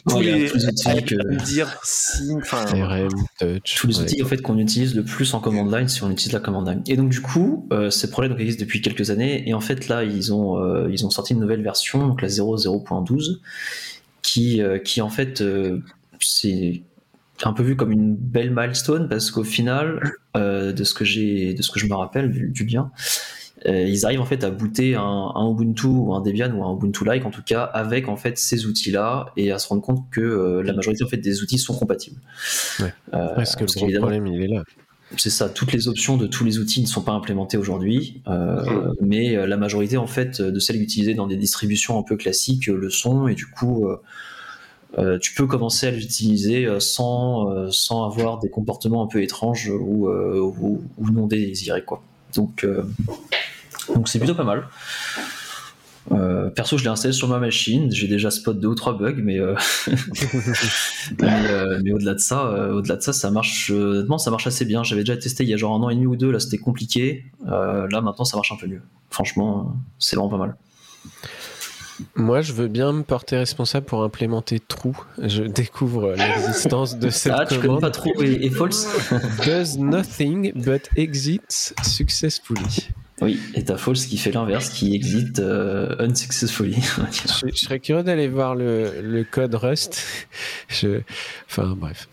Tous 0.07 0.19
les, 0.19 0.51
outils 0.53 1.03
que... 1.03 1.43
dire, 1.43 1.79
enfin. 2.37 2.65
Tous 3.75 3.87
les 3.87 3.99
outils 3.99 4.23
en 4.23 4.25
fait, 4.25 4.41
qu'on 4.41 4.57
utilise 4.57 4.95
le 4.95 5.03
plus 5.03 5.33
en 5.33 5.39
command 5.39 5.71
line 5.71 5.87
si 5.87 6.03
on 6.03 6.11
utilise 6.11 6.33
la 6.33 6.39
command 6.39 6.67
line. 6.67 6.81
Et 6.87 6.97
donc, 6.97 7.09
du 7.09 7.21
coup, 7.21 7.67
euh, 7.71 7.89
ces 7.89 8.09
projets 8.09 8.29
donc, 8.29 8.39
existent 8.39 8.63
depuis 8.63 8.81
quelques 8.81 9.09
années. 9.09 9.47
Et 9.47 9.53
en 9.53 9.61
fait, 9.61 9.87
là, 9.87 10.03
ils 10.03 10.33
ont, 10.33 10.61
euh, 10.61 10.89
ils 10.91 11.05
ont 11.05 11.09
sorti 11.09 11.33
une 11.33 11.39
nouvelle 11.39 11.63
version, 11.63 12.07
donc 12.07 12.21
la 12.21 12.27
0.0.12, 12.27 13.39
qui, 14.21 14.61
euh, 14.61 14.79
qui 14.79 15.01
en 15.01 15.09
fait, 15.09 15.41
euh, 15.41 15.81
c'est 16.19 16.81
un 17.43 17.53
peu 17.53 17.63
vu 17.63 17.75
comme 17.75 17.91
une 17.91 18.15
belle 18.15 18.51
milestone 18.51 19.07
parce 19.07 19.29
qu'au 19.31 19.43
final, 19.43 20.13
de 20.35 20.83
ce 20.83 20.93
que 20.93 21.03
j'ai, 21.03 21.55
de 21.55 21.63
ce 21.63 21.71
que 21.71 21.79
je 21.79 21.87
me 21.87 21.95
rappelle 21.95 22.31
du, 22.31 22.49
du 22.49 22.63
lien, 22.65 22.91
ils 23.67 24.05
arrivent 24.05 24.21
en 24.21 24.25
fait 24.25 24.43
à 24.43 24.49
booter 24.49 24.95
un, 24.95 25.51
Ubuntu 25.51 25.87
ou 25.87 26.13
un 26.13 26.21
Debian 26.21 26.51
ou 26.51 26.63
un 26.63 26.73
Ubuntu-like 26.73 27.25
en 27.25 27.31
tout 27.31 27.43
cas 27.43 27.63
avec 27.63 28.07
en 28.07 28.15
fait 28.15 28.37
ces 28.37 28.65
outils-là 28.65 29.33
et 29.35 29.51
à 29.51 29.59
se 29.59 29.67
rendre 29.67 29.81
compte 29.81 30.09
que 30.09 30.61
la 30.63 30.73
majorité 30.73 31.03
en 31.03 31.07
fait 31.07 31.17
des 31.17 31.41
outils 31.41 31.57
sont 31.57 31.75
compatibles. 31.75 32.21
Ouais. 32.79 32.93
parce 33.11 33.55
que 33.55 33.63
le 33.63 33.99
problème 33.99 34.27
il 34.27 34.43
est 34.43 34.47
là 34.47 34.63
c'est 35.15 35.29
ça, 35.29 35.47
toutes 35.47 35.71
les 35.71 35.87
options 35.87 36.17
de 36.17 36.27
tous 36.27 36.43
les 36.43 36.59
outils 36.59 36.81
ne 36.81 36.85
sont 36.85 37.01
pas 37.01 37.13
implémentées 37.13 37.55
aujourd'hui, 37.55 38.21
euh, 38.27 38.61
mmh. 38.61 38.93
mais 38.99 39.47
la 39.47 39.55
majorité 39.55 39.95
en 39.95 40.05
fait 40.05 40.41
de 40.41 40.59
celles 40.59 40.81
utilisées 40.81 41.13
dans 41.13 41.27
des 41.27 41.37
distributions 41.37 41.97
un 41.97 42.03
peu 42.03 42.17
classiques 42.17 42.67
le 42.67 42.89
sont, 42.89 43.29
et 43.29 43.33
du 43.33 43.45
coup, 43.45 43.87
euh, 44.97 45.19
tu 45.19 45.33
peux 45.33 45.45
commencer 45.45 45.87
à 45.87 45.91
l'utiliser 45.91 46.65
euh, 46.65 46.79
sans, 46.79 47.51
euh, 47.51 47.69
sans 47.71 48.05
avoir 48.05 48.39
des 48.39 48.49
comportements 48.49 49.03
un 49.03 49.07
peu 49.07 49.21
étranges 49.21 49.69
ou, 49.69 50.09
ou, 50.09 51.11
non 51.11 51.27
désirés. 51.27 51.83
Quoi. 51.83 52.01
Donc, 52.35 52.65
donc 53.93 54.09
c'est 54.09 54.19
plutôt 54.19 54.35
pas 54.35 54.43
mal. 54.43 54.67
perso, 56.55 56.77
je 56.77 56.83
l'ai 56.83 56.89
installé 56.89 57.13
sur 57.13 57.27
ma 57.27 57.39
machine. 57.39 57.91
J'ai 57.91 58.07
déjà 58.07 58.31
spot 58.31 58.59
deux 58.59 58.69
ou 58.69 58.75
trois 58.75 58.97
bugs, 58.97 59.15
mais 59.17 59.39
mais, 61.19 61.91
au-delà 61.91 62.13
de 62.13 62.19
ça, 62.19 62.71
au-delà 62.71 62.95
de 62.95 63.01
ça, 63.01 63.13
ça 63.13 63.31
marche. 63.31 63.71
honnêtement, 63.71 64.17
ça 64.17 64.31
marche 64.31 64.47
assez 64.47 64.65
bien. 64.65 64.83
J'avais 64.83 65.01
déjà 65.01 65.17
testé 65.17 65.43
il 65.43 65.49
y 65.49 65.53
a 65.53 65.57
genre 65.57 65.75
un 65.75 65.83
an 65.83 65.89
et 65.89 65.95
demi 65.95 66.07
ou 66.07 66.15
deux. 66.15 66.31
Là, 66.31 66.39
c'était 66.39 66.57
compliqué. 66.57 67.25
là, 67.45 68.01
maintenant, 68.01 68.25
ça 68.25 68.37
marche 68.37 68.51
un 68.51 68.57
peu 68.57 68.67
mieux. 68.67 68.81
Franchement, 69.09 69.75
c'est 69.99 70.15
vraiment 70.15 70.29
pas 70.29 70.37
mal. 70.37 70.55
Moi, 72.15 72.41
je 72.41 72.53
veux 72.53 72.67
bien 72.67 72.93
me 72.93 73.03
porter 73.03 73.37
responsable 73.37 73.85
pour 73.85 74.03
implémenter 74.03 74.59
True. 74.59 74.93
Je 75.17 75.43
découvre 75.43 76.13
l'existence 76.15 76.97
de 76.97 77.09
cette 77.09 77.33
ah, 77.35 77.45
tu 77.45 77.59
commande. 77.59 77.81
pas 77.81 77.91
True 77.91 78.11
et, 78.23 78.49
False? 78.49 78.87
Does 79.45 79.77
nothing 79.77 80.51
but 80.53 80.89
exits 80.95 81.73
successfully. 81.83 82.89
Oui, 83.21 83.39
et 83.55 83.63
t'as 83.63 83.77
False 83.77 84.05
qui 84.05 84.17
fait 84.17 84.31
l'inverse, 84.31 84.69
qui 84.69 84.93
exit 84.93 85.39
euh, 85.39 85.95
unsuccessfully. 85.99 86.77
je, 87.11 87.55
serais 87.55 87.79
curieux 87.79 88.03
d'aller 88.03 88.27
voir 88.27 88.55
le, 88.55 89.25
code 89.29 89.55
Rust. 89.55 90.03
Je... 90.67 91.01
Enfin, 91.49 91.75
bref. 91.75 92.07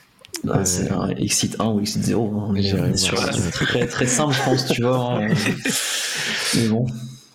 Ah, 0.49 0.65
c'est 0.65 0.91
un 0.91 1.11
exit 1.11 1.57
1 1.59 1.67
ou 1.67 1.81
exit 1.81 2.03
0. 2.03 2.27
Hein. 2.27 2.47
On 2.49 2.55
est, 2.55 2.97
sur 2.97 3.23
un 3.23 3.31
truc 3.51 3.69
très, 3.69 3.87
très 3.87 4.07
simple, 4.07 4.35
je 4.35 4.43
pense, 4.43 4.67
tu 4.67 4.83
vois. 4.83 5.21
Hein. 5.21 5.29
Mais 6.55 6.69
bon. 6.69 6.87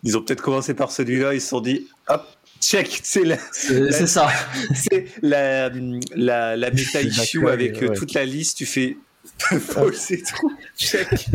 Ils 0.03 0.17
ont 0.17 0.21
peut-être 0.21 0.41
commencé 0.41 0.73
par 0.73 0.91
celui-là, 0.91 1.33
ils 1.33 1.41
se 1.41 1.49
sont 1.49 1.61
dit, 1.61 1.88
hop, 2.07 2.25
check, 2.61 3.01
c'est 3.03 3.38
c'est 3.51 4.07
ça. 4.07 4.29
C'est 4.73 5.07
la, 5.21 5.69
la, 6.15 6.55
la 6.55 6.71
méta 6.71 7.01
issue 7.01 7.47
avec 7.47 7.83
euh, 7.83 7.93
toute 7.93 8.13
la 8.13 8.25
liste, 8.25 8.57
tu 8.57 8.65
fais 8.65 8.97
c'est 9.93 10.23
trop, 10.23 10.51
check. 10.77 11.27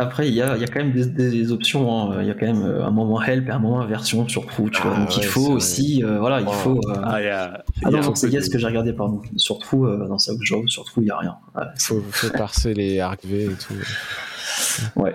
Après, 0.00 0.28
il 0.28 0.34
y 0.34 0.42
a, 0.42 0.56
y 0.56 0.64
a, 0.64 0.66
quand 0.66 0.80
même 0.80 0.92
des, 0.92 1.52
options. 1.52 2.12
Hein. 2.12 2.18
Il 2.20 2.28
y 2.28 2.30
a 2.30 2.34
quand 2.34 2.46
même 2.46 2.64
euh, 2.64 2.84
un 2.84 2.90
moment 2.90 3.20
help 3.22 3.48
et 3.48 3.50
un 3.50 3.58
moment 3.58 3.84
version 3.86 4.28
sur 4.28 4.46
True. 4.46 4.70
Tu 4.70 4.82
vois. 4.82 4.94
Ah 4.94 5.00
Donc 5.00 5.16
il 5.16 5.24
faut 5.24 5.50
aussi, 5.50 6.04
euh, 6.04 6.18
voilà, 6.18 6.40
il 6.40 6.48
faut. 6.48 6.80
ah, 7.02 7.22
y 7.22 7.28
a, 7.28 7.64
ah 7.84 7.90
non, 7.90 8.14
c'est 8.14 8.30
ce 8.40 8.50
que 8.50 8.58
j'ai 8.58 8.66
regardé, 8.66 8.92
pardon. 8.92 9.20
Sur 9.36 9.58
True, 9.58 10.06
dans 10.08 10.18
ça 10.18 10.32
job, 10.40 10.68
sur 10.68 10.84
True, 10.84 11.02
il 11.02 11.06
n'y 11.06 11.10
a 11.10 11.18
rien. 11.18 11.36
Il 11.56 11.82
faut, 11.82 12.02
faut 12.10 12.30
parser 12.30 12.74
les 12.74 13.00
arc-v 13.00 13.44
et 13.44 13.48
tout. 13.48 13.74
Ouais. 14.96 15.14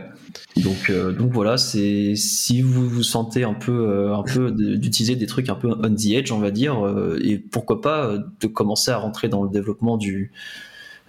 Donc, 0.57 0.89
euh, 0.89 1.11
donc 1.11 1.31
voilà, 1.31 1.57
c'est 1.57 2.13
si 2.15 2.61
vous 2.61 2.87
vous 2.87 3.03
sentez 3.03 3.43
un 3.43 3.53
peu, 3.53 3.71
euh, 3.71 4.15
un 4.15 4.23
peu 4.23 4.51
d'utiliser 4.51 5.15
des 5.15 5.25
trucs 5.25 5.49
un 5.49 5.55
peu 5.55 5.69
on 5.71 5.95
the 5.95 6.11
edge, 6.11 6.31
on 6.31 6.39
va 6.39 6.51
dire, 6.51 6.85
euh, 6.85 7.19
et 7.23 7.37
pourquoi 7.37 7.81
pas 7.81 8.17
de 8.39 8.47
commencer 8.47 8.91
à 8.91 8.97
rentrer 8.97 9.29
dans 9.29 9.43
le 9.43 9.49
développement 9.49 9.97
du 9.97 10.31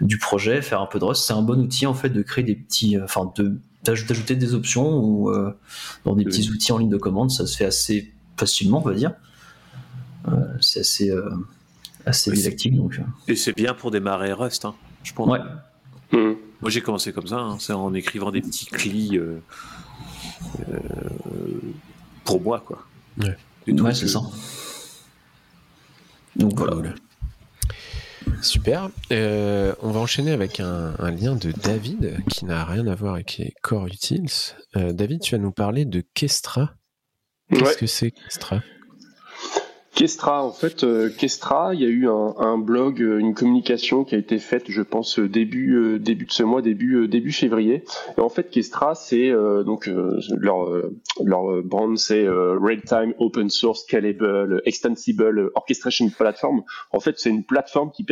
du 0.01 0.19
projet, 0.19 0.63
faire 0.63 0.81
un 0.81 0.87
peu 0.87 0.99
de 0.99 1.05
Rust, 1.05 1.25
c'est 1.25 1.33
un 1.33 1.43
bon 1.43 1.61
outil 1.61 1.87
en 1.87 1.95
fait 1.95 2.11
de 2.11 2.23
créer 2.23 2.45
des 2.45 2.57
petits, 2.57 2.99
enfin 3.03 3.33
de 3.37 3.59
d'ajouter 3.85 4.35
des 4.35 4.55
options 4.55 4.99
ou 4.99 5.31
dans 6.07 6.17
des 6.17 6.25
petits 6.25 6.49
outils 6.49 6.73
en 6.73 6.79
ligne 6.79 6.89
de 6.89 6.97
commande, 6.97 7.31
ça 7.31 7.47
se 7.47 7.55
fait 7.55 7.67
assez 7.67 8.15
facilement, 8.37 8.79
on 8.79 8.89
va 8.89 8.95
dire. 8.95 9.13
c'est 10.63 10.81
assez 10.81 11.13
assez 12.07 12.31
didactique 12.31 12.77
donc. 12.77 13.01
Et 13.29 13.37
c'est 13.37 13.55
bien 13.55 13.75
pour 13.75 13.91
démarrer 13.91 14.33
Rust, 14.33 14.65
hein, 14.65 14.75
je 15.03 15.13
pense. 15.13 15.29
Ouais. 15.29 15.41
Mmh. 16.13 16.35
Moi, 16.61 16.71
j'ai 16.71 16.81
commencé 16.81 17.13
comme 17.13 17.27
ça, 17.27 17.39
hein. 17.39 17.57
c'est 17.61 17.73
en 17.73 17.93
écrivant 17.93 18.31
des 18.31 18.41
petits 18.41 18.67
clis 18.67 19.19
euh, 19.19 19.39
euh, 20.61 20.79
pour 22.25 22.41
moi, 22.41 22.63
quoi. 22.65 22.87
Ouais, 23.19 23.37
c'est 23.95 24.09
ça. 24.09 24.23
Donc 26.37 26.59
voilà. 26.59 26.95
Super. 28.43 28.91
Euh, 29.13 29.75
on 29.83 29.91
va 29.91 30.01
enchaîner 30.01 30.33
avec 30.33 30.61
un, 30.61 30.95
lien 31.11 31.37
de 31.37 31.53
David 31.53 32.19
qui 32.29 32.45
n'a 32.45 32.65
rien 32.65 32.87
à 32.87 32.95
voir 32.95 33.15
avec 33.15 33.39
les 33.39 33.55
Core 33.63 33.87
Utils. 33.87 34.55
David, 34.75 35.21
tu 35.21 35.35
vas 35.35 35.41
nous 35.41 35.53
parler 35.53 35.85
de 35.85 36.03
Kestra. 36.15 36.75
Qu'est-ce 37.51 37.77
que 37.77 37.87
c'est 37.87 38.11
Kestra? 38.11 38.61
Kestra, 39.95 40.43
en 40.45 40.51
fait, 40.51 40.83
euh, 40.83 41.09
Kestra, 41.09 41.73
il 41.73 41.81
y 41.81 41.85
a 41.85 41.89
eu 41.89 42.09
un, 42.09 42.59
blog, 42.59 43.01
euh, 43.01 43.19
une 43.19 43.33
communication 43.33 44.03
qui 44.03 44.17
a 44.17 44.19
été 44.19 44.41
faite, 44.41 44.65
je 44.67 44.83
pense 44.83 45.21
début 45.21 45.77
euh, 45.77 45.99
début 46.01 46.25
de 46.25 46.33
ce 46.33 46.43
mois, 46.43 46.63
début 46.63 47.07
début 47.07 47.31
février. 47.31 47.85
Et 48.19 48.21
en 48.21 48.29
fait, 48.29 48.51
Kestra, 48.51 48.97
c'est 48.97 49.31
donc 49.65 49.89
leur 50.37 50.69
leur 51.23 51.63
brand, 51.63 51.97
c'est 51.97 52.27
Real-Time 52.29 53.15
Open 53.19 53.51
Source 53.51 53.83
Scalable 53.83 54.63
Extensible 54.65 55.51
Orchestration 55.55 56.09
Platform. 56.11 56.63
En 56.91 57.01
fait, 57.01 57.15
c'est 57.19 57.31
une 57.31 57.45
plateforme 57.45 57.91
qui 57.93 58.05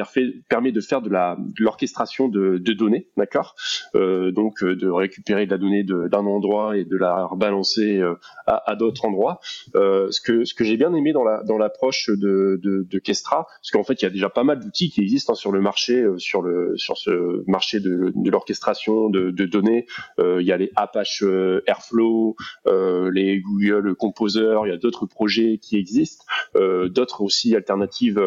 permet 0.48 0.72
de 0.72 0.80
faire 0.80 1.02
de 1.02 1.10
la 1.10 1.36
l'orchestration 1.58 2.28
de, 2.28 2.58
de, 2.58 2.72
données, 2.72 3.08
d'accord? 3.16 3.56
Donc 3.94 4.62
de 4.62 4.88
récupérer 4.88 5.46
de 5.46 5.50
la 5.50 5.58
donnée 5.58 5.82
d'un 5.82 6.26
endroit 6.26 6.76
et 6.76 6.84
de 6.84 6.96
la 6.96 7.24
rebalancer 7.24 8.00
à, 8.46 8.70
à 8.70 8.76
d'autres 8.76 9.04
endroits. 9.04 9.40
ce 9.74 10.20
que 10.20 10.44
ce 10.44 10.54
que 10.54 10.64
j'ai 10.64 10.76
bien 10.76 10.94
aimé 10.94 11.12
dans 11.12 11.24
la 11.24 11.42
dans 11.42 11.58
la 11.58 11.71
approche 11.72 12.10
de, 12.10 12.98
Kestra, 12.98 13.46
parce 13.46 13.70
qu'en 13.72 13.84
fait 13.84 14.00
il 14.00 14.04
y 14.04 14.06
a 14.06 14.10
déjà 14.10 14.28
pas 14.28 14.44
mal 14.44 14.60
d'outils 14.60 14.90
qui 14.90 15.00
existent 15.00 15.32
hein, 15.32 15.36
sur 15.36 15.52
le 15.52 15.60
marché, 15.60 16.02
euh, 16.02 16.18
sur 16.18 16.42
le 16.42 16.76
sur 16.76 16.96
ce 16.96 17.42
marché 17.48 17.80
de, 17.80 18.12
de 18.14 18.30
l'orchestration 18.30 19.08
de, 19.08 19.30
de, 19.30 19.46
données. 19.46 19.86
Euh, 20.18 20.40
il 20.40 20.46
y 20.46 20.52
a 20.52 20.56
les 20.56 20.70
Apache 20.76 21.22
euh, 21.22 21.62
Airflow, 21.66 22.36
les 22.66 23.40
Google 23.40 23.94
Composer, 23.94 24.56
il 24.64 24.68
y 24.68 24.72
a 24.72 24.76
d'autres 24.76 25.06
projets 25.06 25.58
qui 25.58 25.76
existent, 25.76 26.24
d'autres 26.54 27.22
aussi 27.22 27.54
alternatives 27.56 28.20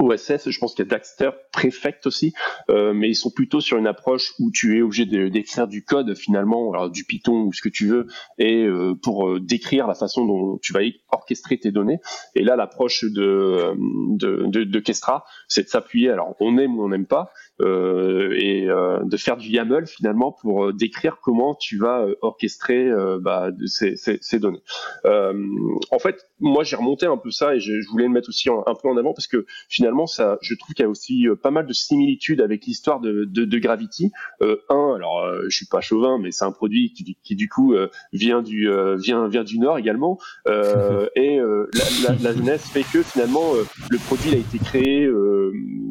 OSS, 0.00 0.50
je 0.50 0.58
pense 0.58 0.74
qu'il 0.74 0.84
y 0.84 0.88
a 0.88 0.90
Daxter, 0.90 1.30
Prefect 1.52 2.06
aussi, 2.06 2.32
euh, 2.70 2.92
mais 2.92 3.08
ils 3.08 3.14
sont 3.14 3.30
plutôt 3.30 3.60
sur 3.60 3.78
une 3.78 3.86
approche 3.86 4.34
où 4.38 4.50
tu 4.50 4.78
es 4.78 4.82
obligé 4.82 5.06
d'écrire 5.06 5.68
du 5.68 5.84
code 5.84 6.14
finalement, 6.14 6.88
du 6.88 7.04
Python 7.04 7.42
ou 7.42 7.52
ce 7.52 7.62
que 7.62 7.68
tu 7.68 7.86
veux, 7.86 8.06
et 8.38 8.64
euh, 8.64 8.94
pour 8.94 9.28
euh, 9.28 9.40
décrire 9.40 9.86
la 9.86 9.94
façon 9.94 10.24
dont 10.24 10.58
tu 10.58 10.72
vas 10.72 10.80
orchestrer 11.10 11.58
tes 11.58 11.70
données. 11.70 12.00
Et 12.34 12.42
là, 12.42 12.56
l'approche 12.56 13.04
de, 13.04 13.74
de, 14.16 14.64
de, 14.64 14.80
Kestra, 14.80 15.24
c'est 15.48 15.62
de 15.62 15.68
s'appuyer. 15.68 16.10
Alors, 16.10 16.34
on 16.40 16.58
aime 16.58 16.78
ou 16.78 16.84
on 16.84 16.88
n'aime 16.88 17.06
pas, 17.06 17.30
et 17.60 18.68
euh, 18.68 19.04
de 19.04 19.16
faire 19.16 19.36
du 19.36 19.48
YAML 19.48 19.86
finalement 19.86 20.32
pour 20.32 20.66
euh, 20.66 20.72
décrire 20.72 21.18
comment 21.22 21.54
tu 21.54 21.78
vas 21.78 22.06
orchestrer 22.20 22.90
bah, 23.20 23.50
ces, 23.66 23.96
ces, 23.96 24.18
ces, 24.20 24.38
données. 24.38 24.62
en 25.04 25.98
fait, 25.98 26.28
moi 26.40 26.64
j'ai 26.64 26.76
remonté 26.76 27.06
un 27.06 27.16
peu 27.16 27.30
ça 27.30 27.54
et 27.54 27.60
je, 27.60 27.80
je 27.80 27.88
voulais 27.88 28.04
le 28.04 28.10
mettre 28.10 28.28
aussi 28.28 28.48
un 28.50 28.74
peu 28.74 28.88
en 28.88 28.96
avant 28.96 29.12
parce 29.12 29.26
que 29.26 29.46
finalement 29.68 30.06
ça, 30.06 30.38
je 30.42 30.54
trouve 30.54 30.74
qu'il 30.74 30.84
y 30.84 30.86
a 30.86 30.88
aussi 30.88 31.26
pas 31.42 31.50
mal 31.50 31.66
de 31.66 31.72
similitudes 31.72 32.40
avec 32.40 32.64
l'histoire 32.66 33.00
de, 33.00 33.24
de, 33.24 33.44
de, 33.44 33.58
Gravity. 33.58 34.10
un, 34.40 34.94
alors 34.94 35.24
je 35.48 35.56
suis 35.56 35.66
pas 35.66 35.80
chauvin, 35.80 36.18
mais 36.18 36.32
c'est 36.32 36.44
un 36.44 36.52
produit 36.52 36.92
qui, 36.92 37.16
qui 37.22 37.36
du 37.36 37.48
coup 37.48 37.74
vient 38.12 38.42
du 38.42 38.68
vient 38.96 39.28
vient 39.28 39.44
du 39.44 39.58
Nord 39.58 39.78
également 39.78 40.18
et 40.46 41.38
la, 41.38 42.08
la, 42.08 42.16
la, 42.22 42.34
jeunesse 42.34 42.68
fait 42.70 42.84
que 42.92 43.02
finalement 43.02 43.52
le 43.90 43.98
produit 44.06 44.34
a 44.34 44.38
été 44.38 44.58
créé, 44.58 45.08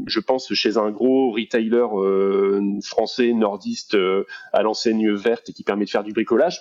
je 0.07 0.19
pense, 0.19 0.53
chez 0.53 0.77
un 0.77 0.91
gros 0.91 1.31
retail 1.31 1.52
Taylor 1.53 2.01
euh, 2.01 2.59
français 2.83 3.31
nordiste 3.31 3.93
euh, 3.93 4.25
à 4.53 4.63
l'enseigne 4.63 5.13
verte 5.13 5.49
et 5.49 5.53
qui 5.53 5.63
permet 5.63 5.85
de 5.85 5.89
faire 5.91 6.03
du 6.03 6.11
bricolage 6.11 6.59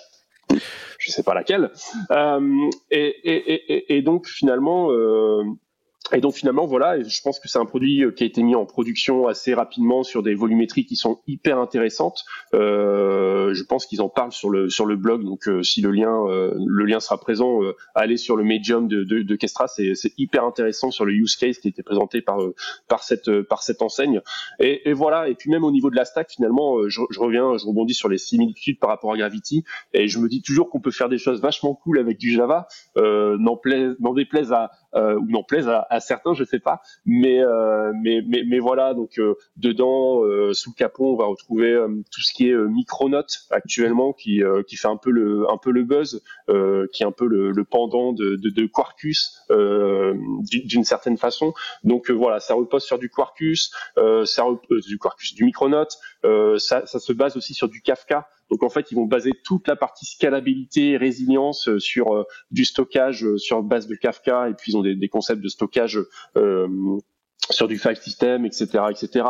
je 0.99 1.11
sais 1.11 1.23
pas 1.23 1.33
laquelle. 1.33 1.71
Euh, 2.11 2.69
et, 2.91 4.01
donc 4.03 4.27
finalement, 4.27 4.89
et 6.13 6.21
donc 6.21 6.33
finalement, 6.33 6.65
voilà, 6.65 7.01
je 7.01 7.21
pense 7.21 7.39
que 7.39 7.47
c'est 7.47 7.59
un 7.59 7.65
produit 7.65 8.03
euh, 8.03 8.11
qui 8.11 8.23
a 8.23 8.27
été 8.27 8.43
mis 8.43 8.55
en 8.55 8.65
production 8.65 9.27
assez 9.27 9.53
rapidement 9.53 10.03
sur 10.03 10.23
des 10.23 10.35
volumétries 10.35 10.85
qui 10.85 10.95
sont 10.95 11.19
hyper 11.27 11.59
intéressantes. 11.59 12.23
Euh, 12.53 13.53
je 13.53 13.63
pense 13.63 13.85
qu'ils 13.85 14.01
en 14.01 14.09
parlent 14.09 14.31
sur 14.31 14.49
le 14.49 14.69
sur 14.69 14.85
le 14.85 14.95
blog, 14.95 15.23
donc 15.23 15.47
euh, 15.47 15.63
si 15.63 15.81
le 15.81 15.91
lien 15.91 16.13
euh, 16.27 16.53
le 16.65 16.85
lien 16.85 16.99
sera 16.99 17.19
présent, 17.19 17.59
allez 17.95 18.17
sur 18.17 18.35
le 18.35 18.43
Medium 18.43 18.87
de, 18.87 19.03
de, 19.03 19.21
de 19.21 19.35
Kestra, 19.35 19.67
c'est 19.67 19.93
hyper 20.17 20.45
intéressant 20.45 20.91
sur 20.91 21.05
le 21.05 21.13
use 21.13 21.35
case 21.35 21.57
qui 21.57 21.67
été 21.67 21.83
présenté 21.83 22.21
par 22.21 22.37
par 22.87 23.03
cette 23.03 23.41
par 23.43 23.63
cette 23.63 23.81
enseigne. 23.81 24.21
Et, 24.59 24.89
et, 24.89 24.93
voilà, 24.93 25.29
et 25.29 25.35
puis 25.35 25.49
même 25.49 25.63
au 25.63 25.71
niveau 25.71 25.89
de 25.89 25.95
la 25.95 26.05
stack, 26.05 26.31
finalement, 26.31 26.87
je, 26.87 27.01
je, 27.09 27.19
reviens, 27.19 27.57
je 27.57 27.65
rebondis 27.65 27.93
sur 27.93 28.09
les 28.09 28.17
similitudes 28.17 28.79
par 28.79 28.89
rapport 28.89 29.13
à 29.13 29.17
Gravity, 29.17 29.63
et 29.93 30.07
je 30.07 30.19
me 30.19 30.27
dis 30.27 30.41
toujours 30.41 30.69
qu'on 30.69 30.79
peut 30.79 30.91
faire 30.91 31.09
des 31.09 31.17
choses 31.17 31.41
vachement 31.41 31.73
cool 31.75 31.99
avec 31.99 32.17
du 32.17 32.31
Java. 32.31 32.67
Euh, 32.97 33.37
N'en 33.39 34.13
déplaise 34.13 34.51
à 34.51 34.71
ou 34.95 35.25
n'en 35.29 35.43
plaisent 35.43 35.69
à, 35.69 35.99
certains, 35.99 36.33
je 36.33 36.43
sais 36.43 36.59
pas. 36.59 36.81
Mais 37.05 37.41
mais, 38.01 38.21
mais 38.27 38.43
mais 38.47 38.59
voilà, 38.59 38.93
donc 38.93 39.19
dedans 39.57 40.21
sous 40.53 40.71
le 40.71 40.75
capot, 40.77 41.13
on 41.13 41.17
va 41.17 41.25
retrouver 41.25 41.75
tout 42.11 42.21
ce 42.21 42.33
qui 42.33 42.49
est 42.49 42.55
Micronote 42.55 43.45
actuellement, 43.51 44.13
qui 44.13 44.41
qui 44.67 44.75
fait 44.75 44.87
un 44.87 44.97
peu 44.97 45.11
le 45.11 45.45
un 45.51 45.57
peu 45.57 45.71
le 45.71 45.83
buzz, 45.83 46.21
qui 46.47 47.03
est 47.03 47.05
un 47.05 47.11
peu 47.11 47.27
le, 47.27 47.51
le 47.51 47.63
pendant 47.63 48.13
de, 48.13 48.35
de, 48.35 48.49
de 48.49 48.65
Quarkus 48.67 49.41
d'une 49.49 50.83
certaine 50.83 51.17
façon. 51.17 51.53
Donc 51.83 52.09
voilà, 52.09 52.39
ça 52.39 52.53
repose 52.53 52.83
sur 52.83 52.99
du 52.99 53.09
Quarkus, 53.09 53.71
ça 53.95 54.43
repose 54.43 54.85
du 54.85 54.97
Quarkus, 54.97 55.33
du 55.33 55.45
Micronote. 55.45 55.97
ça, 56.57 56.85
ça 56.85 56.99
se 56.99 57.13
base 57.13 57.37
aussi 57.37 57.53
sur 57.53 57.67
du 57.67 57.81
Kafka. 57.81 58.27
Donc 58.53 58.61
en 58.61 58.69
fait, 58.69 58.91
ils 58.91 58.95
vont 58.95 59.07
baser 59.07 59.31
toute 59.43 59.67
la 59.67 59.75
partie 59.75 60.05
scalabilité 60.05 60.91
et 60.91 60.97
résilience 60.97 61.67
euh, 61.69 61.79
sur 61.79 62.13
euh, 62.13 62.23
du 62.51 62.65
stockage 62.65 63.25
euh, 63.25 63.39
sur 63.39 63.63
base 63.63 63.87
de 63.87 63.95
Kafka. 63.95 64.47
Et 64.47 64.53
puis 64.53 64.73
ils 64.73 64.77
ont 64.77 64.83
des, 64.83 64.95
des 64.95 65.09
concepts 65.09 65.41
de 65.41 65.47
stockage 65.49 65.99
sur 67.49 67.67
du 67.67 67.77
file 67.77 67.97
system, 67.97 68.45
etc., 68.45 68.67
etc. 68.89 69.25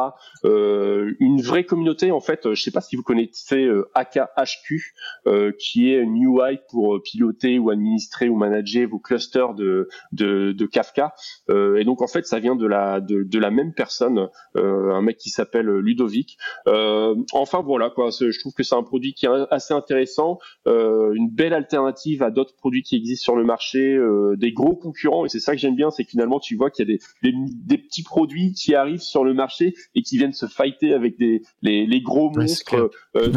Euh, 0.46 1.14
une 1.20 1.42
vraie 1.42 1.64
communauté, 1.64 2.12
en 2.12 2.20
fait, 2.20 2.54
je 2.54 2.62
sais 2.62 2.72
pas 2.72 2.82
si 2.82 2.96
vous 2.96 3.04
connaissez 3.04 3.64
euh, 3.64 3.90
AKHQ, 3.96 4.94
euh, 5.26 5.52
qui 5.60 5.92
est 5.92 6.00
une 6.00 6.18
UI 6.18 6.60
pour 6.70 7.02
piloter 7.02 7.58
ou 7.58 7.70
administrer 7.70 8.30
ou 8.30 8.36
manager 8.36 8.88
vos 8.88 9.00
clusters 9.00 9.54
de, 9.56 9.90
de, 10.12 10.52
de 10.52 10.66
Kafka. 10.66 11.14
Euh, 11.50 11.78
et 11.78 11.86
donc, 11.86 12.02
en 12.02 12.08
fait, 12.08 12.26
ça 12.26 12.40
vient 12.40 12.56
de 12.56 12.68
la, 12.68 13.02
de, 13.02 13.24
de 13.24 13.40
la 13.40 13.52
même 13.52 13.74
personne, 13.74 14.30
euh, 14.58 14.92
un 14.92 15.02
mec 15.02 15.18
qui 15.18 15.30
s'appelle 15.30 15.68
Ludovic. 15.68 16.38
Euh, 16.68 17.16
enfin, 17.34 17.62
voilà, 17.62 17.90
quoi. 17.90 18.10
Je 18.12 18.40
trouve 18.40 18.54
que 18.54 18.64
c'est 18.64 18.76
un 18.76 18.84
produit 18.84 19.14
qui 19.14 19.26
est 19.26 19.30
assez 19.50 19.74
intéressant, 19.74 20.40
une 20.66 21.30
belle 21.30 21.54
alternative 21.54 22.22
à 22.22 22.32
d'autres 22.32 22.56
produits 22.56 22.84
qui 22.84 22.96
existent 22.96 23.24
sur 23.24 23.36
le 23.36 23.44
marché, 23.44 23.98
des 24.38 24.52
gros 24.52 24.76
concurrents. 24.76 25.26
Et 25.26 25.30
c'est 25.30 25.40
ça 25.40 25.54
que 25.54 25.58
j'aime 25.58 25.76
bien, 25.76 25.90
c'est 25.90 26.04
que 26.04 26.12
finalement, 26.12 26.40
tu 26.40 26.56
vois 26.56 26.70
qu'il 26.70 26.88
y 26.88 26.94
a 26.94 26.96
des, 26.96 27.02
des, 27.24 27.38
des 27.66 27.78
petits 27.94 28.04
produits 28.04 28.54
qui 28.54 28.74
arrivent 28.74 29.02
sur 29.02 29.24
le 29.24 29.34
marché 29.34 29.76
et 29.94 30.02
qui 30.02 30.18
viennent 30.18 30.34
se 30.34 30.48
fighter 30.48 30.94
avec 30.94 31.18
des, 31.20 31.44
les, 31.62 31.86
les 31.86 32.02
gros 32.02 32.32
monstres 32.32 32.90
euh, 33.16 33.28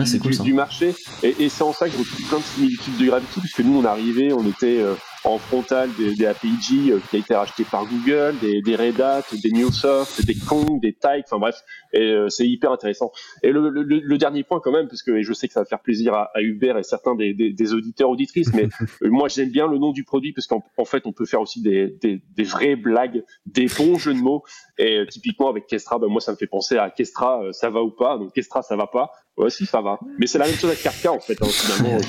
du, 0.43 0.55
marché. 0.55 0.95
Et, 1.23 1.35
et 1.41 1.49
c'est 1.51 1.63
en 1.63 1.75
ça 1.75 1.87
que 1.87 1.93
je 1.93 1.99
retrouve 1.99 2.29
plein 2.29 2.39
de 2.39 2.43
similitudes 2.43 2.97
de 2.99 3.05
Gravity, 3.07 3.41
puisque 3.41 3.61
nous, 3.61 3.79
on 3.79 3.85
arrivait, 3.85 4.33
on 4.33 4.47
était 4.49 4.81
euh, 4.81 4.95
en 5.25 5.39
frontal 5.39 5.91
des, 5.99 6.15
des 6.15 6.27
APIG 6.27 6.91
euh, 6.91 7.01
qui 7.11 7.17
a 7.17 7.19
été 7.19 7.35
racheté 7.35 7.65
par 7.65 7.87
Google, 7.87 8.37
des, 8.41 8.63
des 8.63 8.77
Red 8.77 9.01
Hat, 9.01 9.25
des 9.43 9.51
Newsoft, 9.51 10.25
des 10.25 10.35
Kong, 10.35 10.81
des 10.81 10.93
Tyke, 10.93 11.25
enfin 11.27 11.39
bref, 11.39 11.63
et 11.93 12.01
euh, 12.01 12.29
c'est 12.29 12.47
hyper 12.47 12.73
intéressant. 12.73 13.13
Et 13.43 13.51
le, 13.51 13.69
le, 13.69 13.83
le, 13.83 14.19
dernier 14.19 14.45
point 14.45 14.61
quand 14.61 14.73
même, 14.73 14.89
parce 14.89 15.03
que 15.03 15.23
je 15.23 15.33
sais 15.33 15.49
que 15.49 15.55
ça 15.55 15.61
va 15.61 15.67
faire 15.67 15.81
plaisir 15.81 16.15
à, 16.15 16.31
à 16.35 16.41
Hubert 16.41 16.79
et 16.79 16.83
certains 16.83 17.15
des, 17.15 17.35
des, 17.35 17.53
des 17.53 17.75
auditeurs 17.75 18.11
auditrices, 18.11 18.53
mais 18.55 18.69
euh, 19.03 19.11
moi 19.11 19.29
j'aime 19.29 19.51
bien 19.51 19.67
le 19.67 19.79
nom 19.79 19.93
du 19.93 20.05
produit 20.05 20.33
parce 20.33 20.47
qu'en 20.47 20.63
en 20.77 20.85
fait 20.85 21.07
on 21.07 21.13
peut 21.13 21.27
faire 21.27 21.41
aussi 21.41 21.63
des, 21.63 21.89
des, 21.89 22.23
des 22.37 22.45
vraies 22.45 22.77
blagues, 22.77 23.25
des 23.47 23.67
bons 23.67 23.99
jeux 23.99 24.15
de 24.15 24.21
mots. 24.21 24.43
Et 24.79 25.05
typiquement 25.09 25.49
avec 25.49 25.67
Kestra, 25.67 25.99
ben 25.99 26.09
moi 26.09 26.21
ça 26.21 26.33
me 26.33 26.37
fait 26.37 26.47
penser 26.47 26.77
à 26.77 26.91
Kestra, 26.91 27.43
ça 27.53 27.71
va 27.71 27.83
ou 27.83 27.91
pas. 27.91 28.19
Donc 28.19 28.33
Kestra 28.33 28.63
ça 28.63 28.77
va 28.77 28.87
pas. 28.87 29.11
Ouais, 29.37 29.51
si, 29.51 29.67
ça 29.67 29.83
va. 29.83 29.99
Mais 30.19 30.27
c'est 30.27 30.39
la 30.39 30.47
même 30.47 30.55
chose 30.55 30.71
avec 30.71 30.83
Kafka, 30.83 31.13
en 31.13 31.21
fait, 31.21 31.37
hein, 31.43 31.47
finalement. 31.47 31.99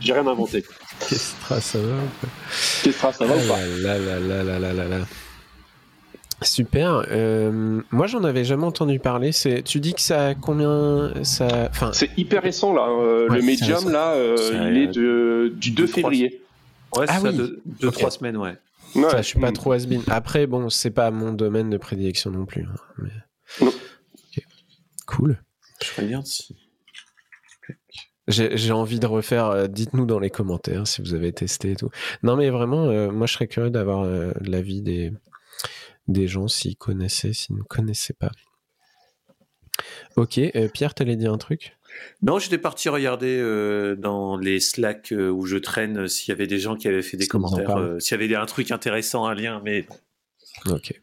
J'ai 0.00 0.12
rien, 0.12 0.22
rien 0.22 0.30
inventé. 0.30 0.64
Kestra, 1.08 1.60
ça 1.60 1.78
va 1.78 1.96
Kestra, 2.82 3.12
ça 3.12 3.24
va 3.24 3.34
ou 3.34 3.48
pas? 3.48 3.58
là, 3.80 3.98
là, 3.98 4.20
là, 4.20 4.42
là, 4.42 4.58
là, 4.58 4.72
là, 4.72 4.84
là. 4.84 5.06
Super. 6.42 7.06
Euh, 7.10 7.82
moi, 7.90 8.06
j'en 8.06 8.24
avais 8.24 8.44
jamais 8.44 8.64
entendu 8.64 8.98
parler. 8.98 9.32
C'est, 9.32 9.62
tu 9.62 9.80
dis 9.80 9.94
que 9.94 10.00
ça 10.00 10.28
a 10.28 10.34
combien 10.34 11.12
ça, 11.22 11.68
enfin. 11.70 11.92
C'est 11.92 12.10
hyper 12.16 12.42
récent 12.42 12.72
là. 12.72 12.88
Euh, 12.88 13.28
le 13.28 13.42
Medium 13.42 13.90
là, 13.90 14.12
euh, 14.14 14.36
il 14.70 14.78
est 14.78 14.86
de, 14.86 15.52
du 15.54 15.70
2 15.72 15.86
février. 15.86 16.42
Ouais, 16.96 17.04
ah 17.08 17.18
oui. 17.22 17.36
De, 17.36 17.62
de 17.66 17.86
okay. 17.86 17.98
trois 17.98 18.10
semaines, 18.10 18.38
ouais. 18.38 18.56
ouais. 18.94 19.10
Ça, 19.10 19.18
je 19.18 19.26
suis 19.26 19.38
pas 19.38 19.52
trop 19.52 19.72
has 19.72 19.80
-been. 19.86 20.02
Après, 20.08 20.46
bon, 20.46 20.70
c'est 20.70 20.90
pas 20.90 21.10
mon 21.10 21.32
domaine 21.32 21.68
de 21.68 21.76
prédilection 21.76 22.30
non 22.30 22.46
plus. 22.46 22.62
Hein, 22.62 22.76
mais... 22.98 23.10
Non. 23.60 23.72
Okay. 24.30 24.44
Cool. 25.06 25.38
Je 25.82 26.00
regarde 26.00 26.26
si. 26.26 26.56
J'ai 28.28 28.72
envie 28.72 29.00
de 29.00 29.06
refaire. 29.06 29.46
Euh, 29.46 29.66
dites-nous 29.66 30.06
dans 30.06 30.20
les 30.20 30.30
commentaires 30.30 30.86
si 30.86 31.02
vous 31.02 31.14
avez 31.14 31.32
testé 31.32 31.72
et 31.72 31.76
tout. 31.76 31.90
Non, 32.22 32.36
mais 32.36 32.50
vraiment, 32.50 32.86
euh, 32.86 33.10
moi, 33.10 33.26
je 33.26 33.34
serais 33.34 33.48
curieux 33.48 33.70
d'avoir 33.70 34.02
euh, 34.02 34.32
l'avis 34.40 34.82
des, 34.82 35.12
des 36.06 36.28
gens 36.28 36.46
s'ils 36.46 36.76
connaissaient, 36.76 37.32
s'ils 37.32 37.56
ne 37.56 37.62
connaissaient 37.62 38.14
pas. 38.14 38.30
Ok, 40.16 40.38
euh, 40.38 40.68
Pierre, 40.68 40.94
t'allais 40.94 41.16
dire 41.16 41.32
un 41.32 41.38
truc? 41.38 41.76
Non, 42.22 42.38
j'étais 42.38 42.58
parti 42.58 42.88
regarder 42.88 43.42
dans 43.98 44.36
les 44.36 44.60
Slack 44.60 45.12
où 45.12 45.44
je 45.44 45.56
traîne 45.56 46.06
s'il 46.06 46.28
y 46.28 46.32
avait 46.32 46.46
des 46.46 46.60
gens 46.60 46.76
qui 46.76 46.86
avaient 46.86 47.02
fait 47.02 47.16
des 47.16 47.26
commentaires, 47.26 47.96
s'il 47.98 48.20
y 48.20 48.24
avait 48.24 48.34
un 48.36 48.46
truc 48.46 48.70
intéressant, 48.70 49.26
un 49.26 49.34
lien, 49.34 49.60
mais. 49.64 49.86
Ok. 50.66 51.00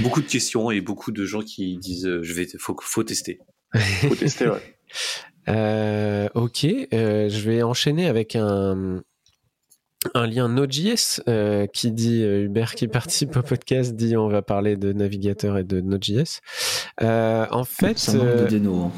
Beaucoup 0.00 0.20
de 0.20 0.26
questions 0.26 0.70
et 0.70 0.82
beaucoup 0.82 1.10
de 1.10 1.24
gens 1.24 1.40
qui 1.40 1.78
disent 1.78 2.20
je 2.20 2.34
vais, 2.34 2.46
faut, 2.58 2.76
faut 2.82 3.02
tester. 3.02 3.40
Faut 3.74 4.14
tester, 4.14 4.48
ouais. 4.48 4.58
Euh, 5.48 6.28
ok, 6.34 6.66
euh, 6.92 7.28
je 7.28 7.40
vais 7.40 7.62
enchaîner 7.62 8.06
avec 8.06 8.36
un, 8.36 9.02
un 10.14 10.26
lien 10.26 10.48
Node.js 10.48 11.22
euh, 11.28 11.66
qui 11.66 11.90
dit 11.90 12.22
Hubert 12.22 12.74
qui 12.74 12.88
participe 12.88 13.36
au 13.36 13.42
podcast 13.42 13.94
dit 13.96 14.16
on 14.16 14.28
va 14.28 14.40
parler 14.42 14.76
de 14.76 14.92
navigateur 14.92 15.58
et 15.58 15.64
de 15.64 15.80
Node.js. 15.80 16.40
en 17.00 17.64
fait, 17.64 17.98
ça 17.98 18.18
de 18.18 18.46
Deno. 18.48 18.84
Hein. 18.84 18.92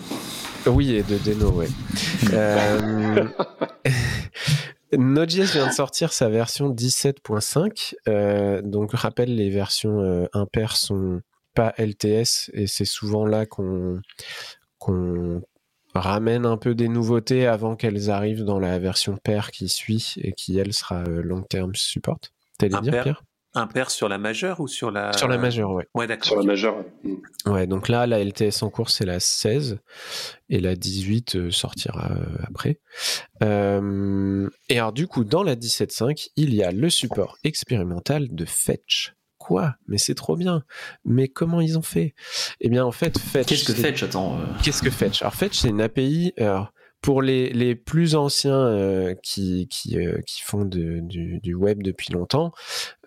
Oui, 0.66 0.94
et 0.94 1.02
de 1.02 1.16
Deno, 1.18 1.50
ouais. 1.50 1.68
Node.js 4.92 5.54
vient 5.54 5.68
de 5.68 5.72
sortir 5.72 6.12
sa 6.12 6.28
version 6.28 6.70
17.5. 6.70 8.60
donc, 8.62 8.92
rappelle, 8.92 9.34
les 9.34 9.48
versions 9.48 10.28
impaires 10.34 10.76
sont 10.76 11.22
pas 11.54 11.72
LTS 11.78 12.50
et 12.52 12.66
c'est 12.66 12.84
souvent 12.84 13.24
là 13.26 13.46
qu'on 13.46 14.02
qu'on 14.82 15.42
ramène 15.94 16.46
un 16.46 16.56
peu 16.56 16.74
des 16.74 16.88
nouveautés 16.88 17.46
avant 17.46 17.76
qu'elles 17.76 18.10
arrivent 18.10 18.44
dans 18.44 18.58
la 18.58 18.78
version 18.78 19.16
pair 19.16 19.50
qui 19.50 19.68
suit 19.68 20.14
et 20.18 20.32
qui, 20.32 20.58
elle, 20.58 20.72
sera 20.72 21.04
euh, 21.04 21.22
long 21.22 21.42
term 21.42 21.74
support. 21.74 22.18
T'allais 22.58 22.80
dire, 22.80 23.02
Pierre? 23.02 23.22
Un 23.54 23.66
pair 23.66 23.90
sur 23.90 24.08
la 24.08 24.16
majeure 24.16 24.60
ou 24.60 24.66
sur 24.66 24.90
la... 24.90 25.12
Sur 25.12 25.28
la 25.28 25.36
majeure, 25.36 25.72
ouais. 25.72 25.86
Ouais, 25.94 26.06
d'accord. 26.06 26.28
Sur 26.28 26.36
la 26.38 26.44
majeure. 26.44 26.84
Ouais, 27.44 27.66
donc 27.66 27.88
là, 27.88 28.06
la 28.06 28.24
LTS 28.24 28.62
en 28.62 28.70
cours, 28.70 28.88
c'est 28.88 29.04
la 29.04 29.20
16 29.20 29.78
et 30.48 30.58
la 30.58 30.74
18 30.74 31.36
euh, 31.36 31.50
sortira 31.50 32.12
euh, 32.12 32.38
après. 32.48 32.80
et 33.42 34.78
alors, 34.78 34.94
du 34.94 35.06
coup, 35.06 35.24
dans 35.24 35.42
la 35.42 35.54
17.5, 35.54 36.30
il 36.36 36.54
y 36.54 36.62
a 36.62 36.72
le 36.72 36.88
support 36.88 37.36
expérimental 37.44 38.34
de 38.34 38.46
Fetch 38.46 39.12
quoi 39.42 39.76
Mais 39.88 39.98
c'est 39.98 40.14
trop 40.14 40.36
bien. 40.36 40.62
Mais 41.04 41.28
comment 41.28 41.60
ils 41.60 41.78
ont 41.78 41.82
fait? 41.82 42.14
Eh 42.60 42.68
bien, 42.68 42.84
en 42.84 42.92
fait, 42.92 43.18
Fetch. 43.18 43.46
Qu'est-ce 43.46 43.64
que 43.64 43.74
Fetch? 43.74 44.02
Attends. 44.02 44.38
Euh. 44.38 44.44
Qu'est-ce 44.62 44.82
que 44.82 44.90
Fetch? 44.90 45.22
Alors, 45.22 45.34
Fetch, 45.34 45.58
c'est 45.58 45.68
une 45.68 45.80
API. 45.80 46.32
Alors, 46.38 46.72
pour 47.02 47.20
les, 47.20 47.52
les 47.52 47.74
plus 47.74 48.14
anciens 48.14 48.64
euh, 48.64 49.14
qui, 49.22 49.66
qui, 49.68 49.98
euh, 49.98 50.20
qui 50.24 50.40
font 50.40 50.64
de, 50.64 51.00
du, 51.00 51.40
du, 51.40 51.52
web 51.52 51.82
depuis 51.82 52.12
longtemps, 52.12 52.52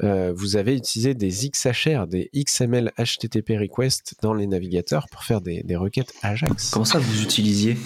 euh, 0.03 0.33
vous 0.35 0.57
avez 0.57 0.75
utilisé 0.75 1.13
des 1.13 1.29
XHR, 1.29 2.05
des 2.05 2.29
XML 2.35 2.91
HTTP 2.99 3.51
requests 3.57 4.15
dans 4.21 4.33
les 4.33 4.47
navigateurs 4.47 5.07
pour 5.09 5.23
faire 5.23 5.39
des, 5.39 5.63
des 5.63 5.77
requêtes 5.77 6.13
Ajax. 6.21 6.71
Comment 6.71 6.85
ça 6.85 6.99
vous 6.99 7.23
utilisiez? 7.23 7.77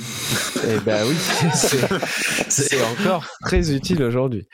Eh 0.68 0.80
ben 0.84 1.06
oui, 1.08 1.16
c'est 2.50 2.84
encore 2.84 3.28
très 3.42 3.72
utile 3.72 4.02
aujourd'hui. 4.02 4.48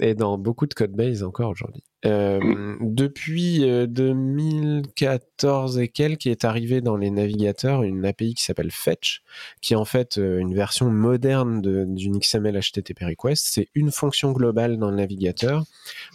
et 0.00 0.14
dans 0.14 0.38
beaucoup 0.38 0.66
de 0.66 0.74
codebase 0.74 1.24
encore 1.24 1.50
aujourd'hui. 1.50 1.82
Euh, 2.06 2.76
depuis 2.80 3.60
2014 3.60 5.78
et 5.78 5.88
quelques 5.88 6.26
est 6.26 6.44
arrivé 6.44 6.80
dans 6.80 6.96
les 6.96 7.10
navigateurs 7.10 7.82
une 7.82 8.04
API 8.04 8.34
qui 8.34 8.44
s'appelle 8.44 8.70
Fetch, 8.70 9.22
qui 9.60 9.74
est 9.74 9.76
en 9.76 9.84
fait 9.84 10.16
une 10.16 10.54
version 10.54 10.90
moderne 10.90 11.60
d'une 11.94 12.18
XML 12.18 12.58
HTTP 12.58 13.04
request. 13.04 13.46
C'est 13.50 13.68
une 13.74 13.90
fonction 13.90 14.32
globale 14.32 14.78
dans 14.78 14.90
le 14.90 14.96
navigateur. 14.96 15.64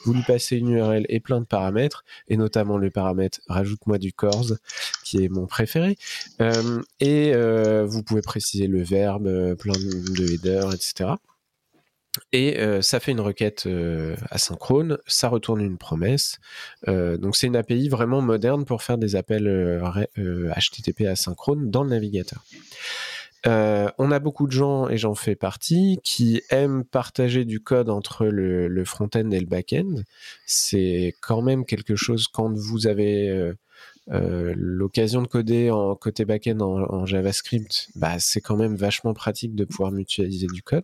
Vous 0.06 0.13
lui 0.13 0.23
passez 0.23 0.58
une 0.58 0.69
URL 0.69 1.06
et 1.10 1.19
plein 1.19 1.41
de 1.41 1.45
paramètres, 1.45 2.04
et 2.27 2.38
notamment 2.38 2.77
le 2.77 2.89
paramètre 2.89 3.41
rajoute-moi 3.47 3.97
du 3.97 4.13
CORS, 4.13 4.54
qui 5.04 5.23
est 5.23 5.30
mon 5.30 5.45
préféré. 5.45 5.97
Euh, 6.41 6.82
et 6.99 7.34
euh, 7.34 7.86
vous 7.86 8.04
pouvez 8.04 8.21
préciser 8.21 8.67
le 8.67 8.82
verbe, 8.82 9.56
plein 9.56 9.73
de 9.73 10.34
headers, 10.34 10.73
etc. 10.73 11.12
Et 12.34 12.60
euh, 12.60 12.82
ça 12.82 13.00
fait 13.00 13.12
une 13.12 13.21
requête 13.21 13.63
euh, 13.67 14.15
asynchrone, 14.30 14.97
ça 15.08 15.30
retourne 15.30 15.62
une 15.62 15.78
promesse. 15.78 16.39
Euh, 16.88 17.17
donc 17.17 17.36
c'est 17.36 17.47
une 17.47 17.56
API 17.56 17.88
vraiment 17.88 18.21
moderne 18.21 18.65
pour 18.65 18.84
faire 18.84 18.97
des 18.97 19.15
appels 19.15 19.82
HTTP 20.17 21.02
asynchrone 21.08 21.71
dans 21.71 21.84
le 21.84 21.89
navigateur. 21.89 22.43
on 23.45 24.12
a 24.12 24.19
beaucoup 24.19 24.45
de 24.45 24.52
gens, 24.52 24.89
et 24.89 24.97
j'en 24.97 25.15
fais 25.15 25.36
partie, 25.36 26.00
qui 26.04 26.41
aiment 26.50 26.84
partager 26.84 27.45
du 27.45 27.62
code 27.62 27.89
entre 27.89 28.26
le, 28.26 28.86
front-end 28.86 29.32
et 29.32 29.39
le 29.39 29.47
back-end. 29.47 30.04
C'est 30.45 31.15
quand 31.21 31.41
même 31.41 31.65
quelque 31.65 31.95
chose 31.95 32.28
quand 32.28 32.52
vous 32.54 32.88
avez 32.88 33.54
l'occasion 34.08 35.21
de 35.21 35.28
coder 35.28 35.71
en 35.71 35.95
côté 35.95 36.26
back-end 36.26 36.60
en, 36.60 36.82
en, 36.93 37.06
JavaScript, 37.06 37.88
bah, 37.95 38.19
c'est 38.19 38.41
quand 38.41 38.58
même 38.58 38.76
vachement 38.76 39.13
pratique 39.13 39.56
de 39.56 39.63
pouvoir 39.63 39.91
mutualiser 39.91 40.47
du 40.47 40.62
code. 40.62 40.84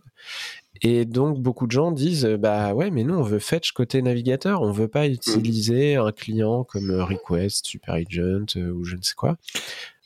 Et 0.82 1.04
donc, 1.04 1.40
beaucoup 1.40 1.66
de 1.66 1.72
gens 1.72 1.92
disent, 1.92 2.26
bah 2.38 2.74
ouais, 2.74 2.90
mais 2.90 3.04
nous, 3.04 3.14
on 3.14 3.22
veut 3.22 3.38
fetch 3.38 3.72
côté 3.72 4.02
navigateur, 4.02 4.62
on 4.62 4.72
veut 4.72 4.88
pas 4.88 5.08
mmh. 5.08 5.12
utiliser 5.12 5.96
un 5.96 6.12
client 6.12 6.64
comme 6.64 6.90
Request, 6.90 7.66
SuperAgent 7.66 8.56
ou 8.56 8.84
je 8.84 8.96
ne 8.96 9.02
sais 9.02 9.14
quoi. 9.14 9.36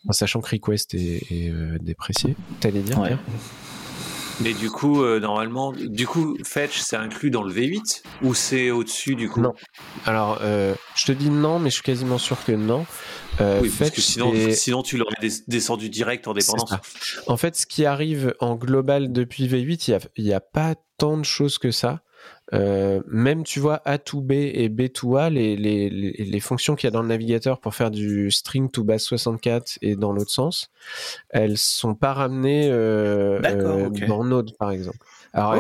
En 0.09 0.13
sachant 0.13 0.41
que 0.41 0.51
Request 0.51 0.95
est, 0.95 1.23
est 1.31 1.53
déprécié. 1.81 2.35
T'allais 2.61 2.81
dire, 2.81 2.99
ouais. 2.99 3.17
Mais 4.41 4.55
du 4.55 4.71
coup, 4.71 5.03
euh, 5.03 5.21
normalement, 5.21 5.73
du 5.73 6.07
coup, 6.07 6.37
Fetch, 6.45 6.79
c'est 6.79 6.97
inclus 6.97 7.31
dans 7.31 7.43
le 7.43 7.53
V8 7.53 8.03
ou 8.23 8.35
c'est 8.35 8.71
au-dessus 8.71 9.15
du 9.15 9.29
coup 9.29 9.41
Non. 9.41 9.55
Alors, 10.07 10.39
euh, 10.43 10.75
je 10.95 11.07
te 11.07 11.13
dis 11.13 11.31
non, 11.31 11.59
mais 11.59 11.71
je 11.71 11.75
suis 11.75 11.83
quasiment 11.83 12.19
sûr 12.19 12.43
que 12.45 12.53
non. 12.53 12.87
Euh, 13.41 13.61
oui, 13.63 13.73
parce 13.79 13.91
que 13.91 14.01
sinon, 14.01 14.33
sinon 14.53 14.83
tu 14.83 14.99
l'aurais 14.99 15.15
descendu 15.49 15.89
direct 15.89 16.29
en 16.29 16.35
dépendance. 16.35 16.75
En 17.27 17.37
fait, 17.37 17.57
ce 17.57 17.67
qui 17.67 17.87
arrive 17.87 18.35
en 18.41 18.57
global 18.57 19.13
depuis 19.13 19.47
V8, 19.47 19.99
il 20.17 20.25
n'y 20.25 20.33
a, 20.33 20.37
a, 20.37 20.41
pas 20.41 20.75
tant 20.99 21.17
de 21.17 21.25
choses 21.25 21.59
que 21.59 21.71
ça. 21.71 22.03
Euh, 22.55 23.01
même 23.07 23.45
tu 23.45 23.61
vois 23.61 23.81
A2B 23.87 24.33
et 24.33 24.69
B2A, 24.69 25.31
les, 25.31 25.57
les, 25.57 25.89
les 25.89 26.41
fonctions 26.41 26.75
qu'il 26.75 26.87
y 26.87 26.89
a 26.89 26.91
dans 26.91 27.03
le 27.03 27.09
navigateur 27.09 27.61
pour 27.61 27.75
faire 27.75 27.91
du 27.91 28.31
string 28.31 28.71
to 28.71 28.85
base 28.85 29.03
64 29.03 29.79
et 29.81 29.97
dans 29.97 30.13
l'autre 30.13 30.31
sens, 30.31 30.71
elles 31.31 31.57
sont 31.57 31.95
pas 31.95 32.13
ramenées 32.13 32.69
euh, 32.71 33.41
euh 33.43 33.89
dans 34.07 34.25
Node 34.25 34.57
par 34.59 34.71
exemple. 34.71 34.99
Alors 35.33 35.57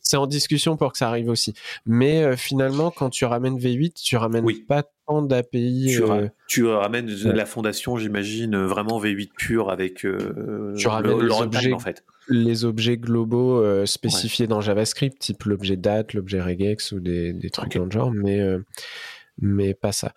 c'est 0.00 0.16
en 0.16 0.26
discussion 0.26 0.76
pour 0.76 0.90
que 0.90 0.98
ça 0.98 1.08
arrive 1.08 1.28
aussi. 1.28 1.54
Mais 1.86 2.36
finalement, 2.36 2.90
quand 2.90 3.10
tu 3.10 3.24
ramènes 3.24 3.56
V8, 3.56 3.92
tu 3.94 4.16
ramènes 4.16 4.44
pas 4.66 4.82
tant 5.06 5.22
d'API. 5.22 5.94
Tu, 5.96 6.02
tu, 6.48 6.66
ramènes 6.66 7.06
la 7.06 7.46
fondation, 7.46 7.96
j'imagine, 7.96 8.56
vraiment 8.56 9.00
V8 9.00 9.30
pur 9.36 9.70
avec 9.70 10.04
tu 10.76 10.88
ramènes 10.88 11.30
en 11.72 11.78
fait 11.78 12.02
les 12.28 12.64
objets 12.64 12.96
globaux 12.96 13.62
euh, 13.62 13.86
spécifiés 13.86 14.46
dans 14.46 14.60
JavaScript, 14.60 15.18
type 15.18 15.44
l'objet 15.44 15.76
date, 15.76 16.14
l'objet 16.14 16.40
regex 16.40 16.92
ou 16.92 17.00
des, 17.00 17.32
des 17.32 17.50
trucs 17.50 17.76
dans 17.76 17.84
le 17.84 17.90
genre, 17.90 18.10
mais 18.12 18.40
euh, 18.40 18.58
mais 19.40 19.74
pas 19.74 19.92
ça. 19.92 20.12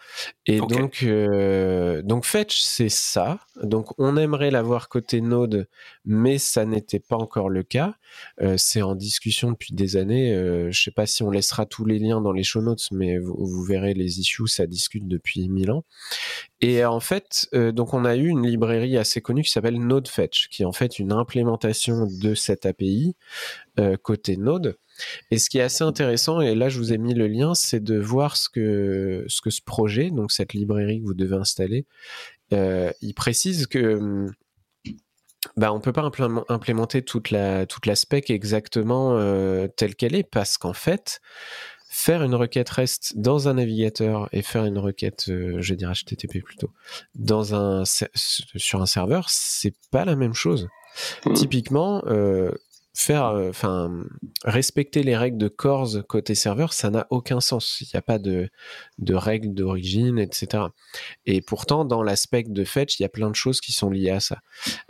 Et 0.45 0.60
donc, 0.60 1.03
euh, 1.03 2.01
donc 2.01 2.25
Fetch, 2.25 2.62
c'est 2.62 2.89
ça. 2.89 3.39
Donc, 3.62 3.93
on 3.99 4.17
aimerait 4.17 4.51
l'avoir 4.51 4.89
côté 4.89 5.21
Node, 5.21 5.67
mais 6.05 6.38
ça 6.38 6.65
n'était 6.65 6.99
pas 6.99 7.17
encore 7.17 7.49
le 7.49 7.63
cas. 7.63 7.95
Euh, 8.41 8.55
c'est 8.57 8.81
en 8.81 8.95
discussion 8.95 9.51
depuis 9.51 9.73
des 9.73 9.97
années. 9.97 10.34
Euh, 10.34 10.71
je 10.71 10.81
sais 10.81 10.91
pas 10.91 11.05
si 11.05 11.21
on 11.23 11.29
laissera 11.29 11.65
tous 11.65 11.86
les 11.86 11.99
liens 11.99 12.21
dans 12.21 12.31
les 12.31 12.43
show 12.43 12.62
notes, 12.62 12.88
mais 12.91 13.17
vous, 13.17 13.36
vous 13.38 13.63
verrez 13.63 13.93
les 13.93 14.19
issues, 14.19 14.47
ça 14.47 14.65
discute 14.65 15.07
depuis 15.07 15.47
mille 15.49 15.71
ans. 15.71 15.86
Et 16.62 16.84
en 16.84 16.99
fait, 16.99 17.47
euh, 17.53 17.71
donc 17.71 17.93
on 17.93 18.05
a 18.05 18.15
eu 18.15 18.27
une 18.27 18.45
librairie 18.45 18.97
assez 18.97 19.21
connue 19.21 19.43
qui 19.43 19.51
s'appelle 19.51 19.79
Node 19.79 20.07
Fetch, 20.07 20.47
qui 20.49 20.63
est 20.63 20.65
en 20.65 20.73
fait 20.73 20.99
une 20.99 21.12
implémentation 21.12 22.07
de 22.07 22.34
cette 22.36 22.65
API 22.65 23.15
côté 24.03 24.38
Node. 24.38 24.77
Et 25.29 25.37
ce 25.37 25.49
qui 25.49 25.57
est 25.57 25.61
assez 25.61 25.83
intéressant, 25.83 26.41
et 26.41 26.55
là 26.55 26.69
je 26.69 26.77
vous 26.77 26.93
ai 26.93 26.97
mis 26.97 27.13
le 27.13 27.27
lien, 27.27 27.53
c'est 27.53 27.83
de 27.83 27.97
voir 27.99 28.37
ce 28.37 28.49
que, 28.49 29.25
ce 29.27 29.41
que 29.41 29.49
ce 29.49 29.61
projet, 29.61 30.11
donc 30.11 30.31
cette 30.31 30.53
librairie 30.53 31.01
que 31.01 31.05
vous 31.05 31.13
devez 31.13 31.35
installer, 31.35 31.85
euh, 32.53 32.91
il 33.01 33.13
précise 33.13 33.67
que 33.67 34.27
bah, 35.57 35.73
on 35.73 35.79
peut 35.79 35.93
pas 35.93 36.09
implémenter 36.49 37.01
toute 37.01 37.31
la, 37.31 37.65
toute 37.65 37.85
la 37.85 37.95
spec 37.95 38.29
exactement 38.29 39.17
euh, 39.17 39.67
telle 39.67 39.95
qu'elle 39.95 40.15
est, 40.15 40.23
parce 40.23 40.57
qu'en 40.57 40.73
fait, 40.73 41.19
faire 41.89 42.23
une 42.23 42.35
requête 42.35 42.69
REST 42.69 43.17
dans 43.17 43.49
un 43.49 43.55
navigateur 43.55 44.29
et 44.31 44.43
faire 44.43 44.65
une 44.65 44.77
requête, 44.77 45.25
euh, 45.29 45.57
je 45.59 45.73
vais 45.73 45.77
dire 45.77 45.91
HTTP 45.91 46.43
plutôt, 46.43 46.69
dans 47.15 47.55
un, 47.55 47.83
sur 47.85 48.81
un 48.81 48.85
serveur, 48.85 49.29
c'est 49.29 49.73
pas 49.91 50.05
la 50.05 50.15
même 50.15 50.33
chose. 50.33 50.69
Mmh. 51.25 51.33
Typiquement, 51.33 52.03
euh, 52.07 52.51
faire, 52.93 53.27
euh, 53.27 54.04
respecter 54.43 55.04
les 55.04 55.15
règles 55.15 55.38
de 55.38 55.47
CORS 55.47 56.06
côté 56.08 56.36
serveur, 56.36 56.73
ça 56.73 56.89
n'a 56.89 57.08
aucun 57.10 57.39
sens. 57.39 57.80
Il 57.82 57.88
n'y 57.93 57.97
a 57.97 58.01
pas 58.01 58.19
de, 58.19 58.49
de 58.97 59.13
règles 59.13 59.54
d'origine, 59.54 60.19
etc. 60.19 60.65
Et 61.25 61.41
pourtant, 61.41 61.86
dans 61.86 62.04
l'aspect 62.04 62.43
de 62.43 62.63
fetch, 62.63 62.99
il 62.99 63.04
y 63.04 63.06
a 63.06 63.10
plein 63.10 63.30
de 63.30 63.36
choses 63.36 63.62
qui 63.62 63.71
sont 63.71 63.89
liées 63.89 64.10
à 64.10 64.19
ça. 64.19 64.39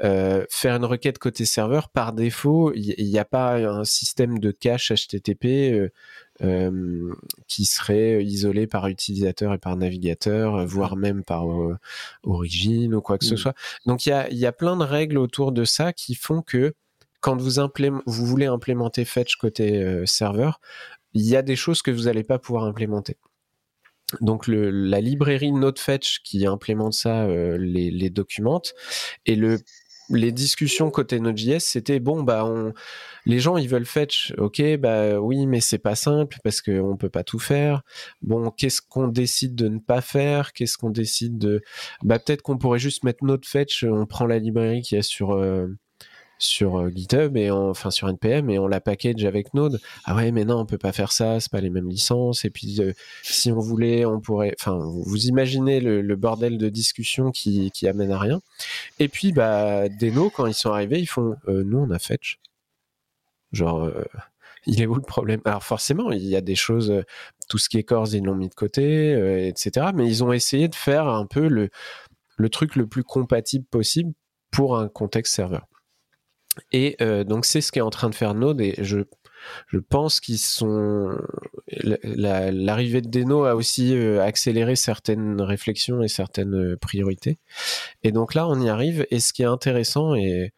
Euh, 0.03 0.45
faire 0.49 0.75
une 0.75 0.85
requête 0.85 1.19
côté 1.19 1.45
serveur, 1.45 1.89
par 1.89 2.13
défaut, 2.13 2.73
il 2.73 3.09
n'y 3.09 3.19
a 3.19 3.25
pas 3.25 3.57
un 3.57 3.83
système 3.83 4.39
de 4.39 4.51
cache 4.51 4.91
HTTP 4.91 5.89
euh, 6.41 7.13
qui 7.47 7.65
serait 7.65 8.23
isolé 8.23 8.65
par 8.65 8.87
utilisateur 8.87 9.53
et 9.53 9.59
par 9.59 9.77
navigateur, 9.77 10.65
voire 10.65 10.95
même 10.95 11.23
par 11.23 11.45
origine 12.23 12.95
ou 12.95 13.01
quoi 13.01 13.19
que 13.19 13.25
ce 13.25 13.35
mmh. 13.35 13.37
soit. 13.37 13.55
Donc 13.85 14.05
il 14.07 14.09
y 14.09 14.13
a, 14.13 14.31
y 14.31 14.45
a 14.47 14.51
plein 14.51 14.75
de 14.75 14.83
règles 14.83 15.19
autour 15.19 15.51
de 15.51 15.65
ça 15.65 15.93
qui 15.93 16.15
font 16.15 16.41
que 16.41 16.73
quand 17.21 17.37
vous, 17.37 17.51
vous 18.05 18.25
voulez 18.25 18.47
implémenter 18.47 19.05
Fetch 19.05 19.35
côté 19.37 19.81
euh, 19.81 20.05
serveur, 20.05 20.59
il 21.13 21.25
y 21.25 21.35
a 21.35 21.41
des 21.41 21.55
choses 21.55 21.81
que 21.81 21.91
vous 21.91 22.03
n'allez 22.03 22.23
pas 22.23 22.39
pouvoir 22.39 22.65
implémenter. 22.65 23.17
Donc 24.19 24.47
le, 24.47 24.69
la 24.69 24.99
librairie 24.99 25.53
NodeFetch 25.53 26.21
qui 26.23 26.45
implémente 26.45 26.93
ça 26.93 27.23
euh, 27.23 27.57
les, 27.57 27.91
les, 27.91 28.09
documente 28.09 28.73
et 29.25 29.35
le 29.35 29.59
les 30.09 30.33
discussions 30.33 30.91
côté 30.91 31.21
Node.js 31.21 31.61
c'était 31.61 32.01
bon 32.01 32.21
bah 32.21 32.43
on 32.43 32.73
les 33.25 33.39
gens 33.39 33.55
ils 33.55 33.69
veulent 33.69 33.85
fetch. 33.85 34.33
Ok 34.37 34.61
bah 34.77 35.21
oui 35.21 35.45
mais 35.45 35.61
c'est 35.61 35.77
pas 35.77 35.95
simple 35.95 36.37
parce 36.43 36.61
que 36.61 36.81
on 36.81 36.97
peut 36.97 37.09
pas 37.09 37.23
tout 37.23 37.39
faire. 37.39 37.83
Bon 38.21 38.51
qu'est-ce 38.51 38.81
qu'on 38.81 39.07
décide 39.07 39.55
de 39.55 39.69
ne 39.69 39.79
pas 39.79 40.01
faire? 40.01 40.51
Qu'est-ce 40.51 40.77
qu'on 40.77 40.89
décide 40.89 41.37
de 41.37 41.61
bah 42.03 42.19
peut-être 42.19 42.41
qu'on 42.41 42.57
pourrait 42.57 42.79
juste 42.79 43.05
mettre 43.05 43.23
NodeFetch 43.23 43.85
on 43.85 44.05
prend 44.05 44.25
la 44.25 44.39
librairie 44.39 44.81
qui 44.81 44.97
est 44.97 45.01
sur 45.01 45.31
euh, 45.31 45.67
sur 46.41 46.79
euh, 46.79 46.89
GitHub 46.89 47.37
et 47.37 47.51
enfin 47.51 47.91
sur 47.91 48.09
npm 48.09 48.49
et 48.49 48.59
on 48.59 48.67
la 48.67 48.81
package 48.81 49.25
avec 49.25 49.53
Node. 49.53 49.79
Ah 50.05 50.15
ouais, 50.15 50.31
mais 50.31 50.43
non, 50.43 50.59
on 50.59 50.65
peut 50.65 50.77
pas 50.77 50.91
faire 50.91 51.11
ça, 51.11 51.39
c'est 51.39 51.51
pas 51.51 51.61
les 51.61 51.69
mêmes 51.69 51.87
licences. 51.87 52.45
Et 52.45 52.49
puis 52.49 52.81
euh, 52.81 52.93
si 53.23 53.51
on 53.51 53.59
voulait, 53.59 54.05
on 54.05 54.19
pourrait. 54.19 54.55
Enfin, 54.59 54.77
vous 54.77 55.25
imaginez 55.27 55.79
le, 55.79 56.15
bordel 56.15 56.57
de 56.57 56.69
discussion 56.69 57.31
qui, 57.31 57.71
qui 57.71 57.87
amène 57.87 58.11
à 58.11 58.19
rien. 58.19 58.41
Et 58.99 59.07
puis 59.07 59.31
bah 59.31 59.87
Deno, 59.89 60.29
quand 60.29 60.45
ils 60.47 60.53
sont 60.53 60.71
arrivés, 60.71 60.99
ils 60.99 61.07
font 61.07 61.35
euh, 61.47 61.63
nous 61.63 61.79
on 61.79 61.91
a 61.91 61.99
Fetch. 61.99 62.39
Genre 63.51 63.91
il 64.65 64.81
est 64.81 64.87
où 64.87 64.95
le 64.95 65.01
problème? 65.01 65.41
Alors 65.45 65.63
forcément, 65.63 66.11
il 66.11 66.25
y 66.25 66.35
a 66.35 66.41
des 66.41 66.55
choses, 66.55 67.03
tout 67.49 67.57
ce 67.57 67.69
qui 67.69 67.77
est 67.77 67.83
Cores, 67.83 68.13
ils 68.13 68.23
l'ont 68.23 68.35
mis 68.35 68.49
de 68.49 68.53
côté, 68.53 69.47
etc. 69.47 69.87
Mais 69.93 70.07
ils 70.07 70.23
ont 70.23 70.31
essayé 70.31 70.67
de 70.67 70.75
faire 70.75 71.07
un 71.07 71.25
peu 71.25 71.47
le, 71.47 71.69
le 72.37 72.49
truc 72.49 72.75
le 72.75 72.87
plus 72.87 73.03
compatible 73.03 73.65
possible 73.65 74.13
pour 74.51 74.77
un 74.77 74.87
contexte 74.87 75.33
serveur. 75.35 75.67
Et 76.71 76.95
euh, 77.01 77.23
donc 77.23 77.45
c'est 77.45 77.61
ce 77.61 77.71
qui 77.71 77.79
est 77.79 77.83
en 77.83 77.89
train 77.89 78.09
de 78.09 78.15
faire 78.15 78.33
Node 78.33 78.61
et 78.61 78.75
je 78.79 78.99
je 79.67 79.79
pense 79.79 80.19
qu'ils 80.19 80.37
sont 80.37 81.17
l'arrivée 82.03 83.01
de 83.01 83.09
Deno 83.09 83.43
a 83.45 83.55
aussi 83.55 83.95
euh, 83.95 84.21
accéléré 84.21 84.75
certaines 84.75 85.41
réflexions 85.41 86.03
et 86.03 86.07
certaines 86.07 86.53
euh, 86.53 86.77
priorités. 86.77 87.39
Et 88.03 88.11
donc 88.11 88.35
là 88.35 88.47
on 88.47 88.61
y 88.61 88.69
arrive 88.69 89.07
et 89.09 89.19
ce 89.19 89.33
qui 89.33 89.41
est 89.41 89.45
intéressant 89.45 90.15
et 90.15 90.53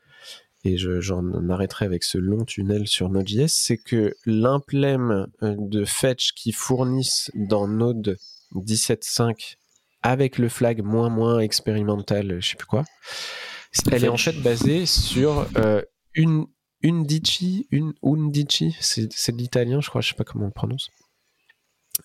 et 0.66 0.78
j'en 0.78 1.50
arrêterai 1.50 1.84
avec 1.84 2.06
ce 2.06 2.18
long 2.18 2.46
tunnel 2.46 2.88
sur 2.88 3.10
Node.js, 3.10 3.50
c'est 3.50 3.76
que 3.76 4.16
l'implème 4.26 5.28
de 5.42 5.84
fetch 5.84 6.32
qui 6.32 6.54
fournissent 6.54 7.30
dans 7.36 7.68
Node 7.68 8.18
17.5 8.56 9.58
avec 10.04 10.38
le 10.38 10.48
flag 10.48 10.82
moins 10.82 11.10
moins 11.10 11.40
expérimental, 11.40 12.38
je 12.40 12.52
sais 12.52 12.56
plus 12.56 12.66
quoi, 12.66 12.86
elle 13.92 14.06
est 14.06 14.10
en 14.10 14.18
fait 14.18 14.40
basée 14.42 14.86
sur 14.86 15.48
euh, 15.58 15.82
une 16.14 16.46
Undici, 16.84 17.68
une 17.72 17.94
Undici, 18.04 18.76
c'est 18.82 19.08
de 19.08 19.38
l'italien, 19.38 19.80
je 19.80 19.90
crois, 19.90 20.02
je 20.02 20.10
sais 20.10 20.16
pas 20.16 20.26
comment 20.26 20.44
on 20.46 20.48
le 20.48 20.54
prononce. 20.54 20.90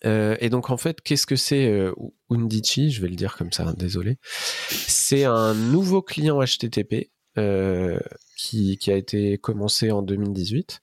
Euh, 0.04 0.37
et 0.40 0.50
donc 0.50 0.70
en 0.70 0.76
fait, 0.76 1.00
qu'est-ce 1.00 1.26
que 1.26 1.37
c'est 1.37 1.66
euh, 1.66 1.92
Undici? 2.31 2.90
Je 2.90 3.02
vais 3.02 3.09
le 3.09 3.16
dire 3.16 3.37
comme 3.37 3.52
ça, 3.52 3.72
désolé. 3.76 4.18
C'est 4.68 5.24
un 5.24 5.54
nouveau 5.54 6.02
client 6.02 6.40
HTTP 6.40 7.11
euh, 7.38 7.98
qui, 8.37 8.78
qui, 8.78 8.90
a 8.90 8.96
été 8.96 9.38
commencé 9.38 9.90
en 9.90 10.02
2018. 10.02 10.81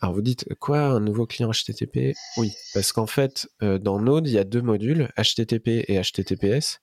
Alors 0.00 0.14
vous 0.14 0.22
dites 0.22 0.46
quoi 0.60 0.80
un 0.80 1.00
nouveau 1.00 1.26
client 1.26 1.50
HTTP 1.50 2.14
Oui, 2.36 2.52
parce 2.74 2.92
qu'en 2.92 3.06
fait 3.06 3.48
euh, 3.62 3.78
dans 3.78 4.00
Node 4.00 4.28
il 4.28 4.34
y 4.34 4.38
a 4.38 4.44
deux 4.44 4.62
modules 4.62 5.10
HTTP 5.16 5.84
et 5.88 6.00
HTTPS. 6.00 6.80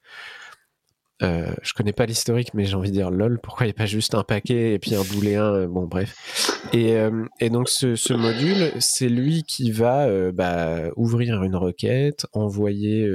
Euh, 1.24 1.54
je 1.62 1.74
connais 1.74 1.94
pas 1.94 2.06
l'historique, 2.06 2.54
mais 2.54 2.66
j'ai 2.66 2.76
envie 2.76 2.90
de 2.90 2.96
dire 2.96 3.10
lol, 3.10 3.40
pourquoi 3.42 3.66
il 3.66 3.70
n'y 3.70 3.74
a 3.74 3.78
pas 3.78 3.86
juste 3.86 4.16
un 4.16 4.24
paquet 4.24 4.74
et 4.74 4.80
puis 4.80 4.96
un 4.96 5.04
booléen 5.04 5.54
euh, 5.54 5.68
Bon, 5.68 5.86
bref. 5.86 6.60
Et, 6.74 6.98
euh, 6.98 7.26
donc, 7.50 7.70
ce, 7.70 8.14
module, 8.14 8.72
c'est 8.80 9.10
lui 9.10 9.44
qui 9.44 9.72
va 9.72 10.32
bah, 10.32 10.90
ouvrir 10.96 11.44
une 11.44 11.56
requête, 11.56 12.26
envoyer 12.34 13.08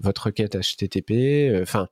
votre 0.00 0.26
requête 0.26 0.56
HTTP, 0.56 1.60
enfin, 1.62 1.88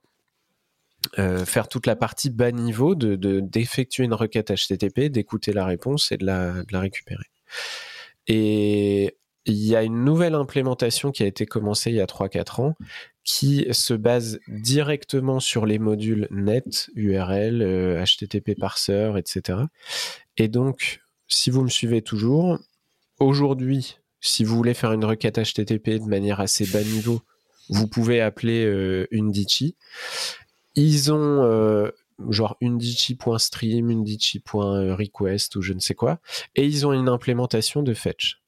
faire 1.15 1.67
toute 1.67 1.87
la 1.87 1.95
partie 1.95 2.29
bas 2.29 2.51
niveau 2.51 2.95
de 2.95 3.39
d'effectuer 3.39 4.03
une 4.03 4.13
requête 4.13 4.51
HTTP, 4.51 5.09
d'écouter 5.09 5.53
la 5.53 5.65
réponse 5.65 6.11
et 6.11 6.17
de 6.17 6.25
la, 6.25 6.53
récupérer. 6.73 7.25
Il 9.45 9.63
y 9.63 9.75
a 9.75 9.83
une 9.83 10.03
nouvelle 10.03 10.35
implémentation 10.35 11.11
qui 11.11 11.23
a 11.23 11.27
été 11.27 11.45
commencée 11.45 11.91
il 11.91 11.97
y 11.97 12.01
a 12.01 12.05
3-4 12.05 12.61
ans 12.61 12.75
qui 13.23 13.65
se 13.71 13.93
base 13.93 14.39
directement 14.47 15.39
sur 15.39 15.65
les 15.65 15.79
modules 15.79 16.27
net, 16.29 16.89
URL, 16.95 18.03
HTTP 18.03 18.57
parser, 18.57 19.11
etc. 19.17 19.59
Et 20.37 20.47
donc, 20.47 21.01
si 21.27 21.49
vous 21.49 21.63
me 21.63 21.69
suivez 21.69 22.01
toujours, 22.01 22.59
aujourd'hui, 23.19 23.97
si 24.21 24.43
vous 24.43 24.55
voulez 24.55 24.73
faire 24.73 24.91
une 24.91 25.05
requête 25.05 25.39
HTTP 25.39 25.99
de 25.99 26.07
manière 26.07 26.39
assez 26.39 26.65
bas 26.65 26.83
niveau, 26.83 27.21
vous 27.69 27.87
pouvez 27.87 28.21
appeler 28.21 28.65
euh, 28.65 29.07
Undici. 29.13 29.75
Ils 30.75 31.11
ont 31.11 31.43
euh, 31.43 31.89
genre 32.29 32.57
undici.stream, 32.61 33.89
undici.request 33.89 35.55
ou 35.55 35.61
je 35.61 35.73
ne 35.73 35.79
sais 35.79 35.95
quoi, 35.95 36.19
et 36.55 36.65
ils 36.65 36.85
ont 36.85 36.93
une 36.93 37.09
implémentation 37.09 37.81
de 37.81 37.93
fetch. 37.93 38.41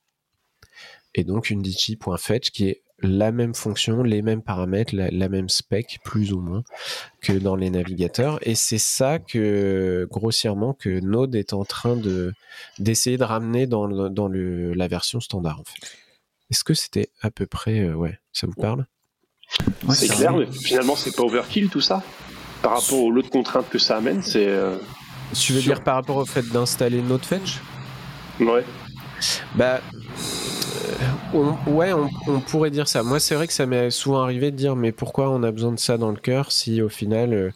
Et 1.17 1.25
donc 1.25 1.51
undici.fetch 1.51 2.51
qui 2.51 2.69
est 2.69 2.83
la 3.01 3.31
même 3.31 3.53
fonction, 3.53 4.01
les 4.01 4.21
mêmes 4.21 4.41
paramètres, 4.41 4.95
la, 4.95 5.29
même 5.29 5.49
spec, 5.49 5.99
plus 6.03 6.33
ou 6.33 6.39
moins, 6.39 6.63
que 7.21 7.33
dans 7.33 7.55
les 7.55 7.69
navigateurs. 7.69 8.39
Et 8.41 8.55
c'est 8.55 8.79
ça 8.79 9.19
que, 9.19 10.07
grossièrement, 10.09 10.73
que 10.73 10.99
Node 11.01 11.35
est 11.35 11.53
en 11.53 11.63
train 11.63 11.95
de 11.95 12.33
d'essayer 12.79 13.17
de 13.17 13.23
ramener 13.23 13.67
dans, 13.67 14.09
dans 14.09 14.27
le, 14.27 14.73
la 14.73 14.87
version 14.87 15.19
standard, 15.19 15.59
en 15.59 15.63
fait. 15.63 15.87
Est-ce 16.49 16.63
que 16.63 16.73
c'était 16.73 17.09
à 17.21 17.29
peu 17.29 17.45
près... 17.45 17.81
Euh, 17.81 17.93
ouais, 17.93 18.17
ça 18.31 18.47
vous 18.47 18.59
parle? 18.59 18.85
C'est 19.93 20.07
clair, 20.07 20.35
mais 20.35 20.47
finalement, 20.47 20.95
c'est 20.95 21.15
pas 21.15 21.23
overkill, 21.23 21.69
tout 21.69 21.81
ça? 21.81 22.01
Par 22.63 22.81
rapport 22.81 22.99
aux 22.99 23.11
autres 23.11 23.29
contraintes 23.29 23.69
que 23.69 23.77
ça 23.77 23.97
amène, 23.97 24.23
c'est... 24.23 24.47
Euh, 24.47 24.77
tu 25.33 25.53
veux 25.53 25.61
dire 25.61 25.83
par 25.83 25.95
rapport 25.95 26.17
au 26.17 26.25
fait 26.25 26.47
d'installer 26.49 27.01
NodeFetch 27.01 27.59
Ouais. 28.39 28.63
Bah, 29.55 29.81
ouais, 31.67 31.93
on, 31.93 32.39
pourrait 32.39 32.71
dire 32.71 32.87
ça. 32.87 33.03
Moi, 33.03 33.19
c'est 33.19 33.35
vrai 33.35 33.47
que 33.47 33.53
ça 33.53 33.65
m'est 33.65 33.89
souvent 33.91 34.21
arrivé 34.21 34.51
de 34.51 34.55
dire, 34.55 34.75
mais 34.75 34.91
pourquoi 34.91 35.29
on 35.29 35.43
a 35.43 35.51
besoin 35.51 35.71
de 35.71 35.79
ça 35.79 35.97
dans 35.97 36.11
le 36.11 36.17
cœur 36.17 36.51
si 36.51 36.81
au 36.81 36.89
final 36.89 37.33
euh, 37.33 37.51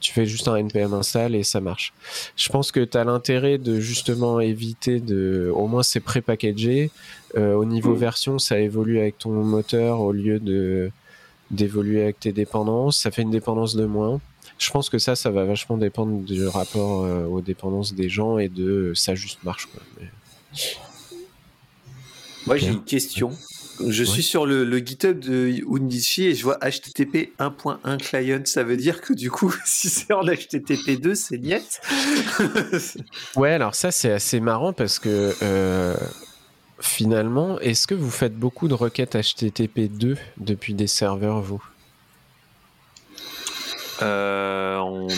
tu 0.00 0.12
fais 0.12 0.26
juste 0.26 0.48
un 0.48 0.56
npm 0.56 0.94
install 0.94 1.34
et 1.34 1.42
ça 1.42 1.60
marche? 1.60 1.92
Je 2.36 2.48
pense 2.48 2.72
que 2.72 2.80
tu 2.80 2.96
as 2.96 3.04
l'intérêt 3.04 3.58
de 3.58 3.80
justement 3.80 4.40
éviter 4.40 5.00
de, 5.00 5.50
au 5.54 5.66
moins 5.66 5.82
c'est 5.82 6.00
pré-packagé. 6.00 6.90
Euh, 7.36 7.54
au 7.54 7.64
niveau 7.64 7.94
mm. 7.94 7.98
version, 7.98 8.38
ça 8.38 8.58
évolue 8.58 8.98
avec 8.98 9.18
ton 9.18 9.30
moteur 9.30 10.00
au 10.00 10.12
lieu 10.12 10.40
de 10.40 10.90
d'évoluer 11.50 12.02
avec 12.02 12.18
tes 12.18 12.32
dépendances. 12.32 12.98
Ça 12.98 13.10
fait 13.10 13.22
une 13.22 13.30
dépendance 13.30 13.76
de 13.76 13.84
moins. 13.84 14.20
Je 14.58 14.70
pense 14.70 14.88
que 14.88 14.98
ça, 14.98 15.14
ça 15.14 15.30
va 15.30 15.44
vachement 15.44 15.76
dépendre 15.76 16.22
du 16.22 16.46
rapport 16.46 17.04
euh, 17.04 17.26
aux 17.26 17.40
dépendances 17.40 17.94
des 17.94 18.08
gens 18.08 18.38
et 18.38 18.48
de 18.48 18.92
ça 18.94 19.14
juste 19.14 19.42
marche. 19.44 19.66
Quoi. 19.66 19.82
Moi, 22.46 22.56
j'ai 22.56 22.68
une 22.68 22.84
question. 22.84 23.30
Je 23.86 24.04
suis 24.04 24.22
sur 24.22 24.46
le, 24.46 24.78
GitHub 24.78 25.18
de 25.18 25.52
Undici 25.68 26.26
et 26.26 26.34
je 26.34 26.44
vois 26.44 26.58
HTTP 26.58 27.32
1.1 27.38 27.98
client. 27.98 28.42
Ça 28.44 28.62
veut 28.62 28.76
dire 28.76 29.00
que 29.00 29.12
du 29.12 29.30
coup, 29.30 29.54
si 29.64 29.88
c'est 29.88 30.12
en 30.12 30.22
HTTP 30.22 31.00
2, 31.00 31.14
c'est 31.14 31.38
niet 31.38 31.80
Ouais, 33.36 33.52
alors 33.52 33.74
ça, 33.74 33.90
c'est 33.90 34.12
assez 34.12 34.40
marrant 34.40 34.72
parce 34.72 34.98
que 34.98 35.34
euh, 35.42 35.96
finalement, 36.80 37.58
est-ce 37.60 37.86
que 37.86 37.94
vous 37.94 38.10
faites 38.10 38.36
beaucoup 38.36 38.68
de 38.68 38.74
requêtes 38.74 39.16
HTTP 39.16 39.90
2 39.90 40.16
depuis 40.36 40.74
des 40.74 40.86
serveurs, 40.86 41.40
vous? 41.40 41.62
Euh, 44.02 44.76
on 44.78 45.08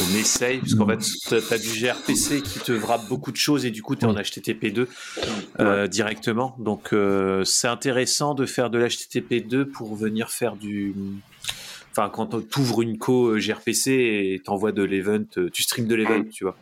on 0.00 0.16
essaye, 0.16 0.58
parce 0.58 0.74
qu'en 0.74 0.86
fait, 0.86 0.98
tu 0.98 1.54
as 1.54 1.58
du 1.58 1.80
gRPC 1.80 2.42
qui 2.42 2.58
te 2.58 2.72
wrap 2.72 3.06
beaucoup 3.08 3.32
de 3.32 3.36
choses 3.36 3.64
et 3.64 3.70
du 3.70 3.82
coup, 3.82 3.96
tu 3.96 4.04
es 4.04 4.08
en 4.08 4.14
HTTP2 4.14 4.86
euh, 5.60 5.86
directement. 5.86 6.56
Donc, 6.58 6.92
euh, 6.92 7.44
c'est 7.44 7.68
intéressant 7.68 8.34
de 8.34 8.46
faire 8.46 8.70
de 8.70 8.78
l'HTTP2 8.78 9.64
pour 9.64 9.94
venir 9.96 10.30
faire 10.30 10.56
du. 10.56 10.94
Enfin, 11.90 12.10
quand 12.12 12.26
tu 12.48 12.60
ouvres 12.60 12.82
une 12.82 12.98
co 12.98 13.30
euh, 13.30 13.40
gRPC 13.40 13.88
et 13.88 14.42
t'envoies 14.44 14.72
de 14.72 14.82
l'event, 14.82 15.24
tu 15.52 15.62
streams 15.62 15.86
de 15.86 15.94
l'event, 15.94 16.24
tu 16.30 16.44
vois. 16.44 16.56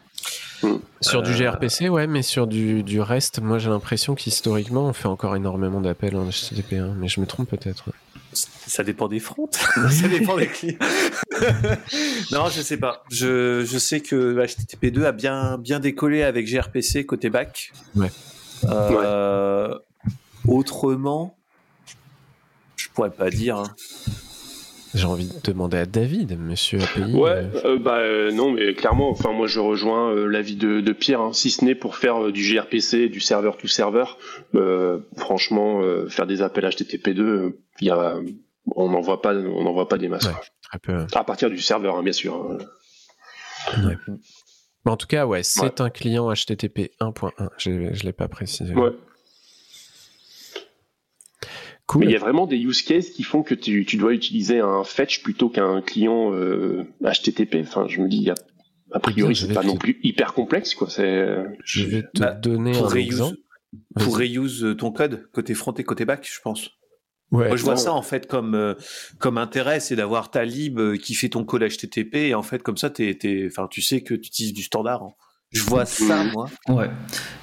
Sur 1.01 1.23
du 1.23 1.33
gRPC, 1.33 1.89
ouais, 1.89 2.07
mais 2.07 2.23
sur 2.23 2.47
du, 2.47 2.83
du 2.83 3.01
reste, 3.01 3.41
moi 3.41 3.59
j'ai 3.59 3.69
l'impression 3.69 4.15
qu'historiquement, 4.15 4.87
on 4.87 4.93
fait 4.93 5.09
encore 5.09 5.37
énormément 5.37 5.81
d'appels 5.81 6.17
en 6.17 6.27
HTTP1, 6.29 6.95
mais 6.95 7.09
je 7.09 7.21
me 7.21 7.27
trompe 7.27 7.51
peut-être. 7.51 7.91
Ça 8.75 8.83
dépend 8.83 9.07
des 9.07 9.21
fronts. 9.21 9.49
ça 9.53 10.09
dépend 10.09 10.37
des 10.37 10.49
clients. 10.49 10.79
non, 12.33 12.49
je 12.49 12.61
sais 12.61 12.77
pas. 12.77 13.05
Je, 13.09 13.65
je 13.65 13.79
sais 13.79 14.01
que 14.01 14.35
HTTP2 14.37 15.05
a 15.05 15.13
bien, 15.13 15.59
bien 15.59 15.79
décollé 15.79 16.25
avec 16.25 16.53
gRPC 16.53 17.07
côté 17.07 17.31
back. 17.31 17.73
Ouais. 17.95 18.11
Euh, 18.65 19.79
autrement, 20.49 21.37
je 22.75 22.89
pourrais 22.93 23.13
pas 23.13 23.31
dire. 23.31 23.59
Hein. 23.59 23.77
J'ai 24.93 25.07
envie 25.07 25.29
de 25.29 25.53
demander 25.53 25.77
à 25.77 25.87
David, 25.87 26.37
monsieur 26.37 26.81
API. 26.83 27.15
Ouais, 27.15 27.31
euh. 27.31 27.77
Euh, 27.77 27.79
bah 27.79 28.01
non, 28.33 28.51
mais 28.51 28.75
clairement, 28.75 29.09
enfin 29.09 29.31
moi 29.31 29.47
je 29.47 29.61
rejoins 29.61 30.13
l'avis 30.27 30.57
de, 30.57 30.81
de, 30.81 30.93
Pierre, 30.93 31.21
hein. 31.21 31.33
si 31.33 31.51
ce 31.51 31.65
n'est 31.65 31.77
pour 31.77 31.95
faire 31.95 32.33
du 32.33 32.43
gRPC, 32.43 33.09
du 33.09 33.21
serveur 33.21 33.57
to 33.57 33.69
serveur. 33.69 34.19
franchement, 35.17 35.81
faire 36.09 36.27
des 36.27 36.43
appels 36.43 36.65
HTTP2, 36.65 37.53
il 37.81 37.87
y 37.87 37.91
a 37.91 38.17
on 38.75 38.89
n'en 38.91 39.01
voit 39.01 39.21
pas, 39.23 39.35
on 39.35 39.63
n'en 39.63 39.73
voit 39.73 39.89
pas 39.89 39.99
des 39.99 40.09
masses. 40.09 40.29
À 41.15 41.25
partir 41.25 41.51
du 41.51 41.59
serveur, 41.59 41.97
hein, 41.97 42.03
bien 42.03 42.13
sûr. 42.13 42.59
Hein. 43.73 43.97
en 44.85 44.97
tout 44.97 45.07
cas, 45.07 45.27
ouais, 45.27 45.43
c'est 45.43 45.81
un 45.81 45.91
client 45.91 46.33
HTTP 46.33 46.93
1.1. 47.01 47.51
Je 47.59 47.71
ne 47.71 48.03
l'ai 48.03 48.13
pas 48.13 48.29
précisé. 48.29 48.75
Cool. 51.87 52.05
il 52.05 52.11
y 52.13 52.17
a 52.17 52.19
vraiment 52.19 52.47
des 52.47 52.57
use 52.57 52.81
cases 52.81 53.11
qui 53.11 53.23
font 53.23 53.43
que 53.43 53.55
tu, 53.55 53.85
dois 53.99 54.15
utiliser 54.15 54.59
un 54.61 54.85
fetch 54.85 55.23
plutôt 55.23 55.51
qu'un 55.51 55.83
client 55.83 56.31
HTTP. 56.33 57.57
Euh, 57.57 57.63
enfin, 57.63 57.87
je 57.89 58.01
me 58.01 58.09
dis, 58.09 58.31
a, 58.31 58.35
a 58.91 59.01
priori, 59.01 59.37
c'est 59.37 59.53
pas 59.53 59.63
non 59.63 59.77
plus 59.77 60.01
hyper 60.03 60.33
complexe. 60.33 60.75
Quoi. 60.75 60.89
Je 60.89 61.85
vais 61.85 62.03
te 62.03 62.21
bah, 62.21 62.33
donner 62.33 62.77
un 62.77 62.89
exemple. 62.91 63.37
Pour 63.97 64.19
reuse 64.19 64.77
ton 64.79 64.93
code, 64.93 65.29
côté 65.33 65.55
front 65.55 65.73
et 65.73 65.85
côté 65.85 66.05
back, 66.05 66.29
je 66.31 66.41
pense. 66.41 66.71
Moi, 67.31 67.57
je 67.57 67.65
vois 67.65 67.77
ça 67.77 67.93
en 67.93 68.03
fait 68.03 68.27
comme 68.27 68.55
euh, 68.55 68.75
comme 69.19 69.39
intérêt, 69.39 69.81
c'est 69.81 69.97
d'avoir 69.97 70.31
ta 70.31 70.45
lib 70.45 70.79
euh, 70.79 70.97
qui 70.97 71.15
fait 71.15 71.29
ton 71.29 71.45
code 71.45 71.63
HTTP 71.63 72.17
et 72.17 72.35
en 72.35 72.43
fait 72.43 72.63
comme 72.63 72.77
ça, 72.77 72.91
t'es, 72.91 73.17
enfin, 73.47 73.67
tu 73.71 73.83
sais 73.83 74.03
que 74.03 74.15
tu 74.15 74.29
utilises 74.29 74.53
du 74.53 74.63
standard. 74.63 75.03
Hein. 75.03 75.13
Je 75.51 75.63
vois 75.63 75.87
ça, 75.87 76.25
moi. 76.25 76.49
Ouais. 76.69 76.91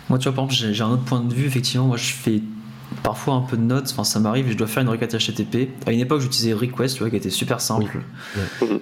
Moi, 0.09 0.19
tu 0.19 0.25
vois, 0.27 0.35
par 0.35 0.45
exemple, 0.45 0.73
j'ai, 0.73 0.83
un 0.83 0.91
autre 0.91 1.05
point 1.05 1.21
de 1.21 1.33
vue. 1.33 1.45
Effectivement, 1.45 1.87
moi, 1.87 1.95
je 1.95 2.11
fais 2.11 2.41
parfois 3.03 3.35
un 3.35 3.41
peu 3.41 3.55
de 3.55 3.61
notes. 3.61 3.89
Enfin, 3.91 4.03
ça 4.03 4.19
m'arrive. 4.19 4.49
Je 4.51 4.57
dois 4.57 4.67
faire 4.67 4.83
une 4.83 4.89
requête 4.89 5.15
HTTP. 5.15 5.69
À 5.85 5.93
une 5.93 6.01
époque, 6.01 6.19
j'utilisais 6.19 6.51
Request, 6.51 6.95
tu 6.95 7.03
vois, 7.03 7.09
qui 7.09 7.15
était 7.15 7.29
super 7.29 7.61
simple. 7.61 8.01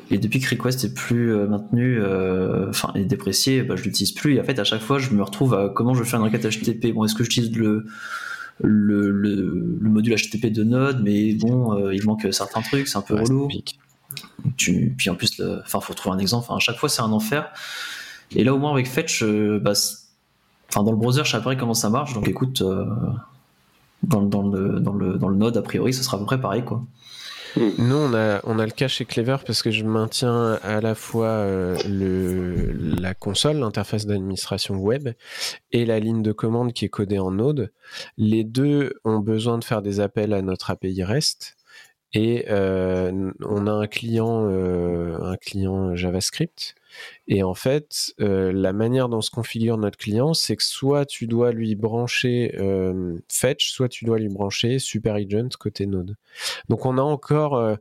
Et 0.09 0.17
depuis 0.17 0.39
que 0.39 0.49
Request 0.49 0.83
est 0.85 0.93
plus 0.95 1.31
euh, 1.31 1.47
maintenu, 1.47 2.01
enfin, 2.69 2.91
est 2.95 3.05
déprécié, 3.05 3.61
bah, 3.61 3.75
je 3.75 3.83
l'utilise 3.83 4.13
plus. 4.13 4.35
Et 4.35 4.41
en 4.41 4.43
fait, 4.43 4.57
à 4.57 4.63
chaque 4.63 4.81
fois, 4.81 4.97
je 4.97 5.11
me 5.11 5.21
retrouve 5.21 5.53
à 5.53 5.69
comment 5.69 5.93
je 5.93 6.03
faire 6.03 6.19
une 6.19 6.25
requête 6.25 6.49
HTTP. 6.49 6.91
Bon, 6.91 7.05
est-ce 7.05 7.13
que 7.13 7.23
j'utilise 7.23 7.55
le 7.55 7.85
le, 8.61 9.11
le, 9.11 9.89
module 9.89 10.15
HTTP 10.15 10.51
de 10.51 10.63
Node, 10.63 11.01
mais 11.03 11.33
bon, 11.33 11.73
euh, 11.73 11.95
il 11.95 12.05
manque 12.05 12.27
certains 12.31 12.61
trucs, 12.61 12.87
c'est 12.87 12.97
un 12.97 13.01
peu 13.01 13.15
relou. 13.15 13.47
Tu, 14.57 14.93
puis 14.97 15.09
en 15.09 15.15
plus, 15.15 15.41
enfin, 15.63 15.79
faut 15.79 15.93
trouver 15.93 16.15
un 16.15 16.19
exemple. 16.19 16.45
Enfin, 16.47 16.55
à 16.55 16.59
chaque 16.59 16.77
fois, 16.77 16.89
c'est 16.89 17.01
un 17.01 17.11
enfer. 17.11 17.51
Et 18.35 18.43
là, 18.43 18.53
au 18.53 18.57
moins 18.57 18.71
avec 18.71 18.87
Fetch, 18.87 19.23
euh, 19.23 19.59
bah, 19.59 19.73
enfin, 20.69 20.83
dans 20.83 20.91
le 20.91 20.97
browser, 20.97 21.23
je 21.25 21.31
sais 21.31 21.41
pas 21.41 21.55
comment 21.55 21.73
ça 21.73 21.89
marche. 21.89 22.13
Donc, 22.13 22.27
écoute, 22.27 22.61
euh, 22.61 22.85
dans, 24.03 24.21
dans, 24.21 24.47
le, 24.47 24.79
dans, 24.79 24.93
le, 24.93 25.17
dans 25.17 25.27
le 25.27 25.35
Node, 25.35 25.57
a 25.57 25.61
priori, 25.61 25.93
ça 25.93 26.03
sera 26.03 26.17
à 26.17 26.19
peu 26.19 26.25
près 26.25 26.39
pareil, 26.39 26.63
quoi. 26.63 26.83
Hmm. 27.55 27.69
Nous, 27.77 27.95
on 27.95 28.13
a, 28.13 28.65
le 28.65 28.71
cas 28.71 28.87
chez 28.87 29.05
Clever 29.05 29.37
parce 29.45 29.63
que 29.63 29.71
je 29.71 29.83
maintiens 29.83 30.59
à 30.63 30.81
la 30.81 30.95
fois 30.95 31.27
euh, 31.27 31.77
la 32.99 33.13
console, 33.13 33.57
l'interface 33.57 34.05
d'administration 34.05 34.75
web, 34.75 35.09
et 35.71 35.85
la 35.85 35.99
ligne 35.99 36.21
de 36.21 36.31
commande 36.31 36.73
qui 36.73 36.85
est 36.85 36.89
codée 36.89 37.19
en 37.19 37.31
Node. 37.31 37.71
Les 38.17 38.43
deux 38.43 38.93
ont 39.03 39.19
besoin 39.19 39.57
de 39.57 39.63
faire 39.63 39.81
des 39.81 39.99
appels 39.99 40.33
à 40.33 40.41
notre 40.41 40.71
API 40.71 41.03
REST. 41.03 41.55
Et 42.13 42.45
euh, 42.49 43.31
on 43.41 43.67
a 43.67 43.71
un 43.71 43.87
client, 43.87 44.47
euh, 44.49 45.17
un 45.21 45.37
client 45.37 45.95
JavaScript 45.95 46.75
et 47.31 47.43
en 47.43 47.53
fait, 47.53 48.11
euh, 48.19 48.51
la 48.51 48.73
manière 48.73 49.07
dont 49.07 49.21
se 49.21 49.29
configure 49.29 49.77
notre 49.77 49.99
client, 49.99 50.33
c'est 50.33 50.55
que 50.55 50.63
soit 50.63 51.05
tu 51.05 51.27
dois 51.27 51.51
lui 51.51 51.75
brancher 51.75 52.55
euh, 52.57 53.17
Fetch, 53.29 53.71
soit 53.71 53.87
tu 53.87 54.03
dois 54.03 54.17
lui 54.17 54.29
brancher 54.29 54.79
SuperAgent 54.79 55.55
côté 55.59 55.85
Node. 55.85 56.15
Donc 56.69 56.87
on 56.87 56.97
a 56.97 57.03
encore 57.03 57.55
euh, 57.55 57.75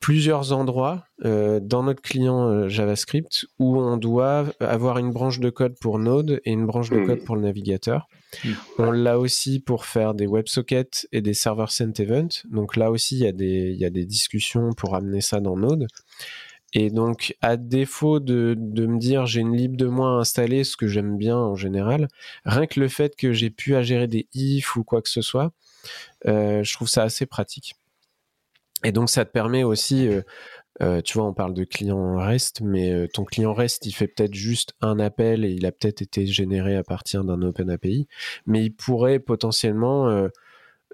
plusieurs 0.00 0.52
endroits 0.52 1.04
dans 1.24 1.82
notre 1.82 2.00
client 2.00 2.68
JavaScript 2.68 3.46
où 3.58 3.80
on 3.80 3.96
doit 3.96 4.44
avoir 4.60 4.98
une 4.98 5.10
branche 5.10 5.40
de 5.40 5.50
code 5.50 5.76
pour 5.80 5.98
Node 5.98 6.40
et 6.44 6.52
une 6.52 6.66
branche 6.66 6.90
de 6.90 7.04
code 7.04 7.22
mmh. 7.22 7.24
pour 7.24 7.34
le 7.34 7.42
navigateur. 7.42 8.06
Mmh. 8.44 8.50
On 8.78 8.92
l'a 8.92 9.18
aussi 9.18 9.58
pour 9.58 9.86
faire 9.86 10.14
des 10.14 10.28
WebSockets 10.28 11.08
et 11.10 11.20
des 11.20 11.34
server 11.34 11.64
sent 11.68 11.94
event. 11.98 12.28
Donc 12.48 12.76
là 12.76 12.92
aussi, 12.92 13.16
il 13.16 13.24
y, 13.24 13.26
a 13.26 13.32
des, 13.32 13.72
il 13.72 13.80
y 13.80 13.84
a 13.84 13.90
des 13.90 14.04
discussions 14.04 14.72
pour 14.72 14.94
amener 14.94 15.20
ça 15.20 15.40
dans 15.40 15.56
Node. 15.56 15.88
Et 16.74 16.90
donc, 16.90 17.34
à 17.40 17.56
défaut 17.56 18.20
de, 18.20 18.54
me 18.58 18.98
dire 18.98 19.26
j'ai 19.26 19.40
une 19.40 19.56
lib 19.56 19.76
de 19.76 19.86
moins 19.86 20.18
installée, 20.20 20.64
ce 20.64 20.76
que 20.76 20.86
j'aime 20.86 21.16
bien 21.16 21.36
en 21.36 21.54
général, 21.54 22.08
rien 22.44 22.66
que 22.66 22.78
le 22.78 22.88
fait 22.88 23.16
que 23.16 23.32
j'ai 23.32 23.50
pu 23.50 23.74
à 23.74 23.82
gérer 23.82 24.06
des 24.06 24.28
if 24.34 24.76
ou 24.76 24.84
quoi 24.84 25.00
que 25.00 25.08
ce 25.08 25.22
soit, 25.22 25.52
euh, 26.26 26.62
je 26.62 26.74
trouve 26.74 26.88
ça 26.88 27.04
assez 27.04 27.26
pratique. 27.26 27.74
Et 28.84 28.92
donc, 28.92 29.10
ça 29.10 29.24
te 29.24 29.30
permet 29.30 29.64
aussi, 29.64 30.06
euh, 30.06 30.22
euh, 30.82 31.00
tu 31.00 31.14
vois, 31.18 31.26
on 31.26 31.34
parle 31.34 31.54
de 31.54 31.64
client 31.64 32.16
REST, 32.16 32.60
mais 32.60 33.08
ton 33.08 33.24
client 33.24 33.54
REST, 33.54 33.86
il 33.86 33.92
fait 33.92 34.06
peut-être 34.06 34.34
juste 34.34 34.74
un 34.82 35.00
appel 35.00 35.44
et 35.44 35.50
il 35.50 35.66
a 35.66 35.72
peut-être 35.72 36.02
été 36.02 36.26
généré 36.26 36.76
à 36.76 36.84
partir 36.84 37.24
d'un 37.24 37.40
Open 37.42 37.70
API, 37.70 38.06
mais 38.46 38.64
il 38.64 38.70
pourrait 38.70 39.18
potentiellement, 39.20 40.28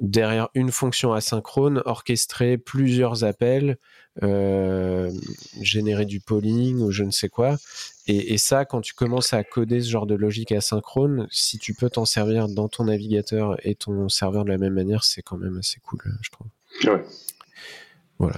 derrière 0.01 0.49
une 0.55 0.71
fonction 0.71 1.13
asynchrone, 1.13 1.83
orchestrer 1.85 2.59
plusieurs 2.59 3.25
appels, 3.25 3.79
générer 5.61 6.05
du 6.05 6.21
polling 6.21 6.79
ou 6.79 6.91
je 6.91 7.05
ne 7.05 7.11
sais 7.11 7.29
quoi. 7.29 7.57
Et, 8.07 8.35
et, 8.35 8.39
ça, 8.39 8.65
quand 8.65 8.81
tu 8.81 8.93
commences 8.95 9.33
à 9.33 9.43
coder 9.45 9.81
ce 9.81 9.89
genre 9.91 10.07
de 10.07 10.15
logique 10.15 10.53
asynchrone, 10.53 11.27
si 11.31 11.59
tu 11.59 11.75
peux 11.75 11.89
t'en 11.89 12.05
servir 12.05 12.49
dans 12.49 12.69
ton 12.69 12.85
navigateur 12.85 13.57
et 13.67 13.75
ton 13.75 14.09
serveur 14.09 14.45
de 14.45 14.51
la 14.51 14.59
même 14.59 14.75
manière, 14.75 15.05
c'est 15.05 15.23
quand 15.23 15.39
même 15.39 15.57
assez 15.57 15.81
cool, 15.81 16.01
je 16.21 16.31
trouve. 16.31 16.47
Ouais. 16.85 17.05
Voilà. 18.19 18.37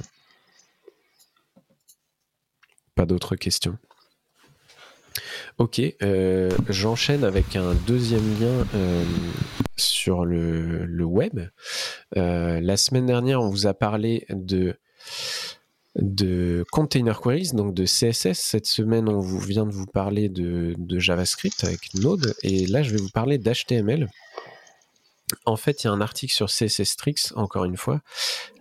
Pas 2.95 3.07
d'autres 3.07 3.37
questions 3.37 3.77
Ok, 5.59 5.81
euh, 6.03 6.51
j'enchaîne 6.69 7.25
avec 7.25 7.57
un 7.57 7.73
deuxième 7.87 8.39
lien 8.39 8.67
euh, 8.75 9.05
sur 9.77 10.27
le, 10.27 10.87
web. 11.03 11.41
Euh, 12.19 12.61
la 12.61 12.77
semaine 12.77 13.07
dernière, 13.07 13.41
on 13.41 13.49
vous 13.49 13.67
a 13.67 13.73
parlé 13.73 14.27
de, 14.29 14.79
de 15.95 16.63
container 16.73 17.23
queries, 17.23 17.53
donc 17.55 17.73
de 17.73 17.87
CSS. 17.87 18.39
Cette 18.39 18.67
semaine, 18.67 19.09
on 19.09 19.21
vous 19.21 19.39
vient 19.39 19.65
de 19.65 19.73
vous 19.73 19.87
parler 19.87 20.29
de, 20.29 20.77
JavaScript 20.99 21.65
avec 21.65 21.95
Node. 21.95 22.35
Et 22.43 22.67
là, 22.67 22.83
je 22.83 22.91
vais 22.91 23.01
vous 23.01 23.09
parler 23.09 23.39
d'HTML. 23.39 24.09
En 25.47 25.57
fait, 25.57 25.83
il 25.83 25.87
y 25.87 25.89
a 25.89 25.93
un 25.93 26.03
article 26.03 26.35
sur 26.35 26.49
CSS 26.49 26.97
Tricks, 26.97 27.33
encore 27.35 27.65
une 27.65 27.79
fois, 27.79 28.03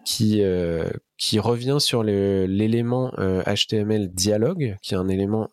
qui, 0.05 0.41
qui 1.17 1.39
revient 1.39 1.77
sur 1.79 2.03
l'élément 2.03 3.11
HTML 3.17 4.13
dialogue, 4.13 4.77
qui 4.81 4.93
est 4.93 4.97
un 4.97 5.09
élément, 5.09 5.49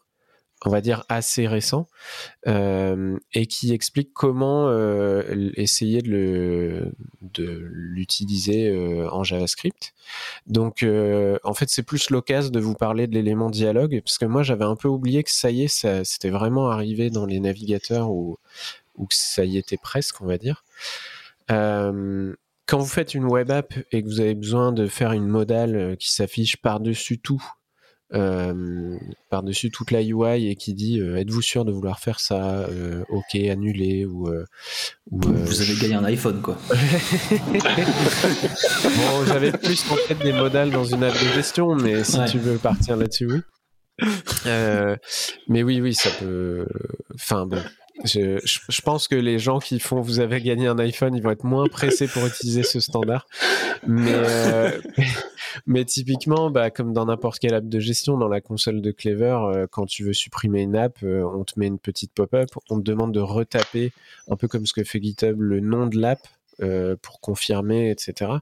on 0.64 0.70
va 0.70 0.80
dire, 0.80 1.04
assez 1.08 1.46
récent, 1.46 1.88
euh, 2.46 3.18
et 3.32 3.46
qui 3.46 3.72
explique 3.72 4.12
comment 4.12 4.70
essayer 5.56 6.02
de 6.02 6.92
l'utiliser 7.32 8.72
en 9.10 9.24
JavaScript. 9.24 9.94
Donc, 10.46 10.84
en 10.84 11.54
fait, 11.54 11.68
c'est 11.68 11.82
plus 11.82 12.10
l'occasion 12.10 12.50
de 12.50 12.60
vous 12.60 12.74
parler 12.74 13.06
de 13.06 13.14
l'élément 13.14 13.50
dialogue, 13.50 14.00
parce 14.04 14.18
que 14.18 14.24
moi, 14.26 14.42
j'avais 14.42 14.64
un 14.64 14.76
peu 14.76 14.88
oublié 14.88 15.22
que 15.22 15.30
ça 15.30 15.50
y 15.50 15.64
est, 15.64 16.04
c'était 16.04 16.30
vraiment 16.30 16.70
arrivé 16.70 17.10
dans 17.10 17.26
les 17.26 17.40
navigateurs 17.40 18.10
ou 18.10 18.38
que 18.98 19.14
ça 19.14 19.44
y 19.44 19.58
était 19.58 19.78
presque, 19.78 20.20
on 20.20 20.26
va 20.26 20.38
dire. 20.38 20.64
Euh, 21.50 22.34
quand 22.66 22.78
vous 22.78 22.86
faites 22.86 23.14
une 23.14 23.24
web 23.24 23.50
app 23.50 23.74
et 23.90 24.02
que 24.02 24.08
vous 24.08 24.20
avez 24.20 24.34
besoin 24.34 24.72
de 24.72 24.86
faire 24.86 25.12
une 25.12 25.26
modale 25.26 25.76
euh, 25.76 25.96
qui 25.96 26.12
s'affiche 26.12 26.56
par-dessus 26.56 27.18
tout, 27.18 27.42
euh, 28.14 28.96
par-dessus 29.30 29.70
toute 29.70 29.90
la 29.90 30.02
UI 30.02 30.48
et 30.48 30.56
qui 30.56 30.74
dit 30.74 31.00
êtes-vous 31.00 31.42
sûr 31.42 31.64
de 31.64 31.72
vouloir 31.72 31.98
faire 32.00 32.20
ça 32.20 32.66
ok 33.08 33.34
annuler 33.34 34.04
ou, 34.04 34.28
vous 35.10 35.60
avez 35.60 35.74
gagné 35.74 35.94
un 35.94 36.04
iPhone 36.04 36.40
quoi. 36.42 36.58
Bon 38.84 39.24
j'avais 39.26 39.52
plus 39.52 39.84
en 39.90 39.96
fait 39.96 40.14
des 40.22 40.32
modales 40.32 40.70
dans 40.70 40.84
une 40.84 41.02
app 41.04 41.14
de 41.14 41.28
gestion 41.34 41.74
mais 41.74 42.04
si 42.04 42.18
tu 42.30 42.38
veux 42.38 42.58
partir 42.58 42.96
là-dessus 42.96 43.26
oui. 43.26 43.40
Mais 45.48 45.62
oui 45.62 45.80
oui 45.80 45.94
ça 45.94 46.10
peut 46.18 46.66
enfin 47.14 47.46
bon 47.46 47.62
je, 48.04 48.40
je, 48.68 48.82
pense 48.82 49.06
que 49.06 49.14
les 49.14 49.38
gens 49.38 49.58
qui 49.58 49.78
font 49.78 50.00
vous 50.00 50.20
avez 50.20 50.40
gagné 50.40 50.66
un 50.66 50.78
iPhone, 50.78 51.14
ils 51.14 51.22
vont 51.22 51.30
être 51.30 51.44
moins 51.44 51.66
pressés 51.68 52.08
pour 52.08 52.26
utiliser 52.26 52.62
ce 52.62 52.80
standard. 52.80 53.26
Mais, 53.86 54.12
euh, 54.12 54.80
mais 55.66 55.84
typiquement, 55.84 56.50
bah, 56.50 56.70
comme 56.70 56.92
dans 56.92 57.06
n'importe 57.06 57.38
quelle 57.38 57.54
app 57.54 57.68
de 57.68 57.80
gestion, 57.80 58.18
dans 58.18 58.28
la 58.28 58.40
console 58.40 58.80
de 58.80 58.90
Clever, 58.90 59.38
euh, 59.42 59.66
quand 59.70 59.86
tu 59.86 60.04
veux 60.04 60.12
supprimer 60.12 60.62
une 60.62 60.76
app, 60.76 60.98
euh, 61.02 61.24
on 61.24 61.44
te 61.44 61.58
met 61.58 61.66
une 61.66 61.78
petite 61.78 62.12
pop-up, 62.12 62.48
on 62.70 62.78
te 62.78 62.82
demande 62.82 63.12
de 63.12 63.20
retaper, 63.20 63.92
un 64.28 64.36
peu 64.36 64.48
comme 64.48 64.66
ce 64.66 64.72
que 64.72 64.84
fait 64.84 65.00
GitHub, 65.02 65.40
le 65.40 65.60
nom 65.60 65.86
de 65.86 65.98
l'app 65.98 66.20
euh, 66.62 66.96
pour 67.00 67.20
confirmer, 67.20 67.90
etc. 67.90 68.32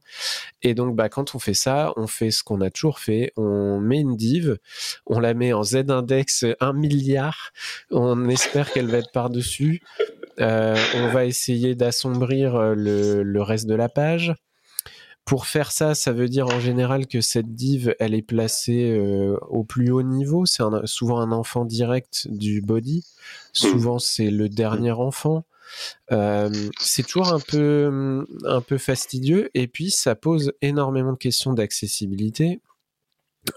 Et 0.62 0.74
donc, 0.74 0.96
bah, 0.96 1.08
quand 1.08 1.34
on 1.34 1.38
fait 1.38 1.54
ça, 1.54 1.92
on 1.96 2.06
fait 2.06 2.30
ce 2.30 2.42
qu'on 2.42 2.60
a 2.60 2.70
toujours 2.70 2.98
fait. 2.98 3.32
On 3.36 3.80
met 3.80 4.00
une 4.00 4.16
div, 4.16 4.58
on 5.06 5.20
la 5.20 5.34
met 5.34 5.52
en 5.52 5.62
z-index 5.62 6.44
1 6.58 6.72
milliard. 6.72 7.52
On 7.90 8.28
espère 8.28 8.72
qu'elle 8.72 8.88
va 8.88 8.98
être 8.98 9.12
par-dessus. 9.12 9.82
On 10.38 11.08
va 11.12 11.26
essayer 11.26 11.74
d'assombrir 11.74 12.74
le, 12.74 13.40
reste 13.42 13.66
de 13.66 13.74
la 13.74 13.88
page. 13.88 14.34
Pour 15.30 15.46
faire 15.46 15.70
ça, 15.70 15.94
ça 15.94 16.10
veut 16.10 16.28
dire 16.28 16.48
en 16.48 16.58
général 16.58 17.06
que 17.06 17.20
cette 17.20 17.54
div, 17.54 17.94
elle 18.00 18.14
est 18.14 18.20
placée 18.20 19.00
au 19.48 19.62
plus 19.62 19.92
haut 19.92 20.02
niveau. 20.02 20.44
C'est 20.44 20.64
souvent 20.86 21.20
un 21.20 21.30
enfant 21.30 21.64
direct 21.64 22.26
du 22.26 22.60
body. 22.60 23.04
Souvent, 23.52 24.00
c'est 24.00 24.28
le 24.28 24.48
dernier 24.48 24.90
enfant. 24.90 25.44
Euh, 26.10 26.50
c'est 26.80 27.06
toujours 27.06 27.32
un 27.32 27.38
peu, 27.38 28.26
un 28.44 28.60
peu 28.60 28.76
fastidieux 28.76 29.50
et 29.54 29.68
puis 29.68 29.92
ça 29.92 30.16
pose 30.16 30.52
énormément 30.62 31.12
de 31.12 31.18
questions 31.18 31.52
d'accessibilité. 31.52 32.58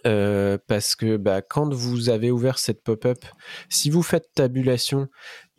Euh, 0.08 0.58
parce 0.68 0.96
que 0.96 1.18
bah, 1.18 1.42
quand 1.42 1.74
vous 1.74 2.10
avez 2.10 2.32
ouvert 2.32 2.58
cette 2.58 2.84
pop-up, 2.84 3.26
si 3.70 3.90
vous 3.90 4.02
faites 4.02 4.30
tabulation, 4.34 5.10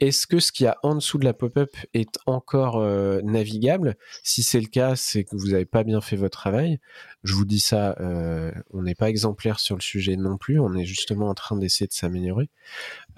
est-ce 0.00 0.26
que 0.26 0.40
ce 0.40 0.50
qu'il 0.50 0.64
y 0.64 0.66
a 0.66 0.78
en 0.82 0.94
dessous 0.94 1.18
de 1.18 1.24
la 1.24 1.34
pop-up 1.34 1.70
est 1.92 2.18
encore 2.26 2.78
euh, 2.78 3.20
navigable? 3.22 3.96
Si 4.22 4.42
c'est 4.42 4.60
le 4.60 4.66
cas, 4.66 4.96
c'est 4.96 5.24
que 5.24 5.36
vous 5.36 5.48
n'avez 5.48 5.66
pas 5.66 5.84
bien 5.84 6.00
fait 6.00 6.16
votre 6.16 6.38
travail. 6.38 6.78
Je 7.22 7.34
vous 7.34 7.44
dis 7.44 7.60
ça, 7.60 7.96
euh, 8.00 8.50
on 8.70 8.82
n'est 8.82 8.94
pas 8.94 9.10
exemplaire 9.10 9.60
sur 9.60 9.76
le 9.76 9.82
sujet 9.82 10.16
non 10.16 10.38
plus, 10.38 10.58
on 10.58 10.74
est 10.74 10.86
justement 10.86 11.28
en 11.28 11.34
train 11.34 11.56
d'essayer 11.56 11.86
de 11.86 11.92
s'améliorer. 11.92 12.48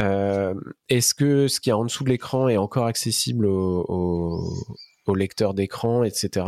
Est-ce 0.01 1.15
que 1.15 1.49
ce 1.49 1.61
qu'il 1.61 1.71
y 1.71 1.73
a 1.73 1.79
en 1.79 1.85
dessous 1.85 2.05
de 2.05 2.11
l'écran 2.11 2.49
est 2.49 2.57
encore 2.57 2.87
accessible 2.87 3.47
au, 3.47 4.55
au 5.09 5.15
lecteur 5.15 5.55
d'écran, 5.55 6.05
etc. 6.05 6.47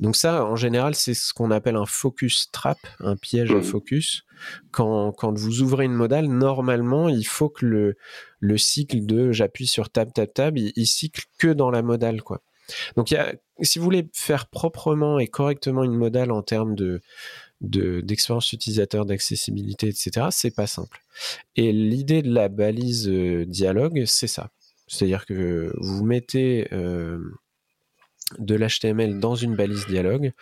Donc 0.00 0.16
ça, 0.16 0.44
en 0.44 0.56
général, 0.56 0.94
c'est 0.94 1.14
ce 1.14 1.32
qu'on 1.32 1.50
appelle 1.50 1.76
un 1.76 1.86
focus 1.86 2.48
trap, 2.52 2.78
un 3.00 3.16
piège 3.16 3.52
à 3.52 3.56
mmh. 3.56 3.62
focus. 3.62 4.24
Quand, 4.70 5.12
quand 5.12 5.36
vous 5.36 5.60
ouvrez 5.60 5.84
une 5.84 5.92
modale, 5.92 6.26
normalement, 6.26 7.08
il 7.08 7.26
faut 7.26 7.48
que 7.48 7.66
le, 7.66 7.96
le 8.40 8.58
cycle 8.58 9.04
de 9.04 9.32
j'appuie 9.32 9.66
sur 9.66 9.90
tab, 9.90 10.12
tab, 10.12 10.32
tab, 10.32 10.56
il, 10.56 10.86
cycle 10.86 11.24
que 11.38 11.48
dans 11.48 11.70
la 11.70 11.82
modale, 11.82 12.22
quoi. 12.22 12.40
Donc, 12.96 13.10
y 13.10 13.16
a, 13.16 13.34
si 13.60 13.78
vous 13.78 13.84
voulez 13.84 14.08
faire 14.12 14.46
proprement 14.46 15.18
et 15.18 15.26
correctement 15.26 15.84
une 15.84 15.96
modale 15.96 16.30
en 16.30 16.42
termes 16.42 16.74
de 16.74 17.00
d'expérience 17.60 18.54
utilisateur, 18.54 19.04
d'accessibilité, 19.04 19.88
etc., 19.88 20.28
c'est 20.30 20.54
pas 20.54 20.66
simple. 20.66 21.02
Et 21.56 21.72
l'idée 21.72 22.22
de 22.22 22.32
la 22.32 22.48
balise 22.48 23.06
euh, 23.06 23.44
dialogue, 23.44 24.04
c'est 24.06 24.28
ça. 24.28 24.48
C'est-à-dire 24.86 25.26
que 25.26 25.72
vous 25.76 26.02
mettez 26.02 26.68
euh, 26.72 27.18
de 28.38 28.54
l'HTML 28.54 29.18
dans 29.18 29.34
une 29.34 29.56
balise 29.56 29.86
dialogue, 29.86 30.32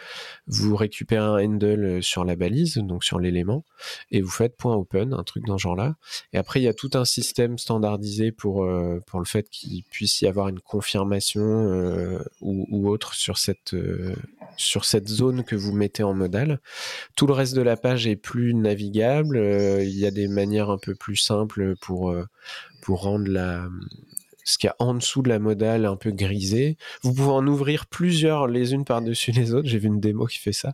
vous 0.47 0.77
récupérez 0.77 1.25
un 1.25 1.45
handle 1.45 1.85
euh, 1.85 2.03
sur 2.03 2.25
la 2.25 2.37
balise, 2.37 2.77
donc 2.77 3.05
sur 3.05 3.19
l'élément, 3.19 3.65
et 4.11 4.21
vous 4.21 4.31
faites 4.31 4.55
.open, 4.63 5.15
un 5.15 5.23
truc 5.23 5.45
dans 5.47 5.59
ce 5.59 5.63
genre-là. 5.63 5.97
Et 6.33 6.39
après, 6.39 6.61
il 6.61 6.65
y 6.65 6.69
a 6.69 6.75
tout 6.75 6.91
un 6.95 7.05
système 7.05 7.59
standardisé 7.59 8.33
pour, 8.33 8.65
euh, 8.65 9.01
pour 9.07 9.21
le 9.21 9.25
fait 9.25 9.49
qu'il 9.49 9.83
puisse 9.85 10.21
y 10.21 10.27
avoir 10.27 10.49
une 10.49 10.61
confirmation 10.61 11.41
euh, 11.43 12.19
ou, 12.41 12.89
autre 12.89 13.15
sur 13.15 13.39
cette, 13.39 13.75
sur 14.57 14.85
cette 14.85 15.09
zone 15.09 15.45
que 15.45 15.57
vous 15.57 15.73
mettez 15.73 16.03
en 16.03 16.15
modal. 16.15 16.61
Tout 17.17 17.27
le 17.27 17.33
reste 17.33 17.55
de 17.55 17.63
la 17.63 17.77
page 17.77 18.07
est 18.07 18.17
plus 18.17 18.55
navigable. 18.55 19.39
il 19.83 19.99
y 19.99 20.07
a 20.07 20.11
des 20.11 20.29
manières 20.29 20.71
un 20.71 20.79
peu 20.79 20.95
plus 20.95 21.17
simples 21.17 21.75
pour, 21.81 22.15
pour 22.83 23.03
rendre 23.03 23.29
la, 23.29 23.69
ce 24.49 24.57
qu'il 24.57 24.69
y 24.69 24.71
a 24.71 24.77
en 24.79 24.95
dessous 24.95 25.21
de 25.21 25.29
la 25.29 25.39
modale 25.39 25.85
un 25.85 25.97
peu 25.97 26.11
grisé. 26.11 26.79
Vous 27.03 27.13
pouvez 27.13 27.31
en 27.31 27.47
ouvrir 27.47 27.87
plusieurs 27.87 28.47
les 28.47 28.73
unes 28.73 28.87
par-dessus 28.87 29.31
les 29.31 29.53
autres. 29.53 29.69
J'ai 29.69 29.79
vu 29.79 29.89
une 29.89 30.01
démo 30.01 30.25
qui 30.25 30.39
fait 30.39 30.55
ça. 30.55 30.73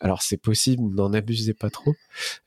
Alors 0.00 0.20
c'est 0.20 0.36
possible, 0.36 0.94
n'en 0.94 1.14
abusez 1.14 1.54
pas 1.54 1.70
trop. 1.70 1.94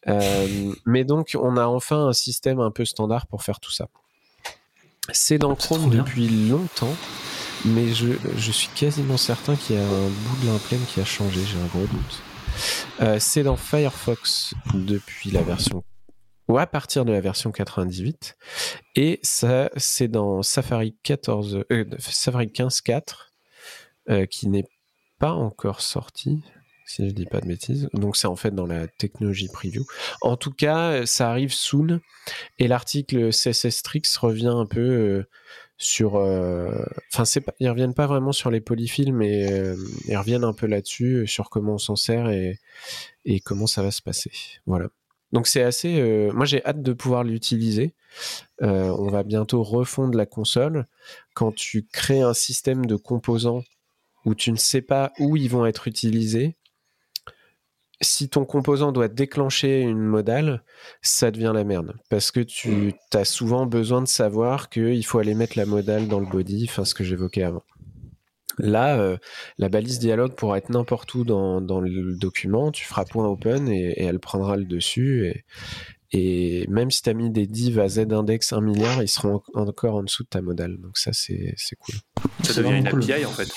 Euh, 0.07 0.74
mais 0.86 1.03
donc 1.03 1.36
on 1.39 1.57
a 1.57 1.66
enfin 1.66 2.07
un 2.07 2.14
système 2.14 2.59
un 2.59 2.70
peu 2.70 2.86
standard 2.86 3.26
pour 3.26 3.41
faire 3.41 3.59
tout 3.59 3.72
ça. 3.72 3.88
C'est 5.12 5.39
dans 5.39 5.55
Chrome 5.55 5.89
depuis 5.89 6.30
longtemps, 6.47 6.95
mais 7.66 7.88
je, 7.91 8.51
suis 8.51 8.70
quasiment 8.76 9.18
certain 9.18 9.55
qu'il 9.55 9.78
y 9.78 9.80
a 9.80 9.84
un 9.84 10.07
bout 10.07 10.45
de 10.45 10.86
qui 10.86 11.01
a 11.01 11.05
changé, 11.05 11.41
j'ai 11.43 11.57
un 11.57 11.66
gros 11.66 11.88
doute. 11.88 12.22
Euh, 13.01 13.18
c'est 13.20 13.41
dans 13.41 13.57
Firefox 13.57 14.53
depuis 14.76 15.32
la 15.32 15.41
version 15.41 15.84
à 16.58 16.68
partir 16.68 17.06
de 17.06 17.12
la 17.12 17.22
version 17.22 17.52
98. 17.52 18.38
Et 18.95 19.20
ça, 19.24 19.70
c'est 19.78 20.08
dans 20.08 20.41
Safari 20.41 20.95
14, 21.04 21.64
euh, 21.72 21.86
Safari 21.99 22.47
15.4, 22.47 23.02
euh, 24.10 24.26
qui 24.26 24.47
n'est 24.47 24.68
pas 25.20 25.34
encore 25.34 25.82
sorti, 25.82 26.43
si 26.86 27.08
je 27.08 27.14
dis 27.14 27.26
pas 27.26 27.41
de 27.41 27.47
bêtises. 27.47 27.89
Donc 27.93 28.18
c'est 28.18 28.28
en 28.28 28.36
fait 28.36 28.52
dans 28.52 28.66
la 28.66 28.88
technologie 28.88 29.49
preview. 29.49 29.86
En 30.22 30.38
tout 30.38 30.52
cas, 30.52 31.06
ça 31.06 31.30
arrive 31.30 31.54
soon. 31.54 31.99
Et 32.60 32.68
l'article 32.68 33.32
CSS 33.32 33.84
Tricks 33.84 34.12
revient 34.18 34.54
un 34.54 34.66
peu 34.66 34.80
euh, 34.80 35.28
sur. 35.78 36.16
Enfin, 36.16 37.26
c'est 37.26 37.43
ils 37.60 37.70
reviennent 37.70 37.93
pas 37.93 38.08
vraiment 38.08 38.32
sur 38.32 38.52
les 38.52 38.62
polyfilms, 38.62 39.18
mais 39.18 39.76
ils 40.08 40.18
reviennent 40.18 40.43
un 40.43 40.54
peu 40.54 40.68
là-dessus, 40.68 41.28
sur 41.28 41.49
comment 41.49 41.76
on 41.76 41.80
s'en 41.80 41.95
sert 41.95 42.30
et, 42.30 42.60
et 43.26 43.39
comment 43.39 43.68
ça 43.68 43.84
va 43.84 43.91
se 43.91 44.02
passer. 44.02 44.32
Voilà. 44.66 44.89
Donc 45.32 45.48
c'est 45.48 45.64
assez. 45.64 46.30
moi 46.34 46.46
j'ai 46.46 46.64
hâte 46.66 46.82
de 46.82 46.94
pouvoir 46.94 47.24
l'utiliser. 47.24 47.94
on 48.60 49.10
va 49.10 49.24
bientôt 49.24 49.64
refondre 49.64 50.18
la 50.18 50.26
console. 50.26 50.86
Quand 51.34 51.54
tu 51.54 51.86
crées 51.92 52.22
un 52.22 52.34
système 52.34 52.86
de 52.86 52.96
composants 52.96 53.64
où 54.26 54.36
tu 54.36 54.52
ne 54.52 54.58
sais 54.58 54.82
pas 54.82 55.12
où 55.20 55.38
ils 55.38 55.50
vont 55.50 55.66
être 55.66 55.88
utilisés, 55.88 56.56
si 58.02 58.30
ton 58.30 58.46
composant 58.46 58.92
doit 58.92 59.08
déclencher 59.08 59.82
une 59.82 60.00
modale, 60.00 60.64
ça 61.02 61.32
devient 61.32 61.52
la 61.54 61.64
merde. 61.64 61.94
Parce 62.10 62.32
que 62.32 62.40
tu 62.40 62.94
as 63.14 63.26
souvent 63.26 63.68
besoin 63.68 64.02
de 64.02 64.08
savoir 64.08 64.70
qu'il 64.70 65.06
faut 65.06 65.20
aller 65.20 65.36
mettre 65.36 65.58
la 65.58 65.66
modale 65.66 66.08
dans 66.08 66.20
le 66.20 66.26
body, 66.26 66.66
enfin 66.68 66.84
ce 66.84 66.96
que 66.96 67.04
j'évoquais 67.04 67.44
avant. 67.44 67.64
Là, 68.62 68.97
euh, 68.99 69.18
la 69.57 69.70
balise 69.70 69.99
dialogue 69.99 70.36
pourra 70.36 70.59
être 70.59 70.70
n'importe 70.70 71.14
où 71.16 71.24
dans, 71.24 71.59
le 71.59 72.16
document. 72.16 72.72
Tu 72.72 72.86
feras 72.86 73.05
point 73.05 73.28
open 73.28 73.68
et, 73.68 74.01
elle 74.03 74.20
prendra 74.20 74.55
le 74.55 74.66
dessus. 74.66 75.28
Et, 75.28 75.43
et 76.14 76.68
même 76.68 76.91
si 76.91 77.01
tu 77.01 77.09
as 77.09 77.14
mis 77.14 77.32
des 77.32 77.47
divs 77.47 77.80
à 77.80 77.88
z-index 77.88 78.53
1 78.53 78.62
milliard, 78.62 79.01
ils 79.01 79.07
seront 79.07 79.41
encore 79.55 79.95
en 79.95 80.03
dessous 80.03 80.24
de 80.24 80.30
ta 80.30 80.41
modale. 80.41 80.78
Donc 80.78 80.97
ça, 80.97 81.12
c'est 81.14 81.55
cool. 81.80 81.95
Ça 82.43 82.62
devient 82.62 82.78
une 82.78 82.88
API 82.88 83.26
en 83.26 83.32
fait. 83.32 83.49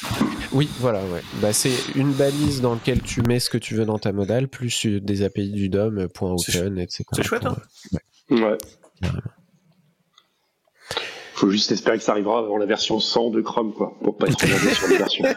Oui, 0.53 0.69
voilà, 0.79 1.05
ouais. 1.07 1.23
Bah, 1.43 1.53
c'est 1.53 1.75
une 1.95 2.13
balise 2.13 2.61
dans 2.61 2.75
laquelle 2.75 3.03
tu 3.03 3.23
mets 3.23 3.41
ce 3.41 3.51
que 3.51 3.59
tu 3.59 3.75
veux 3.75 3.85
dans 3.85 3.99
ta 3.99 4.13
modale, 4.13 4.49
plus 4.49 4.87
des 4.87 5.23
API 5.23 5.51
du 5.51 5.69
DOM, 5.69 6.09
point 6.09 6.33
.open, 6.33 6.79
etc. 6.79 7.05
C'est 7.13 7.23
chouette, 7.23 7.45
hein 7.45 7.57
Ouais. 8.31 8.39
ouais 8.41 9.09
faut 11.45 11.51
juste 11.51 11.73
espérer 11.73 11.99
que 11.99 12.05
ça 12.05 12.13
arrivera 12.13 12.39
avant 12.39 12.57
la 12.57 12.65
version 12.65 13.01
100 13.01 13.31
de 13.31 13.43
Chrome, 13.43 13.75
quoi, 13.75 13.93
pour 14.03 14.17
pas 14.17 14.29
être 14.29 14.41
regardé 14.41 14.75
sur 14.75 14.89
les 14.89 14.97
versions. 14.97 15.25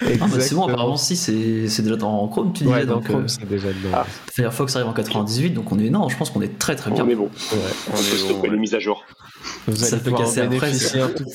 Ah, 0.00 0.26
bah, 0.26 0.40
c'est 0.40 0.54
bon, 0.54 0.66
apparemment, 0.66 0.96
si, 0.96 1.16
c'est 1.16 1.82
déjà 1.82 1.96
dans 1.96 2.26
Chrome, 2.26 2.52
tu 2.52 2.64
disais. 2.64 2.74
Ouais, 2.74 2.86
dans 2.86 3.00
Chrome, 3.00 3.24
euh, 3.24 3.28
c'est 3.28 3.48
déjà 3.48 3.68
dedans. 3.68 3.90
Ah. 3.92 4.06
Firefox 4.32 4.74
arrive 4.74 4.88
en 4.88 4.92
98, 4.92 5.50
donc 5.50 5.70
on 5.70 5.78
est, 5.78 5.90
non, 5.90 6.08
je 6.08 6.16
pense 6.16 6.30
qu'on 6.30 6.42
est 6.42 6.58
très 6.58 6.74
très 6.74 6.90
bien. 6.90 7.04
On 7.04 7.08
est 7.08 7.14
bon. 7.14 7.26
Ouais, 7.26 7.58
on, 7.88 7.92
peut 7.92 8.00
stopper 8.00 8.48
les 8.48 8.56
mises 8.56 8.74
à 8.74 8.80
jour. 8.80 9.04
Vous 9.68 9.76
ça 9.76 9.98
peut 9.98 10.10
casser 10.10 10.40
après. 10.40 10.72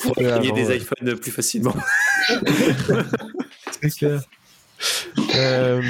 Pour 0.01 0.15
gagner 0.15 0.51
des 0.51 0.75
iPhones 0.75 1.15
plus 1.17 1.31
facilement. 1.31 1.73
c'est 3.81 3.89
clair. 3.89 4.21
Euh, 5.35 5.81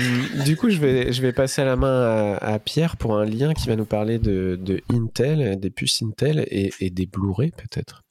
du 0.46 0.56
coup, 0.56 0.70
je 0.70 0.80
vais, 0.80 1.12
je 1.12 1.22
vais 1.22 1.34
passer 1.34 1.64
la 1.64 1.76
main 1.76 2.38
à, 2.42 2.60
Pierre 2.60 2.98
pour 2.98 3.18
un 3.18 3.26
lien 3.26 3.54
qui 3.54 3.68
va 3.68 3.76
nous 3.76 3.86
parler 3.86 4.20
de, 4.20 4.82
Intel, 4.92 5.60
des 5.60 5.70
puces 5.70 6.02
Intel 6.02 6.46
et, 6.50 6.90
des 6.90 7.06
Blu-ray 7.06 7.52
peut-être. 7.52 8.04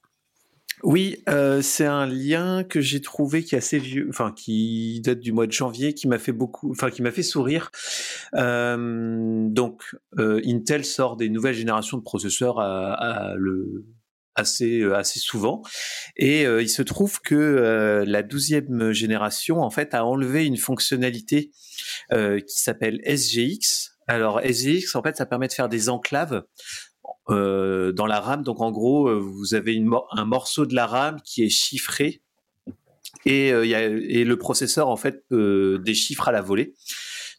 Oui, 0.82 1.22
euh, 1.28 1.62
c'est 1.62 1.86
un 1.86 2.06
lien 2.06 2.62
que 2.62 2.82
j'ai 2.82 3.00
trouvé 3.00 3.42
qui 3.42 3.54
est 3.54 3.58
assez 3.58 3.78
vieux, 3.78 4.06
enfin 4.10 4.32
qui 4.36 5.00
date 5.00 5.20
du 5.20 5.32
mois 5.32 5.46
de 5.46 5.52
janvier, 5.52 5.94
qui 5.94 6.06
m'a 6.06 6.18
fait 6.18 6.32
beaucoup, 6.32 6.70
enfin 6.70 6.90
qui 6.90 7.00
m'a 7.00 7.10
fait 7.10 7.22
sourire. 7.22 7.70
Euh, 8.34 9.48
donc, 9.48 9.96
Intel 10.18 10.84
sort 10.84 11.16
des 11.16 11.30
nouvelles 11.30 11.54
générations 11.54 11.96
de 11.96 12.02
processeurs 12.02 12.60
à 12.60 13.34
le 13.36 13.84
assez 14.36 14.80
euh, 14.80 14.94
assez 14.94 15.18
souvent 15.18 15.62
et 16.16 16.46
euh, 16.46 16.62
il 16.62 16.68
se 16.68 16.82
trouve 16.82 17.20
que 17.20 17.34
euh, 17.34 18.04
la 18.06 18.22
douzième 18.22 18.92
génération 18.92 19.62
en 19.62 19.70
fait 19.70 19.94
a 19.94 20.04
enlevé 20.04 20.44
une 20.44 20.58
fonctionnalité 20.58 21.50
qui 22.10 22.60
s'appelle 22.60 23.00
SGX. 23.04 23.96
Alors 24.06 24.40
SGX 24.40 24.94
en 24.94 25.02
fait 25.02 25.16
ça 25.16 25.26
permet 25.26 25.48
de 25.48 25.52
faire 25.52 25.68
des 25.68 25.88
enclaves 25.88 26.44
dans 27.28 28.06
la 28.06 28.20
RAM. 28.20 28.42
Donc 28.42 28.60
en 28.60 28.70
gros 28.70 29.20
vous 29.20 29.54
avez 29.54 29.82
un 30.12 30.24
morceau 30.24 30.66
de 30.66 30.74
la 30.74 30.86
RAM 30.86 31.20
qui 31.24 31.44
est 31.44 31.48
chiffré 31.48 32.22
et, 33.24 33.48
et 33.48 34.24
le 34.24 34.36
processeur 34.36 34.88
en 34.88 34.96
fait 34.96 35.24
déchiffre 35.30 36.28
à 36.28 36.32
la 36.32 36.42
volée. 36.42 36.74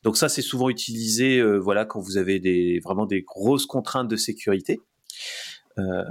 Donc 0.03 0.17
ça 0.17 0.27
c'est 0.27 0.41
souvent 0.41 0.69
utilisé 0.69 1.41
voilà 1.57 1.85
quand 1.85 1.99
vous 1.99 2.17
avez 2.17 2.39
des 2.39 2.79
vraiment 2.83 3.05
des 3.05 3.21
grosses 3.21 3.65
contraintes 3.65 4.07
de 4.07 4.17
sécurité. 4.17 4.79
Euh, 5.79 6.03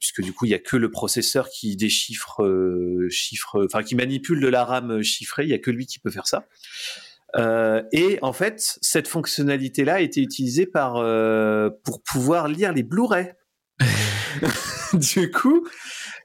puisque 0.00 0.22
du 0.22 0.32
coup 0.32 0.46
il 0.46 0.50
y 0.50 0.54
a 0.54 0.58
que 0.58 0.76
le 0.76 0.90
processeur 0.90 1.50
qui 1.50 1.76
déchiffre, 1.76 2.42
euh, 2.42 3.06
chiffre, 3.10 3.64
enfin 3.66 3.82
qui 3.82 3.94
manipule 3.94 4.40
de 4.40 4.48
la 4.48 4.64
RAM 4.64 5.02
chiffrée, 5.02 5.44
il 5.44 5.50
y 5.50 5.54
a 5.54 5.58
que 5.58 5.70
lui 5.70 5.86
qui 5.86 5.98
peut 5.98 6.10
faire 6.10 6.26
ça. 6.26 6.46
Euh, 7.36 7.82
et 7.92 8.18
en 8.22 8.32
fait, 8.32 8.78
cette 8.80 9.08
fonctionnalité-là 9.08 9.94
a 9.94 10.00
été 10.00 10.20
utilisée 10.22 10.66
par 10.66 10.94
pour 11.84 12.02
pouvoir 12.02 12.48
lire 12.48 12.72
les 12.72 12.82
Blu-ray. 12.82 13.32
du 14.94 15.30
coup, 15.30 15.66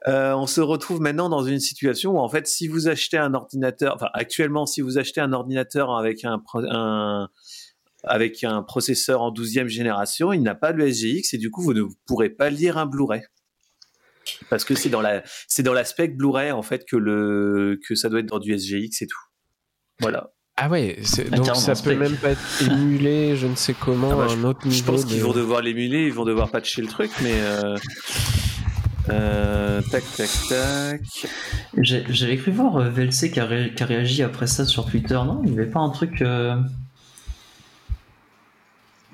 on 0.06 0.46
se 0.46 0.60
retrouve 0.62 1.00
maintenant 1.02 1.28
dans 1.28 1.42
une 1.42 1.60
situation 1.60 2.12
où 2.12 2.18
en 2.18 2.28
fait, 2.28 2.46
si 2.46 2.66
vous 2.66 2.88
achetez 2.88 3.18
un 3.18 3.34
ordinateur, 3.34 3.94
enfin 3.94 4.08
actuellement, 4.14 4.64
si 4.64 4.80
vous 4.80 4.96
achetez 4.96 5.20
un 5.20 5.34
ordinateur 5.34 5.94
avec 5.96 6.24
un, 6.24 6.42
un 6.54 7.28
avec 8.04 8.44
un 8.44 8.62
processeur 8.62 9.22
en 9.22 9.32
12e 9.32 9.66
génération, 9.66 10.32
il 10.32 10.42
n'a 10.42 10.54
pas 10.54 10.72
le 10.72 10.90
SGX 10.90 11.34
et 11.34 11.38
du 11.38 11.50
coup 11.50 11.62
vous 11.62 11.74
ne 11.74 11.82
pourrez 12.06 12.30
pas 12.30 12.50
lire 12.50 12.78
un 12.78 12.86
Blu-ray. 12.86 13.22
Parce 14.50 14.64
que 14.64 14.74
c'est 14.74 14.90
dans 14.90 15.00
la 15.00 15.22
c'est 15.46 15.62
dans 15.62 15.72
l'aspect 15.72 16.08
Blu-ray 16.08 16.52
en 16.52 16.62
fait 16.62 16.84
que 16.84 16.96
le 16.96 17.80
que 17.86 17.94
ça 17.94 18.08
doit 18.08 18.20
être 18.20 18.26
dans 18.26 18.38
du 18.38 18.56
SGX 18.56 19.02
et 19.02 19.06
tout. 19.06 19.20
Voilà. 20.00 20.30
Ah 20.60 20.68
ouais, 20.68 20.98
donc 21.30 21.54
ça 21.54 21.74
peut 21.76 21.94
même 21.94 22.16
pas 22.16 22.30
être 22.30 22.62
émulé, 22.62 23.36
je 23.36 23.46
ne 23.46 23.54
sais 23.54 23.74
comment, 23.74 24.10
ah 24.10 24.26
bah, 24.26 24.32
un 24.32 24.42
autre 24.42 24.66
niveau. 24.66 24.76
Je 24.76 24.82
pense 24.82 25.04
qu'ils 25.04 25.22
vont 25.22 25.32
devoir 25.32 25.62
l'émuler, 25.62 26.06
ils 26.06 26.12
vont 26.12 26.24
devoir 26.24 26.50
patcher 26.50 26.82
le 26.82 26.88
truc, 26.88 27.12
mais 27.22 27.34
euh, 27.34 27.76
euh, 29.08 29.80
tac 29.88 30.02
tac 30.16 30.30
tac. 30.48 31.00
J'avais 31.76 32.36
cru 32.38 32.50
voir 32.50 32.76
euh, 32.76 32.90
VLC 32.90 33.30
qui 33.30 33.38
a, 33.38 33.44
réagi 33.44 34.24
après 34.24 34.48
ça 34.48 34.64
sur 34.64 34.84
Twitter, 34.86 35.14
non 35.14 35.42
Il 35.44 35.52
n'y 35.52 35.60
avait 35.60 35.70
pas 35.70 35.78
un 35.78 35.90
truc. 35.90 36.24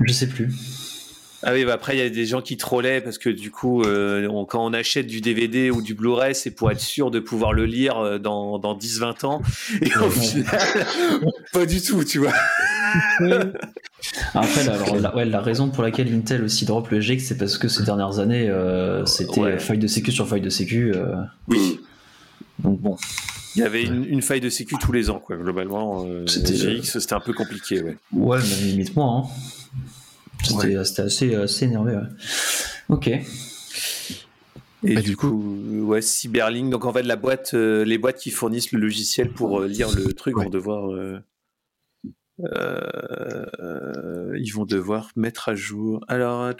Je 0.01 0.13
sais 0.13 0.29
plus. 0.29 0.51
Ah 1.47 1.53
oui, 1.53 1.67
bah 1.67 1.75
après 1.75 1.95
il 1.95 1.99
y 1.99 2.03
a 2.03 2.09
des 2.09 2.25
gens 2.25 2.41
qui 2.41 2.57
trollaient 2.57 3.03
parce 3.03 3.19
que 3.19 3.29
du 3.29 3.51
coup, 3.51 3.83
euh, 3.83 4.27
quand 4.49 4.65
on 4.65 4.73
achète 4.73 5.07
du 5.07 5.21
DVD 5.21 5.71
ou 5.71 5.83
du 5.83 5.93
Blu-ray, 5.93 6.35
c'est 6.35 6.51
pour 6.51 6.71
être 6.71 6.81
sûr 6.81 7.11
de 7.11 7.21
pouvoir 7.21 7.53
le 7.53 7.67
lire 7.67 7.99
euh, 7.99 8.19
dans, 8.19 8.59
dans 8.59 8.75
10-20 8.75 9.27
ans. 9.27 9.43
Et 9.83 9.95
au 9.99 10.09
final, 10.09 10.47
pas 11.53 11.67
du 11.67 11.83
tout, 11.83 12.03
tu 12.03 12.21
vois. 12.21 12.33
Après, 14.35 14.69
alors, 14.69 14.97
la, 14.97 15.17
ouais, 15.17 15.25
la, 15.27 15.41
raison 15.43 15.69
pour 15.69 15.83
laquelle 15.83 16.13
Intel 16.15 16.45
aussi 16.45 16.65
drop 16.65 16.89
le 16.89 17.01
GX, 17.01 17.19
c'est 17.19 17.37
parce 17.37 17.59
que 17.59 17.69
ces 17.69 17.83
dernières 17.83 18.21
années, 18.21 18.49
euh, 18.49 19.05
c'était 19.05 19.59
faille 19.59 19.79
de 19.79 19.87
sécu 19.87 20.13
sur 20.13 20.27
faille 20.27 20.41
de 20.41 20.51
sécu. 20.51 20.95
Oui. 21.49 21.81
Donc 22.61 22.81
bon. 22.81 22.97
Il 23.57 23.61
y 23.61 23.65
avait 23.65 23.83
une, 23.83 24.23
faille 24.23 24.41
de 24.41 24.49
sécu 24.49 24.77
tous 24.81 24.93
les 24.93 25.11
ans, 25.11 25.19
quoi. 25.19 25.37
Globalement, 25.37 26.07
c'était 26.27 26.81
c'était 26.83 27.15
un 27.15 27.21
peu 27.21 27.35
compliqué, 27.35 27.83
ouais. 27.83 27.97
Ouais, 28.13 28.39
mais 28.39 28.65
limite 28.65 28.97
moi. 28.97 29.25
Hein. 29.25 29.29
C'était 30.45 30.77
assez, 30.77 31.35
assez 31.35 31.65
énervé. 31.65 31.99
Ok. 32.89 33.09
Et 34.87 34.95
bah, 34.97 35.01
du, 35.01 35.17
coup, 35.17 35.85
ouais, 35.87 36.03
Cyberlink. 36.03 36.71
Donc 36.71 36.85
en 36.85 36.93
fait, 36.93 37.03
la 37.03 37.17
boîte, 37.17 37.55
euh, 37.55 37.85
les 37.85 37.97
boîtes 37.97 38.19
qui 38.19 38.31
fournissent 38.31 38.71
le 38.73 38.79
logiciel 38.79 39.31
pour 39.31 39.61
euh, 39.61 39.67
lire 39.67 39.91
le 39.91 40.13
truc 40.13 40.35
vont 40.37 40.51
devoir, 40.51 40.91
euh, 40.93 41.19
ils 44.37 44.51
vont 44.51 44.67
devoir 44.67 45.11
mettre 45.17 45.49
à 45.49 45.55
jour. 45.55 46.05
Alors, 46.07 46.53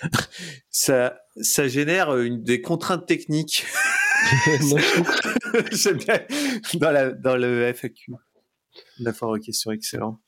ça, 0.70 1.20
ça 1.40 1.68
génère 1.68 2.16
une, 2.16 2.42
des 2.42 2.62
contraintes 2.62 3.04
techniques. 3.06 3.66
J'aime 5.72 5.98
bien 5.98 6.20
dans, 6.74 6.90
la, 6.90 7.10
dans 7.12 7.36
le 7.36 7.72
FAQ. 7.74 8.12
La 9.00 9.12
foire 9.12 9.38
question 9.38 9.70
excellent. 9.70 10.20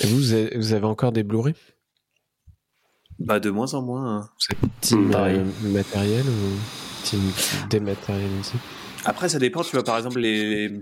Et 0.00 0.06
vous, 0.06 0.20
vous 0.56 0.72
avez 0.72 0.84
encore 0.84 1.12
des 1.12 1.22
Blu-ray? 1.22 1.54
Bah 3.18 3.40
de 3.40 3.50
moins 3.50 3.72
en 3.74 3.82
moins. 3.82 4.16
Hein. 4.16 4.30
C'est 4.38 4.56
team 4.80 5.12
euh, 5.14 5.44
matériel 5.62 6.24
ou 6.26 7.04
team 7.04 7.20
dématérialisé 7.70 8.54
Après 9.04 9.28
ça 9.28 9.38
dépend, 9.38 9.62
tu 9.62 9.74
vois 9.74 9.84
par 9.84 9.96
exemple 9.96 10.20
les... 10.20 10.80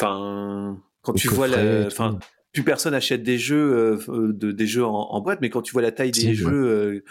Enfin, 0.00 0.78
quand 1.02 1.14
tu 1.14 1.28
vois 1.28 1.48
la... 1.48 1.86
Enfin, 1.86 2.18
plus 2.52 2.62
personne 2.62 2.94
achète 2.94 3.22
des 3.22 3.38
jeux, 3.38 3.98
euh, 4.08 4.32
de, 4.32 4.52
des 4.52 4.66
jeux 4.66 4.84
en, 4.84 5.20
boîte, 5.22 5.40
mais 5.40 5.50
quand 5.50 5.62
tu 5.62 5.72
vois 5.72 5.82
la 5.82 5.92
taille 5.92 6.10
des 6.10 6.34
jeux... 6.34 6.66
Euh, 6.66 7.04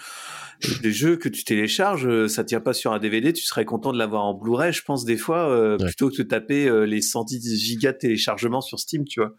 des 0.82 0.94
jeux 0.94 1.18
que 1.18 1.28
tu 1.28 1.44
télécharges, 1.44 2.28
ça 2.28 2.46
tient 2.46 2.62
pas 2.62 2.72
sur 2.72 2.94
un 2.94 3.00
DVD, 3.00 3.34
tu 3.34 3.44
serais 3.44 3.66
content 3.66 3.92
de 3.92 3.98
l'avoir 3.98 4.24
en 4.24 4.34
Blu-ray, 4.34 4.72
je 4.72 4.82
pense 4.82 5.04
des 5.04 5.18
fois, 5.18 5.78
plutôt 5.78 6.10
que 6.10 6.16
de 6.16 6.24
taper 6.24 6.86
les 6.86 7.02
110 7.02 7.60
gigas 7.60 7.92
de 7.92 7.98
téléchargement 7.98 8.62
sur 8.62 8.80
Steam, 8.80 9.04
tu 9.04 9.20
vois. 9.20 9.34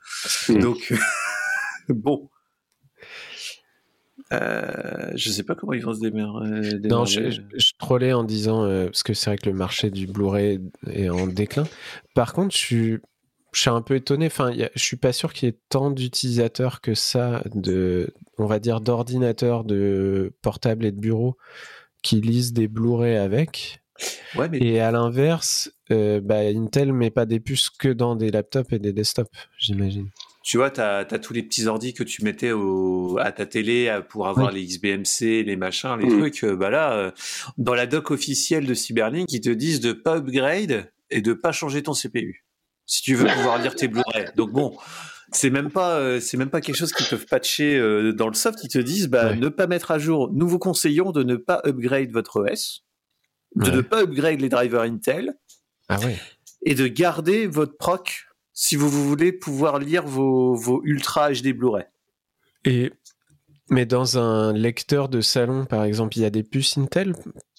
Donc 0.61 0.93
bon. 1.89 2.29
Euh, 4.33 5.13
je 5.15 5.31
sais 5.31 5.43
pas 5.43 5.55
comment 5.55 5.75
ils 5.75 5.85
vont 5.85 5.95
se 5.95 6.01
démerder. 6.01 6.89
Non, 6.89 7.05
je, 7.05 7.41
trollais 7.79 8.13
en 8.13 8.25
disant, 8.25 8.65
euh, 8.65 8.87
parce 8.87 9.03
que 9.03 9.15
c'est 9.15 9.31
vrai 9.31 9.39
que 9.39 9.49
le 9.49 9.57
marché 9.57 9.91
du 9.91 10.07
Blu-ray 10.07 10.61
est 10.91 11.09
en 11.09 11.27
déclin. 11.27 11.65
Par 12.15 12.33
contre, 12.33 12.55
je 12.55 12.59
suis, 12.59 12.99
je 13.53 13.61
suis 13.61 13.71
un 13.71 13.83
peu 13.83 13.97
étonné. 13.97 14.27
Enfin, 14.27 14.53
je 14.53 14.83
suis 14.83 14.97
pas 14.97 15.13
sûr 15.13 15.33
qu'il 15.33 15.49
y 15.49 15.53
ait 15.53 15.59
tant 15.69 15.91
d'utilisateurs 15.91 16.81
que 16.81 16.95
ça, 16.95 17.43
de, 17.55 18.15
on 18.39 18.47
va 18.47 18.59
dire, 18.59 18.81
d'ordinateurs, 18.81 19.65
de 19.65 20.33
portables 20.43 20.87
et 20.87 20.93
de 20.93 21.01
bureaux 21.01 21.37
qui 22.03 22.21
lisent 22.21 22.53
des 22.53 22.69
Blu-ray 22.69 23.17
avec. 23.17 23.83
Ouais, 24.37 24.49
mais... 24.49 24.59
Et 24.59 24.81
à 24.81 24.91
l'inverse, 24.91 25.71
euh, 25.91 26.21
bah, 26.21 26.39
Intel 26.39 26.93
met 26.93 27.11
pas 27.11 27.27
des 27.27 27.41
puces 27.41 27.71
que 27.71 27.89
dans 27.89 28.17
des 28.17 28.31
laptops 28.31 28.73
et 28.73 28.79
des 28.79 28.93
desktops, 28.93 29.31
j'imagine. 29.59 30.09
Tu 30.45 30.59
vois, 30.59 30.71
tu 30.71 30.81
as, 30.81 31.05
tous 31.05 31.33
les 31.33 31.43
petits 31.43 31.67
ordis 31.67 31.93
que 31.93 32.05
tu 32.05 32.23
mettais 32.23 32.53
au, 32.53 33.19
à 33.19 33.33
ta 33.33 33.47
télé 33.47 34.01
pour 34.09 34.29
avoir 34.29 34.53
les 34.53 34.65
XBMC, 34.65 35.43
les 35.43 35.57
machins, 35.57 35.97
les 35.99 36.09
trucs. 36.09 36.45
Bah 36.45 36.71
là, 36.71 37.13
dans 37.59 37.75
la 37.75 37.87
doc 37.87 38.13
officielle 38.13 38.67
de 38.67 38.75
Cyberlink, 38.75 39.33
ils 39.33 39.41
te 39.41 39.51
disent 39.51 39.81
de 39.81 39.93
pas 39.93 40.19
upgrade 40.19 40.93
et 41.11 41.21
de 41.21 41.33
pas 41.33 41.51
changer 41.51 41.83
ton 41.83 41.95
CPU 41.95 42.45
si 42.87 43.03
tu 43.03 43.15
veux 43.15 43.27
pouvoir 43.27 43.59
lire 43.59 43.75
tes 43.75 43.89
Blu-ray. 43.89 44.27
Donc 44.37 44.53
bon, 44.53 44.77
c'est 45.33 45.51
même 45.51 45.71
pas 45.71 45.99
euh, 45.99 46.21
c'est 46.21 46.37
même 46.37 46.51
pas 46.51 46.61
quelque 46.61 46.77
chose 46.77 46.93
qu'ils 46.93 47.07
peuvent 47.07 47.27
patcher 47.27 47.77
euh, 47.77 48.13
dans 48.13 48.29
le 48.29 48.35
soft. 48.35 48.63
Ils 48.63 48.69
te 48.69 48.79
disent 48.79 49.09
bah 49.09 49.35
ne 49.35 49.49
pas 49.49 49.67
mettre 49.67 49.91
à 49.91 49.99
jour. 49.99 50.31
Nous 50.33 50.49
vous 50.49 50.59
conseillons 50.59 51.13
de 51.13 51.23
ne 51.23 51.37
pas 51.37 51.61
upgrade 51.65 52.11
votre 52.11 52.41
OS, 52.41 52.85
de 53.57 53.71
ne 53.71 53.81
pas 53.81 54.03
upgrade 54.03 54.41
les 54.41 54.49
drivers 54.49 54.83
Intel, 54.83 55.35
ah 55.89 55.99
et 56.67 56.75
de 56.75 56.87
garder 56.87 57.47
votre 57.47 57.77
proc 57.77 58.27
si 58.55 58.77
vous, 58.77 58.89
voulez 58.89 59.33
pouvoir 59.33 59.79
lire 59.79 60.07
vos, 60.07 60.55
vos 60.55 60.81
Ultra 60.85 61.31
HD 61.33 61.53
Blu-ray. 61.53 61.85
Et 62.65 62.93
mais 63.71 63.87
dans 63.87 64.19
un 64.19 64.53
lecteur 64.53 65.09
de 65.09 65.21
salon, 65.21 65.65
par 65.65 65.85
exemple, 65.85 66.17
il 66.19 66.23
y 66.23 66.25
a 66.25 66.31
des 66.31 66.43
puces 66.43 66.77
Intel 66.79 67.15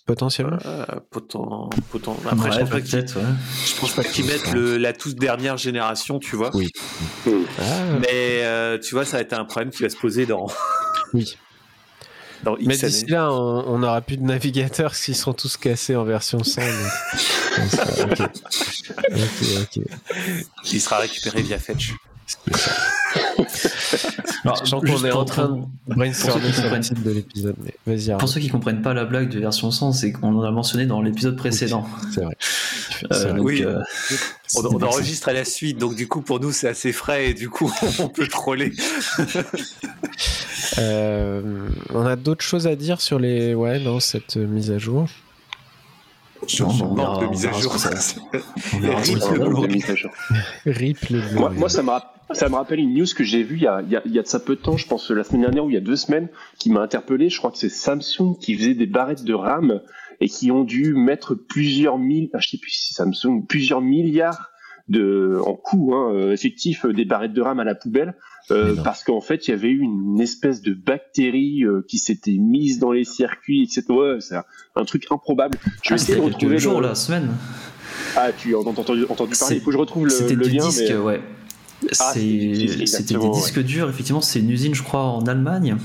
potentiellement? 0.05 0.57
Euh, 0.65 0.85
Après, 0.87 2.51
je, 2.51 2.59
pense 2.59 2.69
pas 2.69 2.81
qu'ils... 2.81 3.07
je 3.07 3.79
pense 3.79 3.93
pas 3.93 4.03
qu'ils 4.03 4.25
mettent 4.25 4.53
le, 4.53 4.77
la 4.77 4.93
toute 4.93 5.15
dernière 5.15 5.57
génération, 5.57 6.19
tu 6.19 6.35
vois. 6.35 6.51
Oui. 6.55 6.69
Ah. 7.27 7.31
Mais 7.99 8.43
euh, 8.43 8.77
tu 8.77 8.93
vois, 8.93 9.03
ça 9.03 9.17
va 9.17 9.21
être 9.21 9.33
un 9.33 9.45
problème 9.45 9.71
qui 9.71 9.81
va 9.81 9.89
se 9.89 9.97
poser 9.97 10.25
dans. 10.25 10.47
oui. 11.13 11.35
Dans 12.45 12.55
Mais 12.61 12.77
d'ici 12.77 13.07
là, 13.07 13.31
on 13.33 13.79
n'aura 13.79 14.01
plus 14.01 14.17
de 14.17 14.23
navigateurs 14.23 14.93
s'ils 14.95 15.15
sont 15.15 15.33
tous 15.33 15.57
cassés 15.57 15.95
en 15.95 16.03
version 16.03 16.43
100. 16.43 16.61
Il 20.71 20.79
sera 20.79 20.99
récupéré 20.99 21.41
via 21.41 21.57
Fetch. 21.57 21.93
Alors, 24.43 24.63
je 24.63 24.69
sens 24.69 24.83
qu'on 24.83 25.05
est 25.05 25.11
en 25.11 25.25
train 25.25 25.49
de 25.87 25.93
brainstormer 25.93 26.51
sur 26.51 26.69
le 26.69 26.79
titre 26.79 27.03
de 27.03 27.11
l'épisode. 27.11 27.55
Mais 27.63 27.95
vas-y. 27.95 28.17
Pour 28.17 28.29
ceux 28.29 28.39
qui 28.39 28.49
comprennent 28.49 28.81
pas 28.81 28.93
la 28.93 29.05
blague 29.05 29.29
de 29.29 29.39
version 29.39 29.71
100, 29.71 29.93
c'est 29.93 30.11
qu'on 30.11 30.35
en 30.35 30.43
a 30.43 30.51
mentionné 30.51 30.85
dans 30.85 31.01
l'épisode 31.01 31.35
précédent. 31.35 31.85
c'est 32.13 32.21
vrai. 32.21 32.37
Euh, 33.11 33.37
oui. 33.39 33.63
Euh, 33.63 33.81
on, 34.55 34.83
enregistre 34.83 35.29
à 35.29 35.33
la 35.33 35.45
suite, 35.45 35.77
donc 35.77 35.95
du 35.95 36.07
coup 36.07 36.21
pour 36.21 36.39
nous 36.39 36.51
c'est 36.51 36.67
assez 36.67 36.93
frais 36.93 37.31
et 37.31 37.33
du 37.33 37.49
coup 37.49 37.71
on 37.99 38.09
peut 38.09 38.27
troller. 38.27 38.73
euh, 40.77 41.67
on 41.93 42.05
a 42.05 42.15
d'autres 42.15 42.43
choses 42.43 42.67
à 42.67 42.75
dire 42.75 43.01
sur 43.01 43.19
les 43.19 43.53
ouais 43.53 43.79
non 43.79 43.99
cette 43.99 44.37
mise 44.37 44.71
à 44.71 44.77
jour? 44.77 45.07
Sur 46.47 46.71
son 46.71 46.93
de 46.93 47.27
mise 47.27 47.45
à 49.89 49.95
jour. 49.95 50.11
Rip 50.65 51.09
le 51.09 51.33
Moi, 51.33 51.49
moi 51.49 51.69
ça 51.69 51.81
me 51.81 51.89
rappelle 51.89 52.14
ça 52.31 52.49
me 52.49 52.55
rappelle 52.55 52.79
une 52.79 52.93
news 52.93 53.05
que 53.15 53.23
j'ai 53.23 53.43
vue 53.43 53.57
il 53.57 53.63
y, 53.63 53.67
a, 53.67 53.81
il, 53.81 53.91
y 53.91 53.95
a, 53.95 54.01
il 54.05 54.11
y 54.11 54.19
a 54.19 54.23
de 54.23 54.27
ça 54.27 54.39
peu 54.39 54.55
de 54.55 54.61
temps, 54.61 54.77
je 54.77 54.87
pense 54.87 55.11
la 55.11 55.23
semaine 55.23 55.41
dernière 55.41 55.65
ou 55.65 55.69
il 55.69 55.73
y 55.73 55.77
a 55.77 55.81
deux 55.81 55.95
semaines, 55.95 56.29
qui 56.57 56.71
m'a 56.71 56.81
interpellé. 56.81 57.29
Je 57.29 57.37
crois 57.37 57.51
que 57.51 57.57
c'est 57.57 57.69
Samsung 57.69 58.37
qui 58.39 58.55
faisait 58.55 58.73
des 58.73 58.87
barrettes 58.87 59.23
de 59.23 59.33
RAM 59.33 59.81
et 60.21 60.27
qui 60.27 60.51
ont 60.51 60.63
dû 60.63 60.93
mettre 60.93 61.35
plusieurs 61.35 61.97
mille, 61.97 62.29
ah, 62.33 62.39
je 62.39 62.49
sais 62.49 62.57
plus 62.57 62.71
si 62.71 62.93
Samsung, 62.93 63.45
plusieurs 63.47 63.81
milliards 63.81 64.51
de 64.87 65.39
en 65.43 65.55
coût 65.55 65.95
hein, 65.95 66.13
euh, 66.13 66.31
effectif 66.31 66.85
euh, 66.85 66.93
des 66.93 67.05
barrettes 67.05 67.33
de 67.33 67.41
RAM 67.41 67.59
à 67.59 67.63
la 67.63 67.73
poubelle 67.73 68.13
euh, 68.51 68.75
parce 68.83 69.03
qu'en 69.03 69.19
fait 69.19 69.47
il 69.47 69.51
y 69.51 69.53
avait 69.55 69.69
eu 69.69 69.79
une 69.79 70.21
espèce 70.21 70.61
de 70.61 70.75
bactérie 70.75 71.63
euh, 71.63 71.83
qui 71.87 71.97
s'était 71.97 72.37
mise 72.37 72.77
dans 72.77 72.91
les 72.91 73.03
circuits 73.03 73.63
etc 73.63 73.83
ouais 73.89 74.17
c'est 74.19 74.35
un, 74.75 74.85
truc 74.85 75.07
improbable. 75.09 75.57
Je 75.81 75.89
vais 75.89 75.93
ah, 75.93 75.95
essayer 75.95 76.19
de 76.19 76.23
retrouver 76.23 76.53
le 76.53 76.57
jour 76.59 76.81
la 76.81 76.93
semaine. 76.93 77.31
Ah 78.15 78.31
tu 78.31 78.53
en 78.53 78.61
as 78.61 78.67
entendu, 78.67 79.05
entendu 79.09 79.33
parler. 79.39 79.55
Il 79.55 79.61
faut 79.61 79.67
que 79.67 79.71
je 79.71 79.77
retrouve 79.77 80.05
le, 80.05 80.35
le 80.35 80.47
lien 80.47 80.67
disque, 80.67 80.93
ouais 81.03 81.19
ah, 81.99 82.11
c'était 82.13 83.17
des 83.17 83.29
disques 83.29 83.61
durs, 83.61 83.89
effectivement, 83.89 84.21
c'est 84.21 84.39
une 84.39 84.49
usine, 84.49 84.75
je 84.75 84.83
crois, 84.83 85.03
en 85.03 85.25
Allemagne. 85.27 85.77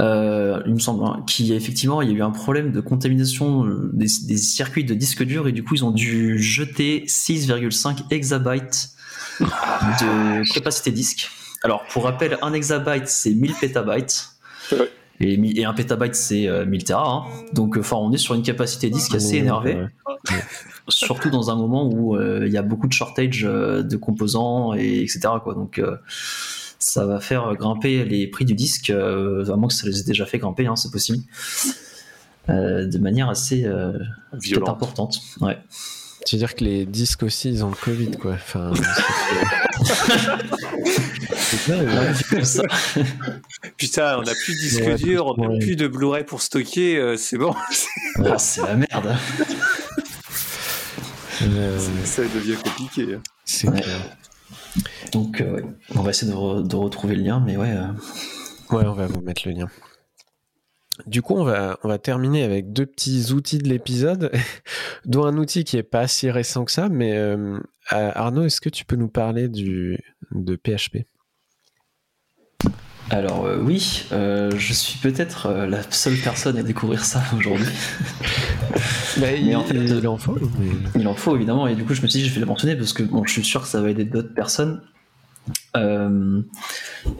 Euh, 0.00 0.62
il 0.66 0.74
me 0.74 0.78
semble, 0.78 1.04
hein, 1.04 1.22
qui 1.26 1.52
effectivement, 1.52 2.00
il 2.00 2.10
y 2.10 2.12
a 2.12 2.16
eu 2.16 2.22
un 2.22 2.30
problème 2.30 2.72
de 2.72 2.80
contamination 2.80 3.66
euh, 3.66 3.90
des, 3.92 4.08
circuits 4.08 4.84
de 4.84 4.94
disques 4.94 5.24
durs 5.24 5.46
et 5.46 5.52
du 5.52 5.62
coup, 5.62 5.74
ils 5.74 5.84
ont 5.84 5.90
dû 5.90 6.38
jeter 6.38 7.04
6,5 7.06 8.04
exabytes 8.10 8.90
de 9.40 10.52
capacité 10.54 10.90
disque. 10.90 11.30
Alors, 11.62 11.84
pour 11.88 12.04
rappel, 12.04 12.38
un 12.40 12.54
exabyte, 12.54 13.08
c'est 13.08 13.34
1000 13.34 13.54
pétabytes. 13.54 14.30
Et, 15.20 15.64
un 15.64 15.74
pétabyte, 15.74 16.14
c'est 16.14 16.48
1000 16.66 16.82
euh, 16.82 16.84
Tera. 16.84 17.12
Hein. 17.12 17.24
Donc, 17.52 17.76
enfin, 17.76 17.96
on 17.96 18.12
est 18.12 18.18
sur 18.18 18.34
une 18.34 18.42
capacité 18.42 18.88
disque 18.88 19.14
assez 19.14 19.36
énervée 19.36 19.76
surtout 20.88 21.30
dans 21.30 21.50
un 21.50 21.56
moment 21.56 21.86
où 21.86 22.16
euh, 22.16 22.44
il 22.46 22.52
y 22.52 22.56
a 22.56 22.62
beaucoup 22.62 22.86
de 22.86 22.92
shortage 22.92 23.44
euh, 23.44 23.82
de 23.82 23.96
composants 23.96 24.74
et 24.74 25.00
etc. 25.00 25.20
Quoi. 25.42 25.54
Donc 25.54 25.78
euh, 25.78 25.96
ça 26.78 27.06
va 27.06 27.20
faire 27.20 27.54
grimper 27.54 28.04
les 28.04 28.26
prix 28.26 28.44
du 28.44 28.54
disque, 28.54 28.90
à 28.90 29.56
moins 29.56 29.68
que 29.68 29.74
ça 29.74 29.86
les 29.86 30.00
ait 30.00 30.04
déjà 30.04 30.24
fait 30.24 30.38
grimper, 30.38 30.66
hein, 30.66 30.76
c'est 30.76 30.90
possible, 30.90 31.18
de 32.48 32.98
manière 32.98 33.28
assez 33.28 33.66
importante. 34.66 35.20
Ouais. 35.42 35.58
Tu 36.24 36.36
veux 36.36 36.38
dire 36.38 36.54
que 36.54 36.64
les 36.64 36.86
disques 36.86 37.22
aussi, 37.22 37.50
ils 37.50 37.64
ont 37.64 37.68
le 37.68 37.76
Covid, 37.76 38.12
quoi. 38.12 38.32
Enfin, 38.32 38.72
Putain, 43.76 44.18
on 44.18 44.22
n'a 44.22 44.34
plus 44.34 44.54
de 44.54 44.58
disque 44.58 44.94
dur, 44.96 45.26
on 45.26 45.48
n'a 45.48 45.58
plus 45.58 45.76
de 45.76 45.88
Blu-ray 45.88 46.24
pour 46.24 46.42
stocker, 46.42 47.16
c'est 47.16 47.38
bon. 47.38 47.54
Ah, 48.24 48.38
c'est 48.38 48.62
la 48.62 48.76
merde. 48.76 49.16
Euh, 51.42 51.78
ça 52.04 52.22
devient 52.22 52.56
compliqué. 52.56 53.14
Hein. 53.14 53.22
C'est 53.44 53.68
Donc, 55.12 55.40
euh, 55.40 55.62
on 55.94 56.02
va 56.02 56.10
essayer 56.10 56.30
de, 56.30 56.76
retrouver 56.76 57.16
le 57.16 57.22
lien, 57.22 57.42
mais 57.44 57.56
ouais. 57.56 57.70
Euh. 57.70 58.74
Ouais, 58.74 58.86
on 58.86 58.92
va 58.92 59.06
vous 59.06 59.20
mettre 59.20 59.42
le 59.46 59.54
lien. 59.54 59.68
Du 61.06 61.22
coup, 61.22 61.34
on 61.34 61.44
va, 61.44 61.78
on 61.82 61.88
va 61.88 61.98
terminer 61.98 62.42
avec 62.42 62.72
deux 62.72 62.84
petits 62.84 63.32
outils 63.32 63.58
de 63.58 63.68
l'épisode, 63.68 64.30
dont 65.06 65.24
un 65.24 65.36
outil 65.38 65.64
qui 65.64 65.76
est 65.76 65.82
pas 65.82 66.06
si 66.08 66.30
récent 66.30 66.64
que 66.64 66.72
ça, 66.72 66.88
mais 66.88 67.18
Arnaud, 67.88 68.44
est-ce 68.44 68.60
que 68.60 68.68
tu 68.68 68.84
peux 68.84 68.96
nous 68.96 69.08
parler 69.08 69.48
du, 69.48 69.98
de 70.32 70.56
PHP 70.56 71.06
alors 73.10 73.44
euh, 73.44 73.58
oui, 73.60 74.04
euh, 74.12 74.50
je 74.56 74.72
suis 74.72 74.98
peut-être 74.98 75.46
euh, 75.46 75.66
la 75.66 75.82
seule 75.90 76.16
personne 76.16 76.56
à 76.56 76.62
découvrir 76.62 77.04
ça 77.04 77.20
aujourd'hui. 77.36 77.66
il, 79.16 79.56
en 79.56 79.64
il 79.66 80.06
en 80.06 80.16
faut. 80.16 80.38
Il 80.94 81.08
en 81.08 81.14
faut 81.14 81.34
évidemment, 81.34 81.66
et 81.66 81.74
du 81.74 81.84
coup 81.84 81.92
je 81.92 82.02
me 82.02 82.06
suis 82.06 82.20
dit 82.20 82.28
je 82.28 82.34
vais 82.34 82.40
le 82.40 82.46
mentionner 82.46 82.76
parce 82.76 82.92
que 82.92 83.02
bon, 83.02 83.24
je 83.24 83.32
suis 83.32 83.44
sûr 83.44 83.62
que 83.62 83.68
ça 83.68 83.80
va 83.82 83.90
aider 83.90 84.04
d'autres 84.04 84.32
personnes. 84.32 84.80
en 85.74 86.42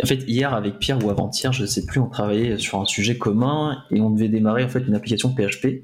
fait, 0.04 0.24
hier 0.28 0.54
avec 0.54 0.78
Pierre 0.78 1.04
ou 1.04 1.10
avant-hier, 1.10 1.52
je 1.52 1.62
ne 1.62 1.66
sais 1.66 1.84
plus, 1.84 2.00
on 2.00 2.08
travaillait 2.08 2.56
sur 2.58 2.80
un 2.80 2.86
sujet 2.86 3.18
commun 3.18 3.82
et 3.90 4.00
on 4.00 4.10
devait 4.10 4.28
démarrer 4.28 4.62
en 4.62 4.68
fait 4.68 4.80
une 4.86 4.94
application 4.94 5.34
PHP 5.34 5.82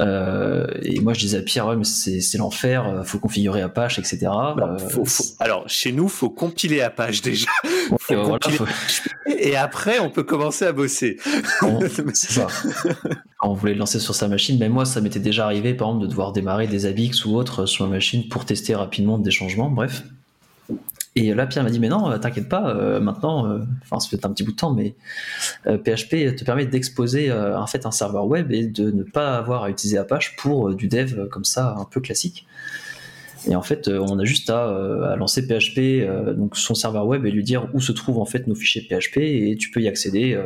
euh, 0.00 0.66
et 0.82 1.00
moi, 1.00 1.12
je 1.12 1.20
disais 1.20 1.38
à 1.38 1.42
Pierre, 1.42 1.76
mais 1.76 1.84
c'est 1.84 2.38
l'enfer, 2.38 2.86
euh, 2.88 3.04
faut 3.04 3.18
configurer 3.18 3.60
Apache, 3.62 3.98
etc. 3.98 4.26
Euh, 4.58 4.78
alors, 5.38 5.68
chez 5.68 5.92
nous, 5.92 6.08
faut 6.08 6.30
compiler 6.30 6.80
Apache 6.80 7.22
déjà. 7.22 7.50
Et 9.38 9.56
après, 9.56 9.98
on 9.98 10.10
peut 10.10 10.22
commencer 10.22 10.64
à 10.64 10.72
bosser. 10.72 11.18
c'est 12.14 12.32
ça. 12.32 12.46
Quand 13.38 13.50
on 13.50 13.54
voulait 13.54 13.74
le 13.74 13.78
lancer 13.78 14.00
sur 14.00 14.14
sa 14.14 14.28
machine, 14.28 14.56
mais 14.58 14.68
moi, 14.68 14.84
ça 14.84 15.00
m'était 15.00 15.20
déjà 15.20 15.44
arrivé, 15.44 15.74
par 15.74 15.88
exemple, 15.88 16.04
de 16.04 16.10
devoir 16.10 16.32
démarrer 16.32 16.66
des 16.66 16.86
ABX 16.86 17.24
ou 17.24 17.36
autres 17.36 17.66
sur 17.66 17.86
ma 17.86 17.96
machine 17.96 18.28
pour 18.28 18.44
tester 18.44 18.74
rapidement 18.74 19.18
des 19.18 19.30
changements, 19.30 19.70
bref. 19.70 20.02
Et 21.14 21.34
là, 21.34 21.46
Pierre 21.46 21.62
m'a 21.62 21.70
dit, 21.70 21.78
mais 21.78 21.90
non, 21.90 22.18
t'inquiète 22.18 22.48
pas, 22.48 22.70
euh, 22.70 22.98
maintenant, 22.98 23.46
euh, 23.46 23.58
ça 23.90 24.08
fait 24.08 24.24
un 24.24 24.30
petit 24.30 24.44
bout 24.44 24.52
de 24.52 24.56
temps, 24.56 24.72
mais 24.72 24.94
PHP 25.64 26.14
euh, 26.14 26.34
te 26.34 26.42
permet 26.44 26.64
d'exposer 26.64 27.30
en 27.30 27.66
fait 27.66 27.84
un 27.84 27.90
serveur 27.90 28.26
web 28.26 28.50
et 28.50 28.66
de 28.66 28.90
ne 28.90 29.02
pas 29.02 29.36
avoir 29.36 29.64
à 29.64 29.70
utiliser 29.70 29.98
Apache 29.98 30.36
pour 30.36 30.74
du 30.74 30.88
dev 30.88 31.28
comme 31.28 31.44
ça, 31.44 31.76
un 31.78 31.84
peu 31.84 32.00
classique. 32.00 32.46
Et 33.46 33.56
en 33.56 33.62
fait, 33.62 33.88
on 33.88 34.18
a 34.20 34.24
juste 34.24 34.50
à, 34.50 35.16
lancer 35.18 35.42
PHP, 35.42 36.06
donc 36.36 36.56
son 36.56 36.74
serveur 36.74 37.06
web, 37.06 37.26
et 37.26 37.30
lui 37.30 37.42
dire 37.42 37.68
où 37.74 37.80
se 37.80 37.92
trouvent 37.92 38.18
en 38.18 38.24
fait 38.24 38.46
nos 38.46 38.54
fichiers 38.54 38.82
PHP, 38.82 39.18
et 39.18 39.56
tu 39.58 39.70
peux 39.70 39.80
y 39.80 39.88
accéder 39.88 40.40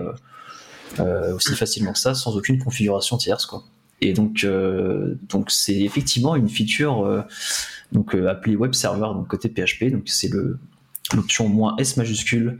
aussi 0.99 1.55
facilement 1.55 1.93
que 1.93 1.99
ça, 1.99 2.15
sans 2.15 2.37
aucune 2.37 2.59
configuration 2.59 3.19
tierce. 3.19 3.47
Et 4.01 4.13
donc, 4.13 4.47
donc 5.29 5.51
c'est 5.51 5.81
effectivement 5.81 6.37
une 6.37 6.49
feature 6.49 7.25
donc 7.93 8.15
euh, 8.15 8.29
appelé 8.29 8.57
web 8.57 8.75
server 8.75 9.09
donc 9.15 9.29
côté 9.29 9.49
PHP. 9.49 9.91
Donc 9.91 10.03
c'est 10.07 10.29
le 10.29 10.59
l'option 11.15 11.49
moins 11.49 11.77
S 11.79 11.97
majuscule 11.97 12.59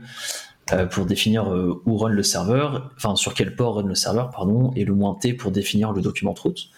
euh, 0.71 0.85
pour 0.85 1.05
définir 1.05 1.51
euh, 1.53 1.81
où 1.85 1.97
run 1.97 2.09
le 2.09 2.23
serveur, 2.23 2.91
enfin 2.95 3.15
sur 3.17 3.33
quel 3.33 3.55
port 3.55 3.75
run 3.75 3.87
le 3.87 3.95
serveur, 3.95 4.29
pardon, 4.29 4.71
et 4.75 4.85
le 4.85 4.93
moins 4.93 5.15
T 5.15 5.33
pour 5.33 5.51
définir 5.51 5.91
le 5.91 6.01
document 6.01 6.33
route. 6.33 6.69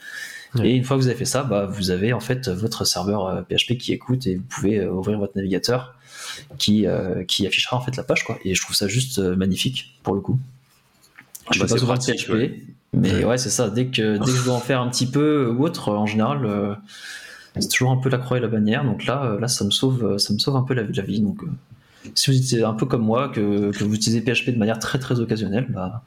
Et 0.64 0.76
une 0.76 0.84
fois 0.84 0.98
que 0.98 1.04
vous 1.04 1.08
avez 1.08 1.18
fait 1.18 1.26
ça, 1.26 1.44
bah, 1.44 1.68
vous 1.68 1.92
avez 1.92 2.12
en 2.12 2.20
fait 2.20 2.50
votre 2.50 2.84
serveur 2.84 3.46
PHP 3.46 3.78
qui 3.78 3.94
écoute 3.94 4.26
et 4.26 4.38
vous 4.38 4.44
pouvez 4.50 4.84
ouvrir 4.84 5.20
votre 5.20 5.36
navigateur 5.36 5.94
qui, 6.58 6.88
qui 7.28 7.46
affichera 7.46 7.78
en 7.78 7.82
fait 7.82 7.96
la 7.96 8.02
page 8.02 8.24
quoi. 8.24 8.40
Et 8.44 8.56
je 8.56 8.62
trouve 8.64 8.76
ça 8.76 8.88
juste 8.88 9.20
magnifique 9.20 10.00
pour 10.02 10.16
le 10.16 10.22
coup. 10.22 10.40
Je 11.52 11.60
ne 11.60 11.64
bah, 11.66 11.70
pas 11.70 11.78
souvent 11.78 11.98
PHP, 11.98 12.64
mais 12.94 13.24
ouais, 13.24 13.38
c'est 13.38 13.50
ça. 13.50 13.70
Dès 13.70 13.88
que 13.88 14.18
dès 14.18 14.32
que 14.32 14.38
je 14.38 14.44
dois 14.44 14.56
en 14.56 14.60
faire 14.60 14.82
un 14.82 14.90
petit 14.90 15.08
peu 15.08 15.50
ou 15.50 15.64
autre, 15.64 15.92
en 15.92 16.06
général, 16.06 16.78
c'est 17.60 17.70
toujours 17.70 17.92
un 17.92 17.98
peu 17.98 18.10
la 18.10 18.18
croix 18.18 18.38
et 18.38 18.42
la 18.42 18.48
bannière. 18.48 18.84
Donc 18.84 19.06
là, 19.06 19.38
là, 19.40 19.48
ça 19.48 19.64
me 19.66 19.72
sauve, 19.72 20.18
ça 20.18 20.34
me 20.34 20.40
sauve 20.40 20.56
un 20.56 20.64
peu 20.64 20.74
la, 20.74 20.84
la 20.84 21.04
vie. 21.04 21.22
Donc 21.22 21.44
si 22.16 22.32
vous 22.32 22.38
utilisez 22.38 22.64
un 22.64 22.74
peu 22.74 22.86
comme 22.86 23.04
moi, 23.04 23.30
que, 23.30 23.72
que, 23.72 23.84
vous 23.84 23.94
utilisez 23.94 24.22
PHP 24.22 24.52
de 24.52 24.58
manière 24.58 24.80
très 24.80 25.00
très 25.00 25.20
occasionnelle, 25.20 25.68
bah, 25.70 26.04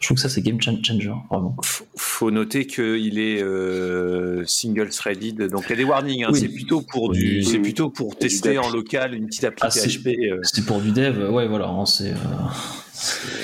je 0.00 0.08
trouve 0.08 0.16
que 0.16 0.22
ça 0.22 0.28
c'est 0.28 0.42
game 0.42 0.60
changer, 0.60 1.10
vraiment. 1.30 1.56
Faut 1.96 2.30
noter 2.30 2.66
qu'il 2.66 3.18
est 3.18 3.42
euh, 3.42 4.44
single 4.46 4.90
threaded, 4.90 5.50
donc 5.50 5.64
il 5.66 5.70
y 5.70 5.72
a 5.72 5.76
des 5.76 5.84
warnings. 5.84 6.24
Hein, 6.24 6.34
C'est 6.34 6.48
plutôt 6.48 6.82
pour 6.82 7.12
du, 7.12 7.42
c'est 7.42 7.58
plutôt 7.58 7.90
pour 7.90 8.16
tester 8.16 8.58
en 8.58 8.70
local 8.70 9.14
une 9.14 9.26
petite 9.26 9.44
appli 9.44 9.68
PHP. 9.68 9.70
Ah, 9.72 10.36
c'est 10.42 10.60
euh. 10.60 10.64
pour 10.66 10.80
du 10.80 10.90
dev, 10.92 11.32
ouais, 11.32 11.46
voilà. 11.46 11.68
Hein, 11.68 11.86
c'est. 11.86 12.12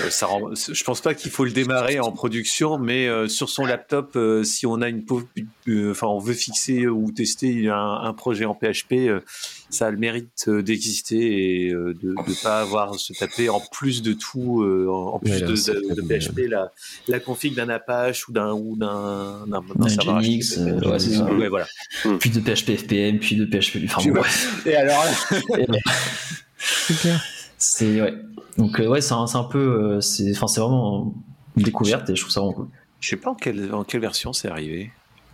Euh, 0.02 0.54
je 0.72 0.84
pense 0.84 1.00
pas 1.00 1.14
qu'il 1.14 1.30
faut 1.30 1.44
le 1.44 1.50
démarrer 1.50 2.00
en 2.00 2.12
production, 2.12 2.78
mais 2.78 3.08
euh, 3.08 3.28
sur 3.28 3.48
son 3.48 3.64
laptop, 3.64 4.12
euh, 4.16 4.44
si 4.44 4.66
on 4.66 4.80
a 4.80 4.88
une 4.88 5.04
enfin 5.90 6.06
on 6.06 6.18
veut 6.18 6.34
fixer 6.34 6.86
ou 6.86 7.10
tester 7.12 7.68
un, 7.68 8.12
projet 8.14 8.44
en 8.44 8.54
PHP, 8.54 9.22
ça 9.70 9.86
a 9.86 9.90
le 9.90 9.96
mérite 9.96 10.48
d'exister 10.50 11.66
et 11.66 11.70
de 11.70 11.96
ne 12.02 12.42
pas 12.42 12.60
avoir 12.60 12.94
se 12.96 13.12
taper 13.12 13.48
en 13.48 13.60
plus 13.60 14.02
de 14.02 14.12
tout, 14.12 14.64
en 14.88 15.18
plus 15.18 15.42
de, 15.42 15.54
PHP, 16.02 16.48
la, 16.48 16.72
la 17.08 17.20
config 17.20 17.54
d'un 17.54 17.68
Apache 17.68 18.28
ou 18.28 18.32
d'un 18.32 18.52
ou 18.52 18.76
d'un 18.76 19.44
serveur 19.88 20.16
ouais, 20.16 20.98
c'est 20.98 21.14
ça. 21.14 21.28
voilà. 21.48 21.66
Hmm. 22.04 22.18
Puis 22.18 22.30
de 22.30 22.40
PHP 22.40 22.76
FPM, 22.76 23.18
puis 23.18 23.36
de 23.36 23.44
PHP. 23.44 23.78
Enfin, 23.84 24.10
bon, 24.10 24.22
Et 24.66 24.74
alors 24.74 25.04
C'est 26.58 26.94
ouais. 27.80 28.14
Donc 28.58 28.80
euh, 28.80 28.86
ouais, 28.86 29.00
c'est 29.00 29.14
un, 29.14 29.24
un, 29.32 29.44
peu, 29.44 29.58
euh, 29.58 30.00
c'est, 30.00 30.30
enfin 30.32 30.46
c'est 30.46 30.60
vraiment 30.60 31.14
une 31.56 31.62
découverte 31.62 32.08
et 32.10 32.16
je 32.16 32.20
trouve 32.20 32.32
ça 32.32 32.40
vraiment 32.40 32.52
cool. 32.52 32.68
Je 33.00 33.08
sais 33.08 33.16
pas 33.16 33.30
en 33.30 33.34
quelle, 33.34 33.72
en 33.72 33.84
quelle 33.84 34.00
version 34.00 34.32
c'est 34.32 34.48
arrivé. 34.48 34.90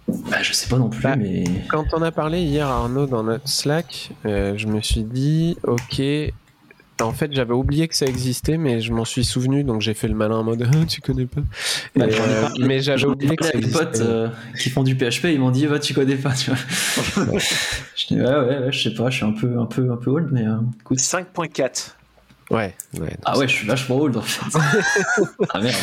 Bah, 0.09 0.41
je 0.41 0.53
sais 0.53 0.69
pas 0.69 0.79
non 0.79 0.89
plus, 0.89 1.03
bah, 1.03 1.17
mais. 1.17 1.45
Quand 1.69 1.87
on 1.93 2.03
a 2.03 2.13
parlé 2.13 2.43
hier 2.43 2.69
à 2.69 2.77
Arnaud 2.77 3.07
dans 3.07 3.25
notre 3.25 3.49
Slack, 3.49 4.11
euh, 4.25 4.57
je 4.57 4.69
me 4.69 4.81
suis 4.81 5.03
dit, 5.03 5.57
ok, 5.65 6.01
en 7.03 7.13
fait, 7.13 7.33
j'avais 7.33 7.55
oublié 7.55 7.89
que 7.89 7.97
ça 7.97 8.07
existait, 8.07 8.57
mais 8.57 8.81
je 8.81 8.93
m'en 8.93 9.05
suis 9.05 9.25
souvenu, 9.25 9.65
donc 9.65 9.81
j'ai 9.81 9.95
fait 9.95 10.07
le 10.07 10.15
malin 10.15 10.37
en 10.37 10.45
mode 10.45 10.65
ah, 10.73 10.87
tu 10.87 11.01
connais 11.01 11.27
pas. 11.27 11.41
Bah, 11.97 12.07
mais 12.61 12.81
j'avais 12.81 13.05
oublié 13.07 13.35
que 13.35 13.45
ça 13.45 13.55
existait. 13.55 13.79
potes 13.79 14.03
qui 14.61 14.71
font 14.71 14.85
du 14.85 14.95
PHP, 14.95 15.25
ils 15.25 15.41
m'ont 15.41 15.51
dit 15.51 15.67
bah 15.67 15.81
tu 15.81 15.93
connais 15.93 16.15
pas, 16.15 16.35
tu 16.35 16.53
vois. 16.53 17.39
je 17.97 18.07
dis 18.07 18.15
ouais, 18.15 18.23
ouais, 18.23 18.59
ouais, 18.61 18.73
je 18.73 18.89
sais 18.89 18.95
pas, 18.95 19.11
je 19.11 19.17
suis 19.17 19.27
un 19.27 19.33
peu, 19.33 19.59
un 19.59 19.67
peu, 19.67 19.91
un 19.91 19.97
peu 19.97 20.11
old, 20.11 20.29
mais 20.31 20.45
écoute. 20.81 20.99
5.4. 20.99 21.96
Ouais, 22.51 22.75
ouais. 23.01 23.17
Ah 23.25 23.39
ouais, 23.39 23.49
je 23.49 23.55
suis 23.55 23.67
vachement 23.67 23.97
old 23.97 24.17
en 24.17 24.23
fait. 24.23 24.57
ah 25.51 25.61
merde. 25.61 25.75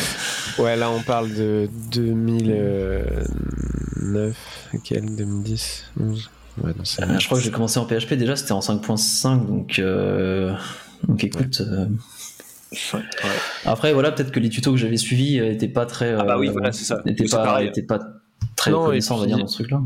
Ouais, 0.58 0.76
là 0.76 0.90
on 0.90 1.02
parle 1.02 1.34
de 1.34 1.68
2009, 1.92 4.34
quel 4.82 5.14
2010 5.14 5.84
11 6.00 6.30
Ouais, 6.62 6.70
non, 6.70 6.84
euh, 7.00 7.18
je 7.18 7.26
crois 7.26 7.38
que 7.38 7.44
j'ai 7.44 7.50
commencé 7.50 7.80
en 7.80 7.84
PHP 7.84 8.14
déjà, 8.14 8.36
c'était 8.36 8.52
en 8.52 8.60
5.5, 8.60 9.44
donc, 9.44 9.80
euh... 9.80 10.54
donc 11.08 11.24
écoute. 11.24 11.60
Euh... 11.60 11.86
Ouais. 12.92 13.00
Après, 13.64 13.92
voilà, 13.92 14.12
peut-être 14.12 14.30
que 14.30 14.38
les 14.38 14.50
tutos 14.50 14.70
que 14.70 14.78
j'avais 14.78 14.96
suivis 14.96 15.40
n'étaient 15.40 15.66
pas 15.68 15.84
très. 15.86 16.14
Ah 16.14 16.22
bah 16.24 16.38
oui, 16.38 16.48
voilà, 16.48 16.70
c'est 16.72 16.84
ça. 16.84 17.02
N'étaient 17.04 17.26
pas, 17.26 17.60
pas 17.88 17.98
très 18.56 18.70
non, 18.70 18.86
connaissant, 18.86 19.16
on 19.16 19.20
va 19.20 19.26
dire, 19.26 19.38
dans 19.38 19.46
ce 19.46 19.62
truc-là. 19.62 19.82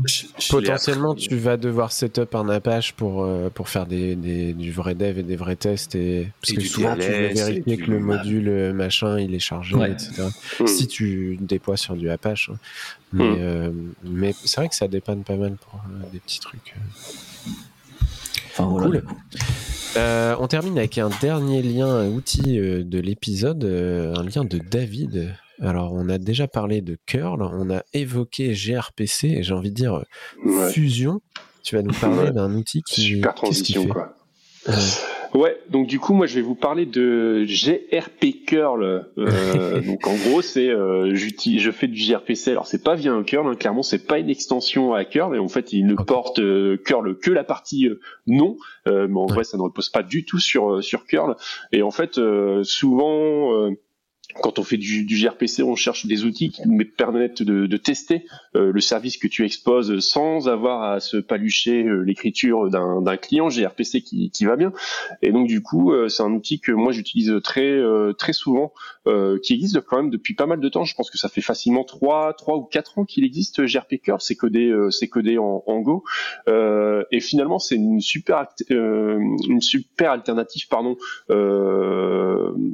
Potentiellement, 0.49 1.15
tu 1.15 1.35
vas 1.35 1.57
devoir 1.57 1.91
setup 1.91 2.35
un 2.35 2.49
Apache 2.49 2.93
pour, 2.93 3.23
euh, 3.23 3.49
pour 3.49 3.69
faire 3.69 3.85
des, 3.85 4.15
des, 4.15 4.53
du 4.53 4.71
vrai 4.71 4.95
dev 4.95 5.19
et 5.19 5.23
des 5.23 5.35
vrais 5.35 5.55
tests. 5.55 5.95
Et... 5.95 6.31
Parce 6.41 6.53
que 6.53 6.61
souvent, 6.61 6.95
tu 6.95 7.01
veux 7.01 7.27
vérifier 7.27 7.77
que 7.77 7.91
le 7.91 7.99
module 7.99 8.49
euh, 8.49 8.73
machin, 8.73 9.19
il 9.19 9.33
est 9.33 9.39
chargé, 9.39 9.75
etc. 9.75 10.27
Hmm. 10.59 10.67
Si 10.67 10.87
tu 10.87 11.37
déploies 11.41 11.77
sur 11.77 11.95
du 11.95 12.09
Apache. 12.09 12.49
Hein. 12.49 12.57
Mais, 13.11 13.29
hmm. 13.29 13.37
euh, 13.39 13.71
mais 14.03 14.35
c'est 14.43 14.61
vrai 14.61 14.69
que 14.69 14.75
ça 14.75 14.87
dépanne 14.87 15.23
pas 15.23 15.35
mal 15.35 15.55
pour 15.55 15.81
des 16.11 16.19
petits 16.19 16.39
trucs. 16.39 16.75
Enfin, 18.51 18.65
voilà. 18.65 19.01
Cool. 19.01 19.03
on 20.39 20.47
termine 20.47 20.77
avec 20.77 20.97
un 20.97 21.09
dernier 21.21 21.61
lien, 21.61 21.87
un 21.87 22.09
outil 22.09 22.57
de 22.59 22.99
l'épisode, 22.99 23.63
un 23.63 24.23
lien 24.23 24.43
de 24.43 24.59
David. 24.59 25.33
Alors, 25.61 25.93
on 25.93 26.09
a 26.09 26.17
déjà 26.17 26.47
parlé 26.47 26.81
de 26.81 26.97
curl, 27.05 27.41
on 27.41 27.69
a 27.69 27.83
évoqué 27.93 28.53
gRPC, 28.53 29.25
et 29.25 29.43
j'ai 29.43 29.53
envie 29.53 29.71
de 29.71 29.75
dire 29.75 30.03
fusion. 30.71 31.21
Tu 31.63 31.75
vas 31.75 31.81
nous 31.81 31.93
parler 31.93 32.31
d'un 32.31 32.53
outil 32.55 32.81
qui. 32.81 33.01
Super 33.01 33.35
transition, 33.35 33.87
quoi. 33.87 34.15
Ouais, 35.35 35.61
donc 35.69 35.85
du 35.85 35.99
coup, 35.99 36.13
moi, 36.13 36.25
je 36.25 36.35
vais 36.35 36.41
vous 36.41 36.55
parler 36.55 36.85
de 36.85 37.45
GRP 37.45 38.45
curl. 38.47 39.05
Euh, 39.17 39.81
donc 39.85 40.07
en 40.07 40.15
gros, 40.15 40.41
c'est 40.41 40.69
euh, 40.69 41.13
je 41.13 41.71
fais 41.71 41.87
du 41.87 42.01
gRPC. 42.01 42.49
Alors 42.49 42.65
c'est 42.65 42.83
pas 42.83 42.95
via 42.95 43.13
un 43.13 43.23
curl, 43.23 43.47
hein, 43.47 43.55
clairement, 43.55 43.83
c'est 43.83 44.07
pas 44.07 44.17
une 44.17 44.29
extension 44.29 44.93
à 44.93 45.05
curl. 45.05 45.35
Et 45.35 45.39
en 45.39 45.47
fait, 45.47 45.71
il 45.71 45.85
ne 45.85 45.95
porte 45.95 46.39
euh, 46.39 46.77
curl 46.83 47.17
que 47.17 47.31
la 47.31 47.43
partie 47.43 47.87
euh, 47.87 47.99
non. 48.25 48.57
mais 48.87 49.19
en 49.19 49.27
vrai, 49.27 49.43
ça 49.43 49.57
ne 49.57 49.61
repose 49.61 49.89
pas 49.89 50.01
du 50.01 50.25
tout 50.25 50.39
sur 50.39 50.83
sur 50.83 51.05
curl. 51.05 51.35
Et 51.71 51.83
en 51.83 51.91
fait, 51.91 52.19
souvent 52.63 53.69
quand 54.35 54.59
on 54.59 54.63
fait 54.63 54.77
du, 54.77 55.05
du, 55.05 55.17
gRPC, 55.17 55.63
on 55.63 55.75
cherche 55.75 56.05
des 56.05 56.23
outils 56.23 56.49
qui 56.49 56.61
nous 56.67 56.83
permettent 56.85 57.41
de, 57.41 57.65
de 57.65 57.77
tester 57.77 58.25
euh, 58.55 58.71
le 58.71 58.79
service 58.79 59.17
que 59.17 59.27
tu 59.27 59.43
exposes 59.43 59.99
sans 59.99 60.47
avoir 60.47 60.83
à 60.83 60.99
se 60.99 61.17
palucher 61.17 61.83
euh, 61.83 62.01
l'écriture 62.01 62.69
d'un 62.69 63.17
client 63.17 63.47
gRPC 63.47 64.01
qui, 64.01 64.29
qui, 64.29 64.45
va 64.45 64.55
bien. 64.55 64.71
Et 65.23 65.31
donc 65.31 65.47
du 65.47 65.63
coup, 65.63 65.91
euh, 65.91 66.09
c'est 66.09 66.21
un 66.21 66.31
outil 66.31 66.59
que 66.59 66.71
moi 66.71 66.91
j'utilise 66.91 67.33
très 67.43 67.79
très 68.17 68.33
souvent, 68.33 68.73
qui 69.43 69.53
existe 69.53 69.81
quand 69.81 69.97
même 69.97 70.09
depuis 70.11 70.35
pas 70.35 70.45
mal 70.45 70.59
de 70.59 70.69
temps. 70.69 70.83
Je 70.83 70.95
pense 70.95 71.09
que 71.09 71.17
ça 71.17 71.29
fait 71.29 71.41
facilement 71.41 71.83
3, 71.83 72.33
3 72.33 72.57
ou 72.57 72.63
4 72.63 72.99
ans 72.99 73.05
qu'il 73.05 73.23
existe 73.23 73.61
gRP 73.65 73.95
curl. 74.01 74.21
C'est 74.21 74.35
codé 74.35 74.71
c'est 74.91 75.07
codé 75.07 75.37
en, 75.37 75.63
en 75.65 75.79
Go. 75.79 76.03
et 76.47 77.19
finalement, 77.19 77.57
c'est 77.57 77.75
une 77.75 78.01
super 78.01 78.45
une 78.69 79.61
super 79.61 80.11
alternative 80.11 80.67
pardon 80.67 80.97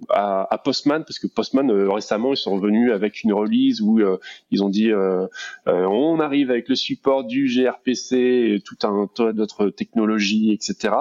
à, 0.09 0.47
à 0.53 0.57
Postman 0.57 1.03
parce 1.05 1.19
que 1.19 1.27
Postman 1.27 1.44
euh, 1.53 1.91
récemment 1.91 2.33
ils 2.33 2.37
sont 2.37 2.55
revenus 2.55 2.91
avec 2.91 3.23
une 3.23 3.33
release 3.33 3.81
où 3.81 3.99
euh, 3.99 4.17
ils 4.51 4.63
ont 4.63 4.69
dit 4.69 4.91
euh, 4.91 5.27
on 5.65 6.19
arrive 6.19 6.51
avec 6.51 6.69
le 6.69 6.75
support 6.75 7.23
du 7.23 7.47
gRPC 7.47 8.13
et 8.13 8.61
tout 8.63 8.77
un 8.83 9.07
tas 9.13 9.33
d'autres 9.33 9.69
technologies 9.69 10.51
etc 10.51 10.95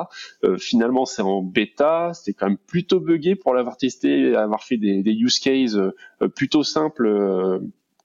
finalement 0.59 1.05
c'est 1.05 1.22
en 1.22 1.42
bêta 1.42 2.12
c'est 2.14 2.32
quand 2.32 2.49
même 2.49 2.59
plutôt 2.59 3.01
buggé 3.01 3.34
pour 3.34 3.55
l'avoir 3.55 3.76
testé 3.76 4.34
avoir 4.34 4.64
fait 4.64 4.76
des, 4.76 5.03
use 5.12 5.38
cases 5.38 5.78
plutôt 6.34 6.62
simples 6.62 7.61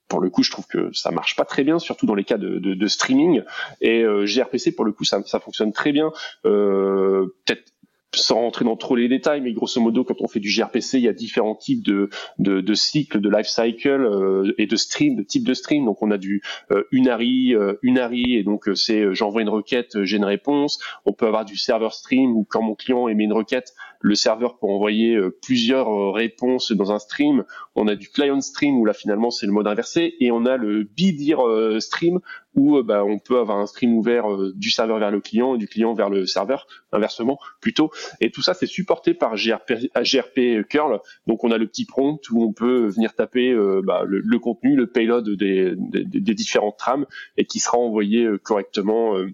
pour 0.07 0.21
le 0.21 0.31
coup, 0.31 0.41
je 0.41 0.49
trouve 0.49 0.65
que 0.65 0.91
ça 0.91 1.11
marche 1.11 1.35
pas 1.35 1.45
très 1.45 1.63
bien, 1.63 1.77
surtout 1.77 2.07
dans 2.07 2.15
les 2.15 2.23
cas 2.23 2.39
de, 2.39 2.87
streaming. 2.87 3.43
Et 3.79 4.03
gRPC, 4.03 4.75
pour 4.75 4.83
le 4.83 4.91
coup, 4.91 5.03
ça, 5.03 5.21
fonctionne 5.39 5.71
très 5.71 5.91
bien. 5.91 6.11
Peut-être 6.41 7.71
sans 8.15 8.35
rentrer 8.35 8.65
dans 8.65 8.75
trop 8.75 8.95
les 8.95 9.07
détails, 9.07 9.41
mais 9.41 9.53
grosso 9.53 9.79
modo, 9.79 10.03
quand 10.03 10.21
on 10.21 10.27
fait 10.27 10.39
du 10.39 10.49
gRPC, 10.49 10.97
il 10.97 11.03
y 11.03 11.07
a 11.07 11.13
différents 11.13 11.55
types 11.55 11.83
de, 11.83 12.09
de, 12.39 12.73
cycles, 12.73 13.19
de 13.21 13.29
life 13.29 13.47
cycle 13.47 13.89
euh, 13.89 14.53
et 14.57 14.65
de 14.65 14.75
stream, 14.75 15.15
de 15.15 15.23
type 15.23 15.45
de 15.45 15.53
stream. 15.53 15.85
Donc 15.85 16.01
on 16.01 16.09
a 16.11 16.17
du 16.17 16.41
euh, 16.71 16.83
unary, 16.91 17.53
euh, 17.53 17.75
unary, 17.83 18.35
et 18.35 18.43
donc 18.43 18.67
euh, 18.67 18.75
c'est 18.75 19.13
j'envoie 19.13 19.41
une 19.41 19.49
requête, 19.49 20.03
j'ai 20.03 20.17
une 20.17 20.25
réponse. 20.25 20.79
On 21.05 21.13
peut 21.13 21.27
avoir 21.27 21.45
du 21.45 21.57
server 21.57 21.89
stream 21.91 22.35
où 22.35 22.45
quand 22.49 22.61
mon 22.61 22.75
client 22.75 23.07
émet 23.07 23.25
une 23.25 23.33
requête, 23.33 23.73
le 23.99 24.15
serveur 24.15 24.57
peut 24.57 24.67
envoyer 24.67 25.19
plusieurs 25.41 26.13
réponses 26.13 26.71
dans 26.71 26.91
un 26.91 26.99
stream. 26.99 27.43
On 27.75 27.87
a 27.87 27.95
du 27.95 28.09
client 28.09 28.41
stream 28.41 28.77
où 28.77 28.85
là 28.85 28.93
finalement 28.93 29.31
c'est 29.31 29.45
le 29.45 29.51
mode 29.51 29.67
inversé, 29.67 30.15
et 30.19 30.31
on 30.31 30.45
a 30.45 30.57
le 30.57 30.83
BDIR 30.83 31.81
stream 31.81 32.19
où 32.55 32.81
bah, 32.81 33.03
on 33.05 33.19
peut 33.19 33.39
avoir 33.39 33.57
un 33.57 33.67
stream 33.67 33.95
ouvert 33.95 34.25
du 34.55 34.71
serveur 34.71 34.99
vers 34.99 35.11
le 35.11 35.21
client 35.21 35.55
et 35.55 35.57
du 35.57 35.67
client 35.67 35.93
vers 35.93 36.09
le 36.09 36.25
serveur, 36.25 36.67
inversement 36.91 37.39
plutôt. 37.61 37.91
Et 38.21 38.31
tout 38.31 38.41
ça, 38.41 38.53
c'est 38.53 38.65
supporté 38.65 39.13
par 39.13 39.35
GRP, 39.35 39.89
GRP 40.01 40.67
curl. 40.67 40.99
Donc, 41.27 41.43
on 41.43 41.51
a 41.51 41.57
le 41.57 41.67
petit 41.67 41.85
prompt 41.85 42.19
où 42.31 42.43
on 42.43 42.53
peut 42.53 42.87
venir 42.87 43.13
taper 43.13 43.51
euh, 43.51 43.81
bah, 43.83 44.03
le, 44.05 44.39
contenu, 44.39 44.75
le 44.75 44.87
payload 44.87 45.29
des, 45.29 45.73
des, 45.75 46.33
différentes 46.33 46.77
trames 46.77 47.05
et 47.37 47.45
qui 47.45 47.59
sera 47.59 47.77
envoyé 47.77 48.23
euh, 48.23 48.37
correctement 48.37 49.17
euh, 49.17 49.31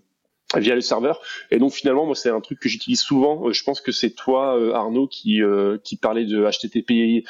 via 0.56 0.76
le 0.76 0.82
serveur. 0.82 1.22
Et 1.52 1.60
donc 1.60 1.74
finalement, 1.74 2.06
moi, 2.06 2.16
c'est 2.16 2.30
un 2.30 2.41
truc 2.41 2.60
que 2.60 2.70
j'utilise 2.70 3.02
souvent. 3.02 3.48
Euh, 3.48 3.54
je 3.54 3.64
pense 3.64 3.82
que 3.82 3.91
c'est 3.91 4.12
toi, 4.12 4.58
euh, 4.58 4.74
Arnaud, 4.74 5.08
qui 5.08 5.41
euh, 5.41 5.78
qui 5.84 5.98
parlait 5.98 6.26
de 6.26 6.46
HTTP 6.46 6.91
IE 6.91 7.24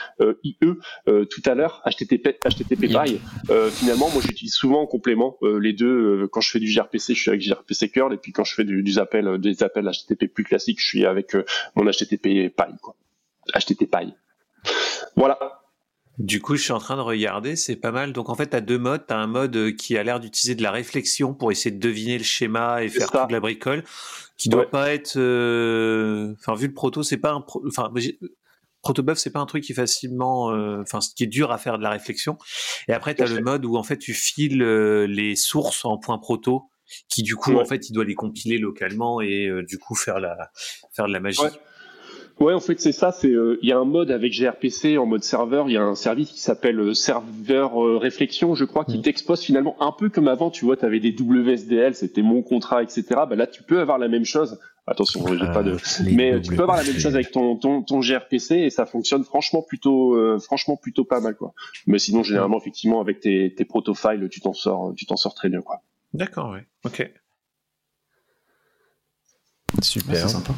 tout 0.59 1.41
à 1.45 1.55
l'heure, 1.55 1.81
HTTP 1.85 2.37
HTTP 2.43 2.87
PY. 2.87 3.19
finalement, 3.71 4.09
moi, 4.09 4.21
j'utilise 4.21 4.53
souvent 4.53 4.81
en 4.81 4.87
complément 4.87 5.37
les 5.41 5.73
deux. 5.73 6.27
quand 6.31 6.41
je 6.41 6.49
fais 6.49 6.59
du 6.59 6.71
gRPC, 6.73 7.13
je 7.13 7.21
suis 7.21 7.29
avec 7.29 7.41
gRPC 7.41 7.89
curl, 7.89 8.13
et 8.13 8.17
puis 8.17 8.31
quand 8.31 8.43
je 8.43 8.53
fais 8.53 8.63
du, 8.63 8.83
des 8.83 8.99
appels 8.99 9.37
des 9.39 9.63
appels 9.63 9.89
HTTP 9.89 10.31
plus 10.33 10.43
classiques, 10.43 10.79
je 10.79 10.87
suis 10.87 11.05
avec 11.05 11.35
mon 11.75 11.85
HTTP 11.85 12.49
PY, 12.49 12.77
quoi. 12.81 12.95
HTTP 13.53 13.85
PY. 13.89 14.13
Voilà. 15.15 15.64
Du 16.17 16.41
coup, 16.41 16.55
je 16.55 16.63
suis 16.63 16.71
en 16.71 16.79
train 16.79 16.95
de 16.95 17.01
regarder, 17.01 17.55
c'est 17.55 17.75
pas 17.75 17.91
mal. 17.91 18.13
Donc 18.13 18.29
en 18.29 18.35
fait, 18.35 18.49
tu 18.49 18.55
as 18.55 18.61
deux 18.61 18.77
modes. 18.77 19.05
Tu 19.07 19.13
as 19.13 19.17
un 19.17 19.27
mode 19.27 19.55
euh, 19.57 19.71
qui 19.71 19.97
a 19.97 20.03
l'air 20.03 20.19
d'utiliser 20.19 20.55
de 20.55 20.63
la 20.63 20.71
réflexion 20.71 21.33
pour 21.33 21.51
essayer 21.51 21.75
de 21.75 21.79
deviner 21.79 22.17
le 22.17 22.23
schéma 22.23 22.83
et 22.83 22.89
faire 22.89 23.11
toute 23.11 23.31
la 23.31 23.39
bricole, 23.39 23.83
qui 24.37 24.49
doit 24.49 24.69
pas 24.69 24.93
être... 24.93 25.17
Euh, 25.17 26.33
enfin, 26.39 26.55
vu 26.55 26.67
le 26.67 26.73
proto, 26.73 27.03
c'est 27.03 27.17
pas 27.17 27.31
un... 27.31 27.45
Enfin, 27.67 27.91
Protobuf, 28.81 29.17
c'est 29.17 29.31
pas 29.31 29.39
un 29.39 29.45
truc 29.47 29.63
qui 29.63 29.71
est 29.71 29.75
facilement, 29.75 30.51
euh, 30.51 30.81
enfin, 30.81 30.99
qui 30.99 31.23
est 31.23 31.27
dur 31.27 31.51
à 31.51 31.57
faire 31.57 31.77
de 31.77 31.83
la 31.83 31.89
réflexion. 31.89 32.37
Et 32.87 32.93
après, 32.93 33.15
tu 33.15 33.23
as 33.23 33.27
le 33.27 33.41
mode 33.41 33.65
où 33.65 33.75
en 33.77 33.83
fait 33.83 33.97
tu 33.97 34.13
files 34.13 34.59
les 34.59 35.35
sources 35.35 35.85
en 35.85 35.97
point 35.97 36.19
proto 36.19 36.69
qui 37.09 37.23
du 37.23 37.35
coup 37.35 37.55
en 37.57 37.65
fait 37.65 37.89
il 37.89 37.93
doit 37.93 38.05
les 38.05 38.13
compiler 38.13 38.59
localement 38.59 39.19
et 39.19 39.49
du 39.67 39.79
coup 39.79 39.95
faire 39.95 40.19
la 40.19 40.51
faire 40.91 41.07
de 41.07 41.13
la 41.13 41.19
magie. 41.19 41.41
Ouais, 41.41 41.49
en 42.39 42.59
fait, 42.59 42.79
c'est 42.79 42.91
ça. 42.91 43.11
C'est 43.11 43.29
euh, 43.29 43.59
il 43.61 43.69
y 43.69 43.71
a 43.71 43.77
un 43.77 43.85
mode 43.85 44.11
avec 44.11 44.33
gRPC 44.33 44.97
en 44.97 45.05
mode 45.05 45.23
serveur. 45.23 45.69
Il 45.69 45.73
y 45.73 45.77
a 45.77 45.83
un 45.83 45.95
service 45.95 46.31
qui 46.31 46.39
s'appelle 46.39 46.79
euh, 46.79 46.93
serveur 46.93 47.83
euh, 47.83 47.97
réflexion, 47.97 48.55
je 48.55 48.65
crois, 48.65 48.85
qui 48.85 48.97
mm. 48.97 49.01
t'expose 49.01 49.41
finalement 49.41 49.75
un 49.81 49.91
peu 49.91 50.09
comme 50.09 50.27
avant. 50.27 50.49
Tu 50.49 50.65
vois, 50.65 50.77
tu 50.77 50.85
avais 50.85 50.99
des 50.99 51.15
WSDL, 51.17 51.95
c'était 51.95 52.21
mon 52.21 52.41
contrat, 52.41 52.83
etc. 52.83 53.03
Bah 53.09 53.35
là, 53.35 53.47
tu 53.47 53.63
peux 53.63 53.79
avoir 53.79 53.97
la 53.97 54.07
même 54.07 54.25
chose. 54.25 54.59
Attention, 54.87 55.25
j'ai 55.27 55.37
pas 55.37 55.63
de. 55.63 55.77
Ah, 55.81 56.03
Mais 56.11 56.39
tu 56.41 56.55
peux 56.55 56.61
avoir 56.61 56.77
la 56.77 56.83
même 56.83 56.99
chose 56.99 57.15
avec 57.15 57.31
ton, 57.31 57.55
ton, 57.55 57.81
ton 57.81 58.01
gRPC 58.01 58.51
et 58.51 58.69
ça 58.69 58.85
fonctionne 58.85 59.23
franchement 59.23 59.63
plutôt, 59.63 60.39
franchement 60.39 60.77
plutôt 60.77 61.03
pas 61.03 61.19
mal 61.21 61.35
quoi. 61.35 61.55
Mais 61.87 61.97
sinon, 61.97 62.21
généralement, 62.21 62.59
effectivement, 62.59 63.01
avec 63.01 63.19
tes, 63.19 63.51
tes 63.55 63.65
proto-files, 63.65 64.29
tu 64.29 64.41
t'en 64.41 64.53
sors, 64.53 64.93
tu 64.95 65.07
t'en 65.07 65.15
sors 65.15 65.33
très 65.33 65.49
bien 65.49 65.61
quoi. 65.61 65.81
D'accord, 66.13 66.51
ouais. 66.51 66.67
Ok. 66.83 67.11
Super. 69.81 70.15
c'est 70.15 70.27
sympa. 70.27 70.53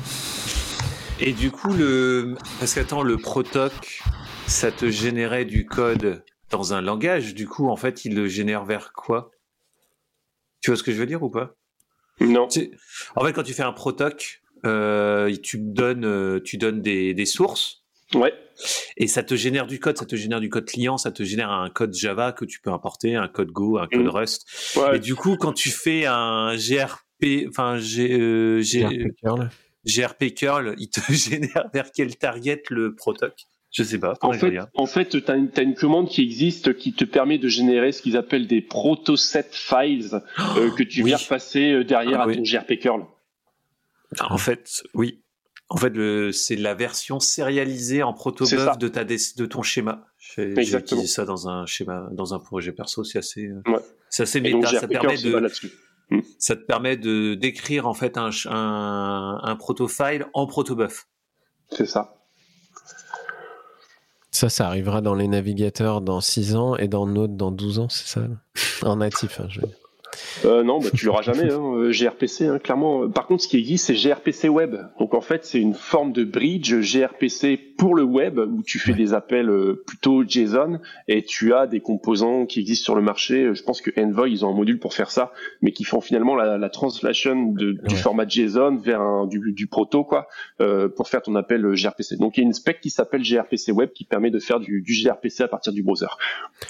Et 1.19 1.33
du 1.33 1.51
coup, 1.51 1.73
le. 1.73 2.35
Parce 2.59 2.73
qu'attends, 2.73 3.01
le 3.01 3.17
protoc, 3.17 4.01
ça 4.47 4.71
te 4.71 4.89
générait 4.89 5.45
du 5.45 5.65
code 5.65 6.23
dans 6.51 6.73
un 6.73 6.81
langage. 6.81 7.33
Du 7.33 7.47
coup, 7.47 7.67
en 7.67 7.75
fait, 7.75 8.05
il 8.05 8.15
le 8.15 8.27
génère 8.27 8.65
vers 8.65 8.93
quoi? 8.93 9.31
Tu 10.61 10.69
vois 10.69 10.77
ce 10.77 10.83
que 10.83 10.91
je 10.91 10.97
veux 10.97 11.05
dire 11.05 11.23
ou 11.23 11.29
pas? 11.29 11.55
Non. 12.19 12.47
En 13.15 13.25
fait, 13.25 13.33
quand 13.33 13.43
tu 13.43 13.53
fais 13.53 13.63
un 13.63 13.73
protoc, 13.73 14.41
euh, 14.65 15.35
tu 15.41 15.57
donnes, 15.59 16.05
euh, 16.05 16.39
tu 16.39 16.57
donnes 16.57 16.81
des, 16.81 17.13
des 17.13 17.25
sources. 17.25 17.83
Ouais. 18.13 18.33
Et 18.95 19.07
ça 19.07 19.23
te 19.23 19.35
génère 19.35 19.67
du 19.67 19.79
code, 19.79 19.97
ça 19.97 20.05
te 20.05 20.15
génère 20.15 20.39
du 20.39 20.49
code 20.49 20.65
client, 20.65 20.97
ça 20.97 21.11
te 21.11 21.23
génère 21.23 21.51
un 21.51 21.69
code 21.69 21.93
Java 21.93 22.31
que 22.31 22.45
tu 22.45 22.59
peux 22.59 22.71
importer, 22.71 23.15
un 23.15 23.27
code 23.27 23.51
Go, 23.51 23.77
un 23.77 23.87
code 23.87 24.05
mm. 24.05 24.09
Rust. 24.09 24.47
Ouais. 24.75 24.97
Et 24.97 24.99
du 24.99 25.15
coup, 25.15 25.35
quand 25.35 25.53
tu 25.53 25.69
fais 25.69 26.05
un 26.05 26.55
GRP, 26.55 27.47
enfin, 27.49 27.77
G, 27.77 28.13
euh, 28.13 28.61
G, 28.61 28.81
GRP 28.81 29.15
curl, 29.21 29.49
il 29.87 30.89
te 30.89 30.99
génère 31.11 31.69
vers 31.73 31.91
quel 31.91 32.15
target 32.17 32.63
le 32.69 32.95
protoc? 32.95 33.33
Je 33.71 33.83
sais 33.83 33.99
pas. 33.99 34.13
En 34.21 34.31
fait, 34.31 34.57
en 34.75 34.85
fait, 34.85 35.09
tu 35.09 35.23
as, 35.27 35.35
une 35.35 35.75
commande 35.75 36.07
qui 36.07 36.23
existe 36.23 36.75
qui 36.77 36.93
te 36.93 37.03
permet 37.03 37.37
de 37.37 37.47
générer 37.47 37.91
ce 37.91 38.01
qu'ils 38.01 38.17
appellent 38.17 38.47
des 38.47 38.61
proto-set 38.61 39.49
files 39.51 40.21
euh, 40.55 40.71
que 40.71 40.83
tu 40.83 41.03
viens 41.03 41.17
passer 41.29 41.73
euh, 41.73 41.83
derrière 41.83 42.21
ah 42.21 42.29
à 42.29 42.33
ton 42.33 42.41
GRP 42.41 42.79
curl. 42.79 43.05
En 44.21 44.37
fait, 44.37 44.83
oui. 44.93 45.21
En 45.69 45.75
fait, 45.75 45.93
c'est 46.31 46.55
la 46.55 46.73
version 46.75 47.19
sérialisée 47.19 48.01
en 48.01 48.13
proto-buff 48.13 48.77
de, 48.77 48.87
ta, 48.87 49.03
de 49.03 49.45
ton 49.45 49.61
schéma. 49.63 50.07
J'ai 50.17 50.77
utilisé 50.77 51.07
ça 51.07 51.25
dans 51.25 51.49
un 51.49 51.65
schéma, 51.65 52.07
dans 52.13 52.33
un 52.33 52.39
projet 52.39 52.71
perso. 52.71 53.03
C'est 53.03 53.19
assez, 53.19 53.47
euh, 53.47 53.61
ouais. 53.67 53.79
c'est 54.09 54.23
assez 54.23 54.39
méta. 54.39 54.67
Ça 54.67 54.87
permet 54.87 55.17
de, 55.17 55.49
Hmm. 56.09 56.21
Ça 56.39 56.55
te 56.55 56.61
permet 56.61 56.95
de 56.97 57.35
d'écrire 57.35 57.87
en 57.87 57.93
fait 57.93 58.17
un, 58.17 58.29
un, 58.45 59.39
un 59.43 59.55
protofile 59.55 60.27
en 60.33 60.47
protobuf. 60.47 61.07
C'est 61.71 61.85
ça. 61.85 62.13
Ça, 64.31 64.49
ça 64.49 64.67
arrivera 64.67 65.01
dans 65.01 65.15
les 65.15 65.27
navigateurs 65.27 66.01
dans 66.01 66.21
6 66.21 66.55
ans 66.55 66.75
et 66.75 66.87
dans 66.87 67.07
Node 67.07 67.35
dans 67.37 67.51
12 67.51 67.79
ans, 67.79 67.89
c'est 67.89 68.07
ça? 68.07 68.27
En 68.83 68.97
natif, 68.97 69.39
hein, 69.39 69.47
je 69.49 69.61
veux 69.61 69.67
dire. 69.67 69.77
Euh, 70.45 70.63
non, 70.63 70.79
bah, 70.79 70.89
tu 70.93 71.05
l'auras 71.05 71.21
jamais, 71.21 71.51
hein, 71.51 71.61
euh, 71.75 71.91
gRPC, 71.91 72.47
hein, 72.47 72.59
clairement. 72.59 73.09
Par 73.09 73.27
contre, 73.27 73.43
ce 73.43 73.47
qui 73.47 73.57
existe, 73.57 73.85
c'est 73.85 73.95
gRPC 73.95 74.49
Web. 74.49 74.75
Donc 74.99 75.13
en 75.13 75.21
fait, 75.21 75.45
c'est 75.45 75.59
une 75.59 75.73
forme 75.73 76.11
de 76.11 76.23
bridge 76.23 76.73
gRPC 76.73 77.57
pour 77.77 77.95
le 77.95 78.03
web 78.03 78.39
où 78.39 78.63
tu 78.63 78.79
fais 78.79 78.93
des 78.93 79.13
appels 79.13 79.49
euh, 79.49 79.83
plutôt 79.85 80.23
JSON 80.23 80.79
et 81.07 81.23
tu 81.23 81.53
as 81.53 81.67
des 81.67 81.79
composants 81.79 82.45
qui 82.45 82.59
existent 82.59 82.85
sur 82.85 82.95
le 82.95 83.01
marché. 83.01 83.53
Je 83.53 83.63
pense 83.63 83.81
que 83.81 83.91
Envoy, 83.99 84.31
ils 84.31 84.45
ont 84.45 84.49
un 84.49 84.55
module 84.55 84.79
pour 84.79 84.93
faire 84.93 85.11
ça, 85.11 85.31
mais 85.61 85.71
qui 85.71 85.83
font 85.83 86.01
finalement 86.01 86.35
la, 86.35 86.57
la 86.57 86.69
translation 86.69 87.51
de, 87.51 87.73
du 87.87 87.95
format 87.95 88.27
JSON 88.27 88.77
vers 88.77 89.01
un, 89.01 89.27
du, 89.27 89.53
du 89.53 89.67
proto, 89.67 90.03
quoi, 90.03 90.27
euh, 90.61 90.89
pour 90.89 91.07
faire 91.07 91.21
ton 91.21 91.35
appel 91.35 91.61
gRPC. 91.73 92.17
Donc 92.17 92.37
il 92.37 92.41
y 92.41 92.43
a 92.43 92.47
une 92.47 92.53
spec 92.53 92.81
qui 92.81 92.89
s'appelle 92.89 93.21
gRPC 93.21 93.71
Web 93.71 93.91
qui 93.93 94.05
permet 94.05 94.31
de 94.31 94.39
faire 94.39 94.59
du, 94.59 94.81
du 94.81 94.93
gRPC 94.93 95.41
à 95.41 95.47
partir 95.47 95.73
du 95.73 95.83
browser. 95.83 96.07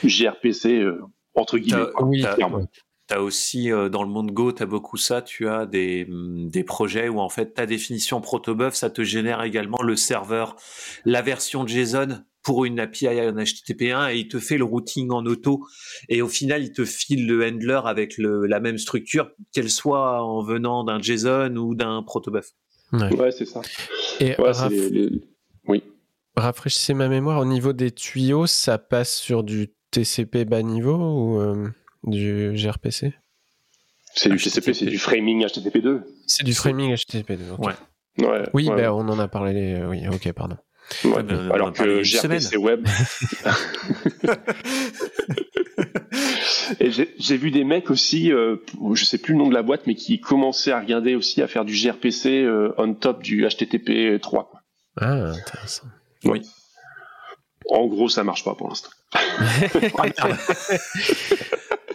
gRPC 0.04 0.86
entre 1.36 1.58
guillemets. 1.58 1.86
oui, 2.02 2.26
T'as 3.08 3.20
aussi 3.20 3.72
euh, 3.72 3.88
dans 3.88 4.04
le 4.04 4.10
monde 4.10 4.32
Go, 4.32 4.52
tu 4.52 4.64
as 4.64 4.66
beaucoup 4.66 4.98
ça. 4.98 5.22
Tu 5.22 5.48
as 5.48 5.66
des, 5.66 6.06
mm, 6.06 6.50
des 6.50 6.64
projets 6.64 7.08
où 7.08 7.20
en 7.20 7.30
fait 7.30 7.54
ta 7.54 7.66
définition 7.66 8.20
protobuf, 8.20 8.74
ça 8.74 8.90
te 8.90 9.04
génère 9.04 9.42
également 9.44 9.82
le 9.82 9.96
serveur, 9.96 10.58
la 11.06 11.22
version 11.22 11.66
JSON 11.66 12.24
pour 12.44 12.66
une 12.66 12.80
API 12.80 13.08
en 13.08 13.36
HTTP1 13.36 14.14
et 14.14 14.20
il 14.20 14.28
te 14.28 14.40
fait 14.40 14.58
le 14.58 14.64
routing 14.64 15.12
en 15.12 15.26
auto 15.26 15.66
et 16.08 16.22
au 16.22 16.30
final 16.30 16.64
il 16.64 16.72
te 16.72 16.86
file 16.86 17.28
le 17.28 17.46
handler 17.46 17.82
avec 17.84 18.18
le, 18.18 18.46
la 18.46 18.62
même 18.62 18.78
structure 18.78 19.32
qu'elle 19.52 19.70
soit 19.70 20.24
en 20.24 20.42
venant 20.44 20.86
d'un 20.86 21.02
JSON 21.02 21.56
ou 21.58 21.76
d'un 21.76 22.04
protobuf. 22.04 22.52
Ouais, 22.94 23.32
c'est 23.32 23.46
ça. 23.46 23.62
Et 24.20 24.36
oui. 25.68 25.84
Rafraîchissez 26.36 26.94
ma 26.94 27.10
mémoire 27.10 27.40
au 27.40 27.46
niveau 27.46 27.74
des 27.74 27.92
tuyaux, 27.92 28.48
ça 28.48 28.78
passe 28.78 29.16
sur 29.16 29.44
du 29.44 29.74
TCP 29.92 30.46
bas 30.46 30.62
niveau 30.62 30.96
ou 30.96 31.42
euh, 31.42 31.68
du 32.08 32.54
gRPC 32.56 33.14
C'est 34.16 34.30
du 34.30 34.38
TCP, 34.38 34.74
c'est 34.74 34.86
du 34.86 34.98
framing 34.98 35.46
HTTP2. 35.46 36.02
C'est 36.26 36.44
du 36.44 36.54
framing 36.54 36.94
HTTP2. 36.94 37.58
Ouais. 37.60 37.74
Oui, 38.54 38.70
ben, 38.70 38.90
on 38.92 39.08
en 39.10 39.20
a 39.20 39.28
parlé. 39.28 39.76
Euh, 39.76 39.90
oui, 39.90 40.08
ok, 40.08 40.32
pardon. 40.34 40.58
Ben, 41.04 41.52
alors 41.52 41.74
que 41.74 42.02
gRPC 42.02 42.58
Web. 42.58 42.88
Et 46.80 46.92
j'ai 46.92 47.38
vu 47.38 47.52
des 47.52 47.64
mecs 47.64 47.90
aussi, 47.92 48.32
euh, 48.32 48.58
je 48.94 49.06
sais 49.06 49.18
plus 49.18 49.34
le 49.34 49.40
nom 49.40 49.48
de 49.48 49.54
la 49.54 49.64
boîte, 49.64 49.88
mais 49.88 49.96
qui 49.96 50.20
commençaient 50.20 50.72
à 50.72 50.80
regarder 50.80 51.16
aussi 51.16 51.42
à 51.42 51.48
faire 51.48 51.66
du 51.66 51.74
gRPC 51.74 52.44
euh, 52.44 52.74
on 52.78 52.94
top 52.94 53.22
du 53.22 53.48
HTTP 53.48 54.20
3. 54.22 54.52
Ah, 55.00 55.32
intéressant. 55.32 55.88
Oui. 56.24 56.42
En 57.70 57.88
gros, 57.88 58.10
ça 58.10 58.24
marche 58.24 58.44
pas 58.44 58.56
pour 58.56 58.70
l'instant. 58.70 58.90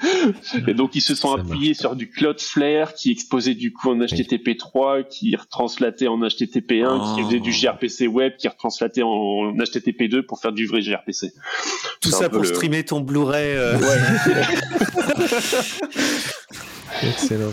Et 0.67 0.75
donc 0.75 0.95
ils 0.95 1.01
se 1.01 1.15
sont 1.15 1.35
appuyés 1.35 1.75
sur 1.75 1.97
du 1.97 2.11
Cloudflare 2.11 2.95
qui 2.95 3.11
exposait 3.11 3.55
du 3.55 3.73
coup 3.73 3.91
en 3.91 3.99
HTTP3, 3.99 5.07
qui 5.09 5.35
retranslatait 5.37 6.09
en 6.09 6.19
HTTP1, 6.19 7.15
qui 7.15 7.23
faisait 7.23 7.41
du 7.41 7.51
gRPC 7.51 8.07
web, 8.07 8.37
qui 8.37 8.49
retranslatait 8.49 9.03
en 9.03 9.55
HTTP2 9.55 10.23
pour 10.23 10.41
faire 10.41 10.53
du 10.53 10.67
vrai 10.67 10.81
gRPC. 10.81 11.33
Tout 12.01 12.11
ça 12.11 12.29
pour 12.29 12.45
streamer 12.45 12.85
ton 12.85 13.01
Blu-ray. 13.01 13.57
Euh. 13.57 13.79
Excellent. 17.03 17.53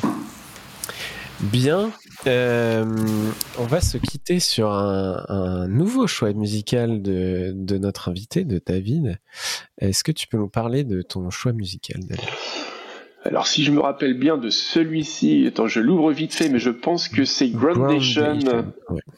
Bien. 1.40 1.92
Euh, 2.30 2.86
on 3.58 3.66
va 3.66 3.82
se 3.82 3.98
quitter 3.98 4.40
sur 4.40 4.72
un, 4.72 5.68
nouveau 5.68 6.06
choix 6.06 6.32
musical 6.34 7.02
de, 7.02 7.78
notre 7.78 8.10
invité, 8.10 8.46
de 8.46 8.62
David. 8.64 9.20
Est-ce 9.80 10.04
que 10.04 10.12
tu 10.12 10.28
peux 10.28 10.38
nous 10.38 10.50
parler 10.50 10.84
de 10.84 11.02
ton 11.02 11.30
choix 11.32 11.54
musical, 11.54 12.02
David? 12.06 12.30
Alors 13.26 13.48
si 13.48 13.64
je 13.64 13.72
me 13.72 13.80
rappelle 13.82 14.14
bien 14.14 14.38
de 14.38 14.50
celui-ci, 14.50 15.46
attends, 15.48 15.68
je 15.68 15.82
l'ouvre 15.82 16.12
vite 16.12 16.34
fait, 16.34 16.50
mais 16.50 16.60
je 16.60 16.70
pense 16.70 17.10
que 17.10 17.26
c'est 17.26 17.50
Groundation, 17.50 18.40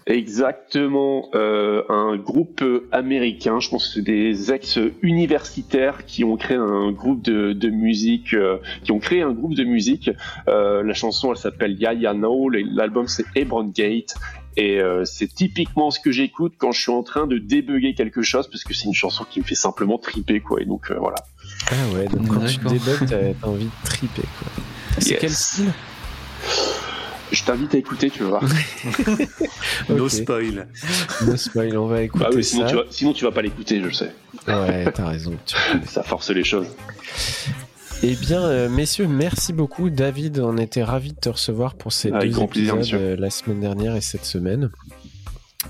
exactement, 0.07 1.29
euh, 1.35 1.83
un 1.87 2.17
groupe 2.17 2.63
américain. 2.91 3.59
Je 3.59 3.69
pense 3.69 3.87
que 3.87 3.93
c'est 3.95 4.01
des 4.01 4.51
ex-universitaires 4.51 6.05
qui 6.05 6.23
ont 6.23 6.35
créé 6.35 6.57
un 6.57 6.91
groupe 6.91 7.21
de, 7.21 7.53
de 7.53 7.69
musique, 7.69 8.33
euh, 8.33 8.57
qui 8.83 8.91
ont 8.91 8.99
créé 8.99 9.21
un 9.21 9.33
groupe 9.33 9.53
de 9.53 9.63
musique. 9.63 10.09
Euh, 10.47 10.81
la 10.81 10.93
chanson, 10.93 11.31
elle 11.31 11.37
s'appelle 11.37 11.79
Ya 11.79 11.93
Ya 11.93 12.13
No, 12.13 12.49
l'album 12.49 13.07
c'est 13.07 13.25
Hebron 13.35 13.65
Gate, 13.65 14.15
et 14.57 14.81
euh, 14.81 15.05
c'est 15.05 15.33
typiquement 15.33 15.91
ce 15.91 15.99
que 15.99 16.11
j'écoute 16.11 16.53
quand 16.57 16.71
je 16.71 16.81
suis 16.81 16.91
en 16.91 17.03
train 17.03 17.27
de 17.27 17.37
débugger 17.37 17.93
quelque 17.93 18.21
chose, 18.21 18.47
parce 18.49 18.63
que 18.63 18.73
c'est 18.73 18.85
une 18.85 18.93
chanson 18.93 19.25
qui 19.29 19.39
me 19.39 19.45
fait 19.45 19.55
simplement 19.55 19.97
triper, 19.97 20.39
quoi. 20.41 20.61
Et 20.61 20.65
donc 20.65 20.91
euh, 20.91 20.95
voilà. 20.99 21.17
Ah 21.69 21.75
ouais, 21.93 22.07
donc 22.07 22.27
quand 22.27 22.45
tu 22.45 22.57
débugs, 22.59 23.07
t'as 23.07 23.47
envie 23.47 23.65
de 23.65 23.85
triper 23.85 24.21
quoi. 24.21 24.63
C'est 24.99 25.17
quel 25.17 25.31
style? 25.31 25.71
Je 27.31 27.43
t'invite 27.43 27.73
à 27.73 27.77
écouter, 27.77 28.09
tu 28.09 28.23
vas 28.23 28.29
voir. 28.29 28.43
no 29.89 30.09
spoil. 30.09 30.67
No 31.25 31.37
spoil, 31.37 31.77
on 31.77 31.87
va 31.87 32.01
écouter 32.01 32.25
ah 32.27 32.41
sinon, 32.41 32.67
Tu 32.67 32.75
vas, 32.75 32.83
sinon 32.89 33.13
tu 33.13 33.23
vas 33.23 33.31
pas 33.31 33.41
l'écouter, 33.41 33.79
je 33.79 33.85
le 33.85 33.93
sais. 33.93 34.11
Ouais, 34.47 34.91
t'as 34.91 35.07
raison. 35.07 35.33
Ça 35.87 36.03
force 36.03 36.29
les 36.29 36.43
choses. 36.43 36.67
Eh 38.03 38.15
bien, 38.15 38.43
euh, 38.43 38.67
messieurs, 38.67 39.07
merci 39.07 39.53
beaucoup. 39.53 39.89
David, 39.89 40.39
on 40.39 40.57
était 40.57 40.83
ravis 40.83 41.13
de 41.13 41.19
te 41.19 41.29
recevoir 41.29 41.75
pour 41.75 41.93
ces 41.93 42.11
Avec 42.11 42.31
deux 42.31 42.41
épisodes 42.41 42.87
euh, 42.93 43.15
la 43.15 43.29
semaine 43.29 43.61
dernière 43.61 43.95
et 43.95 44.01
cette 44.01 44.25
semaine. 44.25 44.71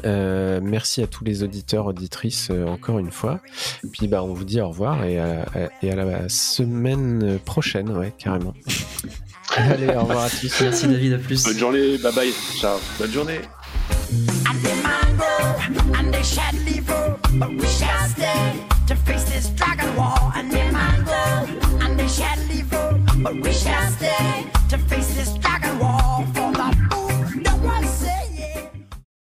Euh, 0.06 0.60
merci 0.64 1.02
à 1.02 1.08
tous 1.08 1.24
les 1.24 1.44
auditeurs, 1.44 1.86
auditrices, 1.86 2.50
euh, 2.50 2.66
encore 2.66 3.00
une 3.00 3.12
fois. 3.12 3.42
Puis 3.92 4.08
bah, 4.08 4.24
on 4.24 4.34
vous 4.34 4.46
dit 4.46 4.62
au 4.62 4.70
revoir 4.70 5.04
et 5.04 5.20
à, 5.20 5.46
et 5.82 5.92
à 5.92 5.96
la 5.96 6.30
semaine 6.30 7.40
prochaine, 7.46 7.90
ouais, 7.90 8.14
carrément. 8.18 8.54
Allez, 9.56 9.88
au 9.88 10.02
revoir 10.02 10.26
à 10.26 10.30
tous. 10.30 10.62
Merci 10.62 10.88
David, 10.88 11.14
à 11.14 11.18
plus. 11.18 11.44
Bonne 11.44 11.58
journée, 11.58 11.98
bye 11.98 12.14
bye. 12.14 12.32
Ciao. 12.60 12.80
Bonne 13.00 13.12
journée. 13.12 13.42
but 23.24 23.36
we 23.36 23.54
shall 23.54 23.92
stay. 23.92 24.52